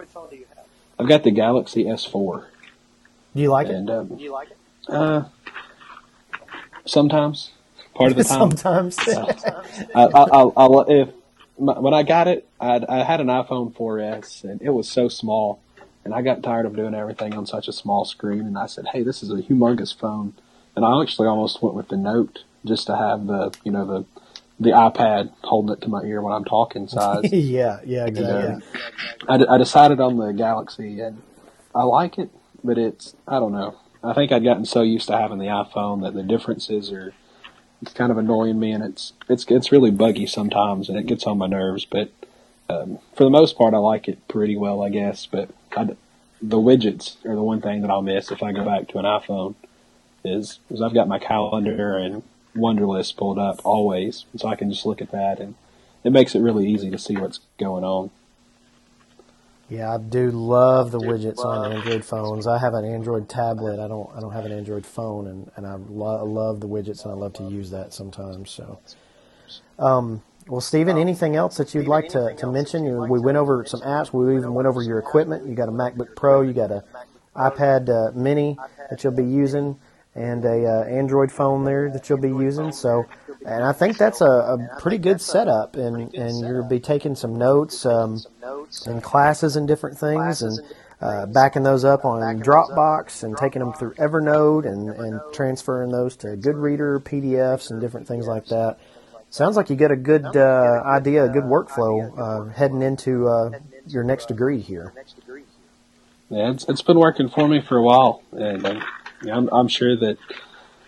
I've 0.99 1.07
got 1.07 1.23
the 1.23 1.31
Galaxy 1.31 1.85
S4, 1.85 2.45
Do 3.35 3.41
you 3.41 3.49
like 3.49 3.67
it? 3.67 3.75
and 3.75 3.89
um, 3.89 4.19
uh, 4.87 5.23
sometimes 6.85 7.51
part 7.95 8.11
of 8.11 8.17
the 8.17 8.23
time. 8.23 8.51
Sometimes. 8.51 8.99
I, 9.95 10.03
I, 10.03 10.05
I'll, 10.13 10.53
I'll, 10.55 10.79
if 10.89 11.09
my, 11.59 11.79
when 11.79 11.93
I 11.93 12.03
got 12.03 12.27
it, 12.27 12.47
I'd, 12.59 12.85
I 12.85 13.03
had 13.03 13.21
an 13.21 13.27
iPhone 13.27 13.73
4S, 13.73 14.43
and 14.43 14.61
it 14.61 14.71
was 14.71 14.89
so 14.89 15.07
small, 15.07 15.59
and 16.03 16.13
I 16.13 16.21
got 16.21 16.43
tired 16.43 16.65
of 16.65 16.75
doing 16.75 16.93
everything 16.95 17.33
on 17.35 17.45
such 17.45 17.67
a 17.67 17.73
small 17.73 18.05
screen. 18.05 18.41
And 18.41 18.57
I 18.57 18.65
said, 18.65 18.87
"Hey, 18.91 19.03
this 19.03 19.23
is 19.23 19.31
a 19.31 19.35
humongous 19.35 19.95
phone," 19.97 20.33
and 20.75 20.83
I 20.85 21.01
actually 21.01 21.27
almost 21.27 21.61
went 21.61 21.75
with 21.75 21.87
the 21.89 21.97
Note 21.97 22.43
just 22.65 22.87
to 22.87 22.95
have 22.95 23.27
the, 23.27 23.55
you 23.63 23.71
know, 23.71 23.85
the 23.85 24.05
the 24.59 24.69
iPad 24.69 25.31
holding 25.43 25.73
it 25.73 25.81
to 25.81 25.89
my 25.89 26.01
ear 26.03 26.21
when 26.21 26.31
I'm 26.31 26.45
talking 26.45 26.87
size. 26.87 27.23
yeah, 27.33 27.79
yeah, 27.85 28.05
exactly. 28.05 28.53
And, 28.53 28.63
I, 29.27 29.37
d- 29.37 29.47
I 29.49 29.57
decided 29.57 29.99
on 29.99 30.17
the 30.17 30.31
Galaxy, 30.31 31.01
and 31.01 31.21
I 31.73 31.83
like 31.83 32.17
it, 32.17 32.29
but 32.63 32.77
it's 32.77 33.15
I 33.27 33.39
don't 33.39 33.51
know. 33.51 33.77
I 34.03 34.13
think 34.13 34.31
I'd 34.31 34.43
gotten 34.43 34.65
so 34.65 34.81
used 34.81 35.07
to 35.07 35.17
having 35.17 35.39
the 35.39 35.45
iPhone 35.45 36.03
that 36.03 36.13
the 36.13 36.23
differences 36.23 36.91
are 36.91 37.13
it's 37.81 37.93
kind 37.93 38.11
of 38.11 38.17
annoying 38.17 38.59
me, 38.59 38.71
and 38.71 38.83
it's 38.83 39.13
it's 39.29 39.45
it's 39.49 39.71
really 39.71 39.91
buggy 39.91 40.25
sometimes, 40.25 40.87
and 40.87 40.97
it 40.97 41.05
gets 41.05 41.25
on 41.25 41.37
my 41.37 41.47
nerves. 41.47 41.85
But 41.85 42.11
um, 42.69 42.99
for 43.15 43.25
the 43.25 43.29
most 43.29 43.57
part, 43.57 43.73
I 43.73 43.77
like 43.77 44.07
it 44.07 44.25
pretty 44.27 44.55
well, 44.55 44.81
I 44.81 44.89
guess. 44.89 45.25
But 45.25 45.49
I 45.75 45.89
the 46.41 46.57
widgets 46.57 47.23
are 47.25 47.35
the 47.35 47.43
one 47.43 47.61
thing 47.61 47.81
that 47.81 47.91
I'll 47.91 48.01
miss 48.01 48.31
if 48.31 48.41
I 48.43 48.51
go 48.51 48.63
back 48.63 48.87
to 48.89 48.99
an 48.99 49.05
iPhone. 49.05 49.55
Is 50.23 50.59
is 50.69 50.81
I've 50.81 50.93
got 50.93 51.09
my 51.09 51.19
calendar 51.19 51.97
and 51.97 52.23
Wunderlist 52.55 53.17
pulled 53.17 53.39
up 53.39 53.61
always, 53.65 54.25
so 54.35 54.47
I 54.47 54.55
can 54.55 54.71
just 54.71 54.85
look 54.85 55.01
at 55.01 55.11
that, 55.11 55.39
and 55.39 55.55
it 56.03 56.11
makes 56.11 56.35
it 56.35 56.39
really 56.39 56.67
easy 56.67 56.89
to 56.89 56.97
see 56.97 57.15
what's 57.17 57.39
going 57.57 57.83
on. 57.83 58.11
Yeah, 59.69 59.93
I 59.93 59.97
do 59.97 60.29
love 60.29 60.91
the 60.91 60.99
widgets 60.99 61.43
on 61.43 61.71
Android 61.71 62.05
phones. 62.05 62.45
I 62.45 62.59
have 62.59 62.73
an 62.73 62.85
Android 62.85 63.27
tablet. 63.29 63.79
I 63.79 63.87
don't. 63.87 64.09
I 64.15 64.19
don't 64.19 64.33
have 64.33 64.45
an 64.45 64.51
Android 64.51 64.85
phone, 64.85 65.25
and 65.25 65.51
and 65.55 65.65
I 65.65 65.75
lo- 65.75 66.23
love 66.25 66.59
the 66.59 66.67
widgets, 66.67 67.03
and 67.03 67.11
I 67.11 67.15
love 67.15 67.33
to 67.33 67.43
use 67.43 67.71
that 67.71 67.93
sometimes. 67.93 68.51
So, 68.51 68.79
um, 69.79 70.21
well, 70.47 70.61
Stephen, 70.61 70.97
anything 70.97 71.35
else 71.35 71.57
that 71.57 71.73
you'd 71.73 71.87
like 71.87 72.09
to, 72.09 72.35
to 72.35 72.51
mention? 72.51 72.85
You, 72.85 72.99
we 73.03 73.19
went 73.19 73.37
over 73.37 73.65
some 73.65 73.79
apps. 73.81 74.13
We 74.13 74.35
even 74.35 74.53
went 74.53 74.67
over 74.67 74.81
your 74.81 74.99
equipment. 74.99 75.47
You 75.47 75.55
got 75.55 75.69
a 75.69 75.71
MacBook 75.71 76.15
Pro. 76.15 76.41
You 76.41 76.53
got 76.53 76.69
a 76.69 76.83
iPad 77.35 77.89
uh, 77.89 78.11
Mini 78.17 78.57
that 78.89 79.03
you'll 79.03 79.13
be 79.13 79.23
using, 79.23 79.79
and 80.15 80.45
a 80.45 80.65
uh, 80.65 80.83
Android 80.85 81.31
phone 81.31 81.63
there 81.63 81.89
that 81.89 82.09
you'll 82.09 82.19
be 82.19 82.29
using. 82.29 82.71
So, 82.71 83.05
and 83.45 83.63
I 83.63 83.73
think 83.73 83.97
that's 83.97 84.21
a, 84.21 84.25
a 84.25 84.77
pretty 84.79 84.97
good 84.97 85.21
setup. 85.21 85.75
And 85.75 86.13
and 86.13 86.39
you'll 86.39 86.67
be 86.67 86.79
taking 86.79 87.15
some 87.15 87.37
notes. 87.37 87.85
Um, 87.85 88.19
and 88.85 89.03
classes 89.03 89.55
and 89.55 89.67
different 89.67 89.97
things 89.97 90.41
and 90.41 90.59
uh, 91.01 91.25
backing 91.25 91.63
those 91.63 91.83
up 91.83 92.05
on 92.05 92.21
Dropbox 92.41 93.23
and 93.23 93.37
taking 93.37 93.59
them 93.59 93.73
through 93.73 93.93
Evernote 93.95 94.65
and, 94.65 94.89
and 94.89 95.21
transferring 95.33 95.91
those 95.91 96.15
to 96.17 96.27
Goodreader, 96.27 96.99
PDFs, 96.99 97.71
and 97.71 97.81
different 97.81 98.07
things 98.07 98.25
like 98.25 98.45
that. 98.47 98.79
Sounds 99.29 99.57
like 99.57 99.69
you 99.69 99.75
get 99.75 99.91
a 99.91 99.95
good 99.95 100.37
uh, 100.37 100.81
idea, 100.85 101.25
a 101.25 101.29
good 101.29 101.43
workflow 101.43 102.17
uh, 102.17 102.53
heading 102.53 102.81
into 102.81 103.27
uh, 103.27 103.51
your 103.87 104.03
next 104.03 104.27
degree 104.27 104.59
here. 104.59 104.93
Yeah, 106.29 106.51
it's, 106.51 106.65
it's 106.69 106.81
been 106.81 106.99
working 106.99 107.29
for 107.29 107.47
me 107.47 107.61
for 107.61 107.77
a 107.77 107.83
while, 107.83 108.23
and 108.31 108.65
um, 108.65 108.83
yeah, 109.23 109.35
I'm, 109.35 109.49
I'm 109.51 109.67
sure 109.67 109.95
that 109.95 110.17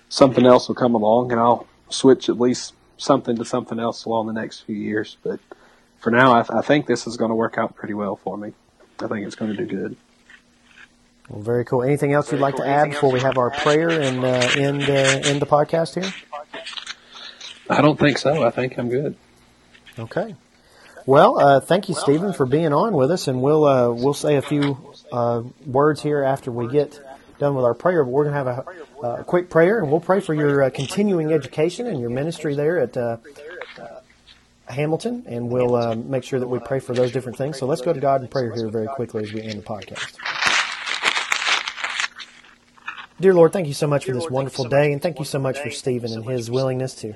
something 0.10 0.46
else 0.46 0.68
will 0.68 0.76
come 0.76 0.96
along, 0.96 1.32
and 1.32 1.40
I'll 1.40 1.68
switch 1.90 2.30
at 2.30 2.40
least 2.40 2.74
something 2.98 3.36
to 3.38 3.46
something 3.46 3.80
else 3.80 4.06
along 4.06 4.28
the 4.28 4.34
next 4.34 4.62
few 4.62 4.76
years. 4.76 5.18
But 5.24 5.40
for 5.98 6.12
now, 6.12 6.34
I, 6.34 6.60
I 6.60 6.62
think 6.62 6.86
this 6.86 7.08
is 7.08 7.18
going 7.18 7.30
to 7.30 7.36
work 7.36 7.58
out 7.58 7.76
pretty 7.76 7.94
well 7.94 8.16
for 8.16 8.38
me. 8.38 8.54
I 9.00 9.08
think 9.08 9.26
it's 9.26 9.36
going 9.36 9.56
to 9.56 9.58
do 9.58 9.66
good. 9.66 9.98
Well, 11.30 11.42
very 11.42 11.66
cool. 11.66 11.84
Anything 11.84 12.14
else 12.14 12.32
you'd 12.32 12.42
like 12.42 12.56
to 12.58 12.68
add 12.68 12.92
before 12.92 13.12
we 13.12 13.20
have 13.20 13.38
our 13.38 13.50
prayer 13.50 13.90
and 13.90 14.24
uh, 14.24 14.48
end 14.58 14.84
uh, 14.84 15.30
end 15.30 15.42
the 15.42 15.48
podcast 15.48 16.02
here? 16.02 16.14
I 17.70 17.82
don't 17.82 18.00
think 18.00 18.18
so. 18.18 18.46
I 18.46 18.52
think 18.52 18.78
I'm 18.78 18.90
good. 18.90 19.16
Okay. 19.98 20.36
Well, 21.08 21.40
uh, 21.40 21.60
thank 21.60 21.90
you, 21.90 21.96
Stephen, 21.96 22.34
for 22.34 22.46
being 22.46 22.74
on 22.74 22.94
with 22.94 23.12
us, 23.12 23.28
and 23.28 23.42
we'll 23.42 23.66
uh, 23.66 23.92
we'll 23.92 24.14
say 24.14 24.36
a 24.36 24.42
few 24.42 24.78
uh, 25.12 25.44
words 25.66 26.02
here 26.02 26.24
after 26.24 26.52
we 26.52 26.68
get 26.68 27.00
done 27.40 27.56
with 27.56 27.66
our 27.66 27.74
prayer. 27.74 28.04
But 28.04 28.12
we're 28.12 28.24
going 28.24 28.34
to 28.34 28.44
have 28.44 28.66
a, 29.04 29.08
a 29.08 29.24
quick 29.24 29.50
prayer, 29.50 29.80
and 29.80 29.90
we'll 29.90 30.00
pray 30.00 30.20
for 30.20 30.34
your 30.34 30.64
uh, 30.64 30.70
continuing 30.70 31.32
education 31.32 31.88
and 31.88 32.00
your 32.00 32.10
ministry 32.10 32.56
there 32.56 32.80
at 32.80 32.96
uh, 32.98 33.18
uh, 33.80 34.02
Hamilton, 34.68 35.24
and 35.28 35.50
we'll 35.50 35.76
uh, 35.76 35.96
make 35.96 36.24
sure 36.24 36.40
that 36.40 36.48
we 36.48 36.60
pray 36.60 36.80
for 36.80 36.94
those 36.94 37.12
different 37.12 37.38
things. 37.38 37.58
So 37.58 37.66
let's 37.66 37.82
go 37.82 37.94
to 37.94 38.00
God 38.00 38.22
in 38.22 38.28
prayer 38.28 38.54
here 38.54 38.70
very 38.70 38.88
quickly 38.88 39.24
as 39.24 39.34
we 39.34 39.42
end 39.42 39.60
the 39.60 39.64
podcast. 39.64 40.18
Dear 43.18 43.34
Lord, 43.34 43.54
thank 43.54 43.68
you 43.68 43.74
so 43.74 43.88
much 43.88 44.04
for 44.04 44.12
this 44.12 44.30
wonderful 44.30 44.66
day, 44.66 44.92
and 44.92 45.02
thank 45.02 45.20
you 45.20 45.26
so 45.26 45.40
much 45.40 45.58
for 45.60 45.70
Stephen 45.70 46.12
and 46.12 46.26
his 46.26 46.52
willingness 46.52 46.96
to 46.96 47.14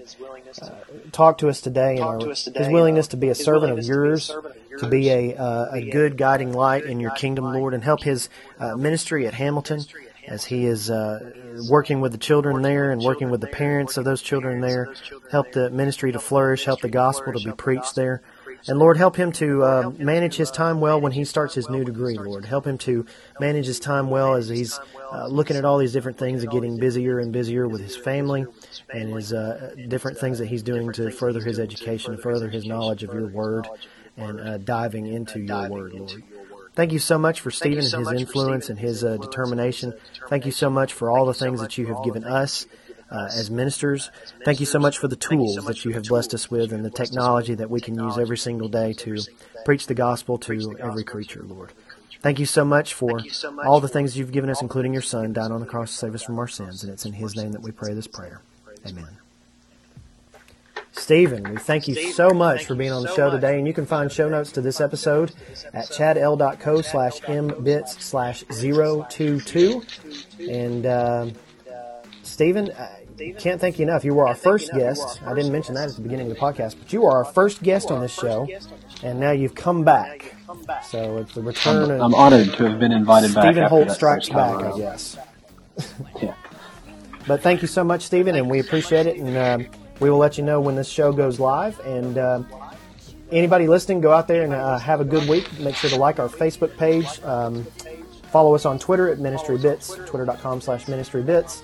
uh, 0.61 0.69
talk 1.11 1.39
to 1.39 1.49
us 1.49 1.59
today, 1.59 1.95
and 1.95 2.03
our, 2.03 2.19
his 2.19 2.47
willingness 2.55 3.09
to 3.09 3.17
be 3.17 3.27
a 3.27 3.35
servant 3.35 3.77
of 3.77 3.83
yours, 3.83 4.31
to 4.79 4.87
be 4.87 5.09
a, 5.09 5.35
uh, 5.35 5.71
a 5.73 5.89
good 5.89 6.15
guiding 6.15 6.53
light 6.53 6.85
in 6.85 7.01
your 7.01 7.11
kingdom, 7.11 7.51
Lord, 7.53 7.73
and 7.73 7.83
help 7.83 8.01
his 8.01 8.29
uh, 8.59 8.77
ministry 8.77 9.27
at 9.27 9.33
Hamilton 9.33 9.81
as 10.29 10.45
he 10.45 10.65
is 10.65 10.91
uh, 10.91 11.31
working 11.69 12.01
with 12.01 12.11
the 12.11 12.17
children 12.17 12.61
there 12.61 12.91
and 12.91 13.01
working 13.01 13.31
with 13.31 13.41
the 13.41 13.47
parents 13.47 13.97
of 13.97 14.05
those 14.05 14.21
children 14.21 14.61
there. 14.61 14.93
Help 15.31 15.51
the 15.51 15.71
ministry 15.71 16.11
to 16.11 16.19
flourish, 16.19 16.65
help 16.65 16.81
the 16.81 16.89
gospel 16.89 17.33
to 17.33 17.43
be 17.43 17.51
preached 17.51 17.95
there. 17.95 18.21
And 18.67 18.77
Lord, 18.77 18.97
help 18.97 19.15
him 19.15 19.31
to 19.33 19.63
uh, 19.63 19.91
manage 19.97 20.35
his 20.35 20.51
time 20.51 20.81
well 20.81 21.01
when 21.01 21.13
he 21.13 21.25
starts 21.25 21.55
his 21.55 21.69
new 21.69 21.83
degree, 21.83 22.17
Lord. 22.17 22.45
Help 22.45 22.67
him 22.67 22.77
to 22.79 23.05
manage 23.39 23.65
his 23.65 23.79
time 23.79 24.09
well 24.09 24.35
as 24.35 24.49
he's 24.49 24.79
uh, 25.11 25.27
looking 25.27 25.55
at 25.57 25.65
all 25.65 25.79
these 25.79 25.93
different 25.93 26.17
things 26.17 26.43
and 26.43 26.51
getting 26.51 26.77
busier 26.77 27.19
and 27.19 27.31
busier 27.31 27.67
with 27.67 27.81
his 27.81 27.95
family 27.95 28.45
and 28.93 29.13
his 29.15 29.33
uh, 29.33 29.73
different 29.87 30.19
things 30.19 30.37
that 30.39 30.47
he's 30.47 30.61
doing 30.61 30.91
to 30.93 31.09
further 31.09 31.41
his 31.41 31.57
education, 31.57 32.17
further 32.17 32.49
his 32.49 32.65
knowledge 32.65 33.01
of 33.01 33.13
your 33.13 33.27
word, 33.27 33.67
and 34.17 34.39
uh, 34.39 34.57
diving 34.57 35.07
into 35.07 35.39
your 35.39 35.69
word, 35.69 35.93
Lord. 35.93 36.23
Thank 36.79 36.93
you 36.93 36.99
so 36.99 37.17
much 37.17 37.41
for 37.41 37.51
Stephen 37.51 37.83
and 37.83 38.07
his 38.07 38.21
influence 38.21 38.69
and 38.69 38.79
his 38.79 39.03
uh, 39.03 39.17
determination. 39.17 39.93
Thank 40.29 40.45
you 40.45 40.53
so 40.53 40.69
much 40.69 40.93
for 40.93 41.11
all 41.11 41.25
the 41.25 41.33
things 41.33 41.59
that 41.59 41.77
you 41.77 41.87
have 41.87 42.05
given 42.05 42.23
us 42.23 42.67
uh, 43.11 43.27
as 43.33 43.51
ministers. 43.51 44.09
Thank 44.45 44.61
you 44.61 44.65
so 44.65 44.79
much 44.79 44.97
for 44.97 45.09
the 45.09 45.17
tools 45.17 45.57
that 45.57 45.83
you 45.83 45.91
have 45.91 46.05
blessed 46.05 46.33
us 46.33 46.49
with 46.49 46.71
and 46.71 46.85
the 46.85 46.89
technology 46.89 47.53
that 47.53 47.69
we 47.69 47.81
can 47.81 47.99
use 47.99 48.17
every 48.17 48.37
single 48.37 48.69
day 48.69 48.93
to 48.93 49.17
preach 49.65 49.87
the 49.87 49.93
gospel 49.93 50.37
to 50.37 50.77
every 50.79 51.03
creature, 51.03 51.43
Lord. 51.43 51.73
Thank 52.21 52.39
you 52.39 52.45
so 52.45 52.63
much 52.63 52.93
for 52.93 53.19
all 53.65 53.81
the 53.81 53.89
things 53.89 54.17
you've 54.17 54.31
given 54.31 54.49
us, 54.49 54.61
including 54.61 54.93
your 54.93 55.01
Son, 55.01 55.33
died 55.33 55.51
on 55.51 55.59
the 55.59 55.65
cross 55.65 55.91
to 55.91 55.97
save 55.97 56.15
us 56.15 56.23
from 56.23 56.39
our 56.39 56.47
sins. 56.47 56.85
And 56.85 56.93
it's 56.93 57.03
in 57.03 57.11
His 57.11 57.35
name 57.35 57.51
that 57.51 57.61
we 57.61 57.71
pray 57.71 57.93
this 57.93 58.07
prayer. 58.07 58.41
Amen. 58.87 59.18
Stephen, 60.91 61.43
we 61.51 61.57
thank 61.57 61.87
you 61.87 62.11
so 62.11 62.29
much 62.31 62.65
for 62.65 62.75
being 62.75 62.91
on 62.91 63.03
the 63.03 63.13
show 63.15 63.29
today. 63.29 63.57
And 63.57 63.67
you 63.67 63.73
can 63.73 63.85
find 63.85 64.11
show 64.11 64.29
notes 64.29 64.51
to 64.53 64.61
this 64.61 64.81
episode 64.81 65.31
at 65.73 65.85
chadl.co 65.85 66.81
slash 66.81 67.19
mbits 67.21 68.01
slash 68.01 68.43
022. 68.49 69.83
And 70.49 70.85
uh, 70.85 71.27
Stephen, 72.23 72.71
I 72.71 72.99
can't 73.37 73.59
thank 73.59 73.79
you 73.79 73.83
enough. 73.83 74.03
You 74.03 74.13
were 74.13 74.27
our 74.27 74.35
first 74.35 74.71
guest. 74.73 75.21
I 75.25 75.33
didn't 75.33 75.51
mention 75.51 75.75
that 75.75 75.89
at 75.89 75.95
the 75.95 76.01
beginning 76.01 76.29
of 76.29 76.33
the 76.35 76.39
podcast, 76.39 76.75
but 76.79 76.91
you 76.91 77.05
are 77.05 77.17
our 77.17 77.25
first 77.25 77.61
guest 77.61 77.91
on 77.91 78.01
this 78.01 78.13
show. 78.13 78.47
And 79.03 79.19
now 79.19 79.31
you've 79.31 79.55
come 79.55 79.83
back. 79.83 80.35
So 80.89 81.17
it's 81.17 81.33
the 81.33 81.41
return 81.41 81.91
I'm, 81.91 81.91
of 81.91 82.01
I'm 82.01 82.15
honored 82.15 82.53
to 82.53 82.63
have 82.65 82.79
been 82.79 82.91
invited 82.91 83.33
back. 83.33 83.45
Stephen 83.45 83.69
Holt 83.69 83.87
that 83.87 83.93
strikes 83.93 84.27
first 84.27 84.31
time 84.31 84.59
back, 84.61 84.73
I 84.73 84.77
guess. 84.77 85.17
Yeah. 86.21 86.33
But 87.25 87.41
thank 87.41 87.61
you 87.61 87.67
so 87.67 87.83
much, 87.83 88.01
Stephen, 88.01 88.35
and 88.35 88.49
we 88.49 88.59
appreciate 88.59 89.05
it. 89.05 89.17
And 89.17 89.37
um, 89.37 89.71
we 89.99 90.09
will 90.09 90.17
let 90.17 90.37
you 90.37 90.43
know 90.43 90.61
when 90.61 90.75
this 90.75 90.89
show 90.89 91.11
goes 91.11 91.39
live. 91.39 91.79
And 91.81 92.17
um, 92.17 92.47
anybody 93.31 93.67
listening, 93.67 94.01
go 94.01 94.11
out 94.11 94.27
there 94.27 94.43
and 94.43 94.53
uh, 94.53 94.77
have 94.77 95.01
a 95.01 95.05
good 95.05 95.27
week. 95.27 95.59
Make 95.59 95.75
sure 95.75 95.89
to 95.89 95.97
like 95.97 96.19
our 96.19 96.29
Facebook 96.29 96.75
page. 96.77 97.21
Um, 97.23 97.65
follow 98.31 98.55
us 98.55 98.65
on 98.65 98.79
Twitter 98.79 99.09
at 99.09 99.19
Ministry 99.19 99.57
Bits, 99.57 99.95
twitter.com 100.05 100.61
slash 100.61 100.87
Ministry 100.87 101.23
Bits. 101.23 101.63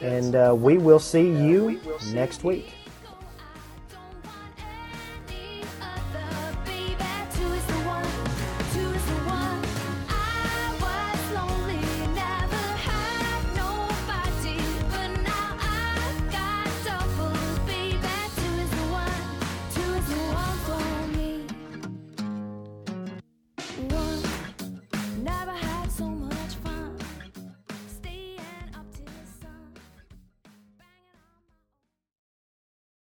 And 0.00 0.34
uh, 0.34 0.54
we 0.56 0.78
will 0.78 0.98
see 0.98 1.22
you 1.22 1.80
next 2.12 2.44
week. 2.44 2.74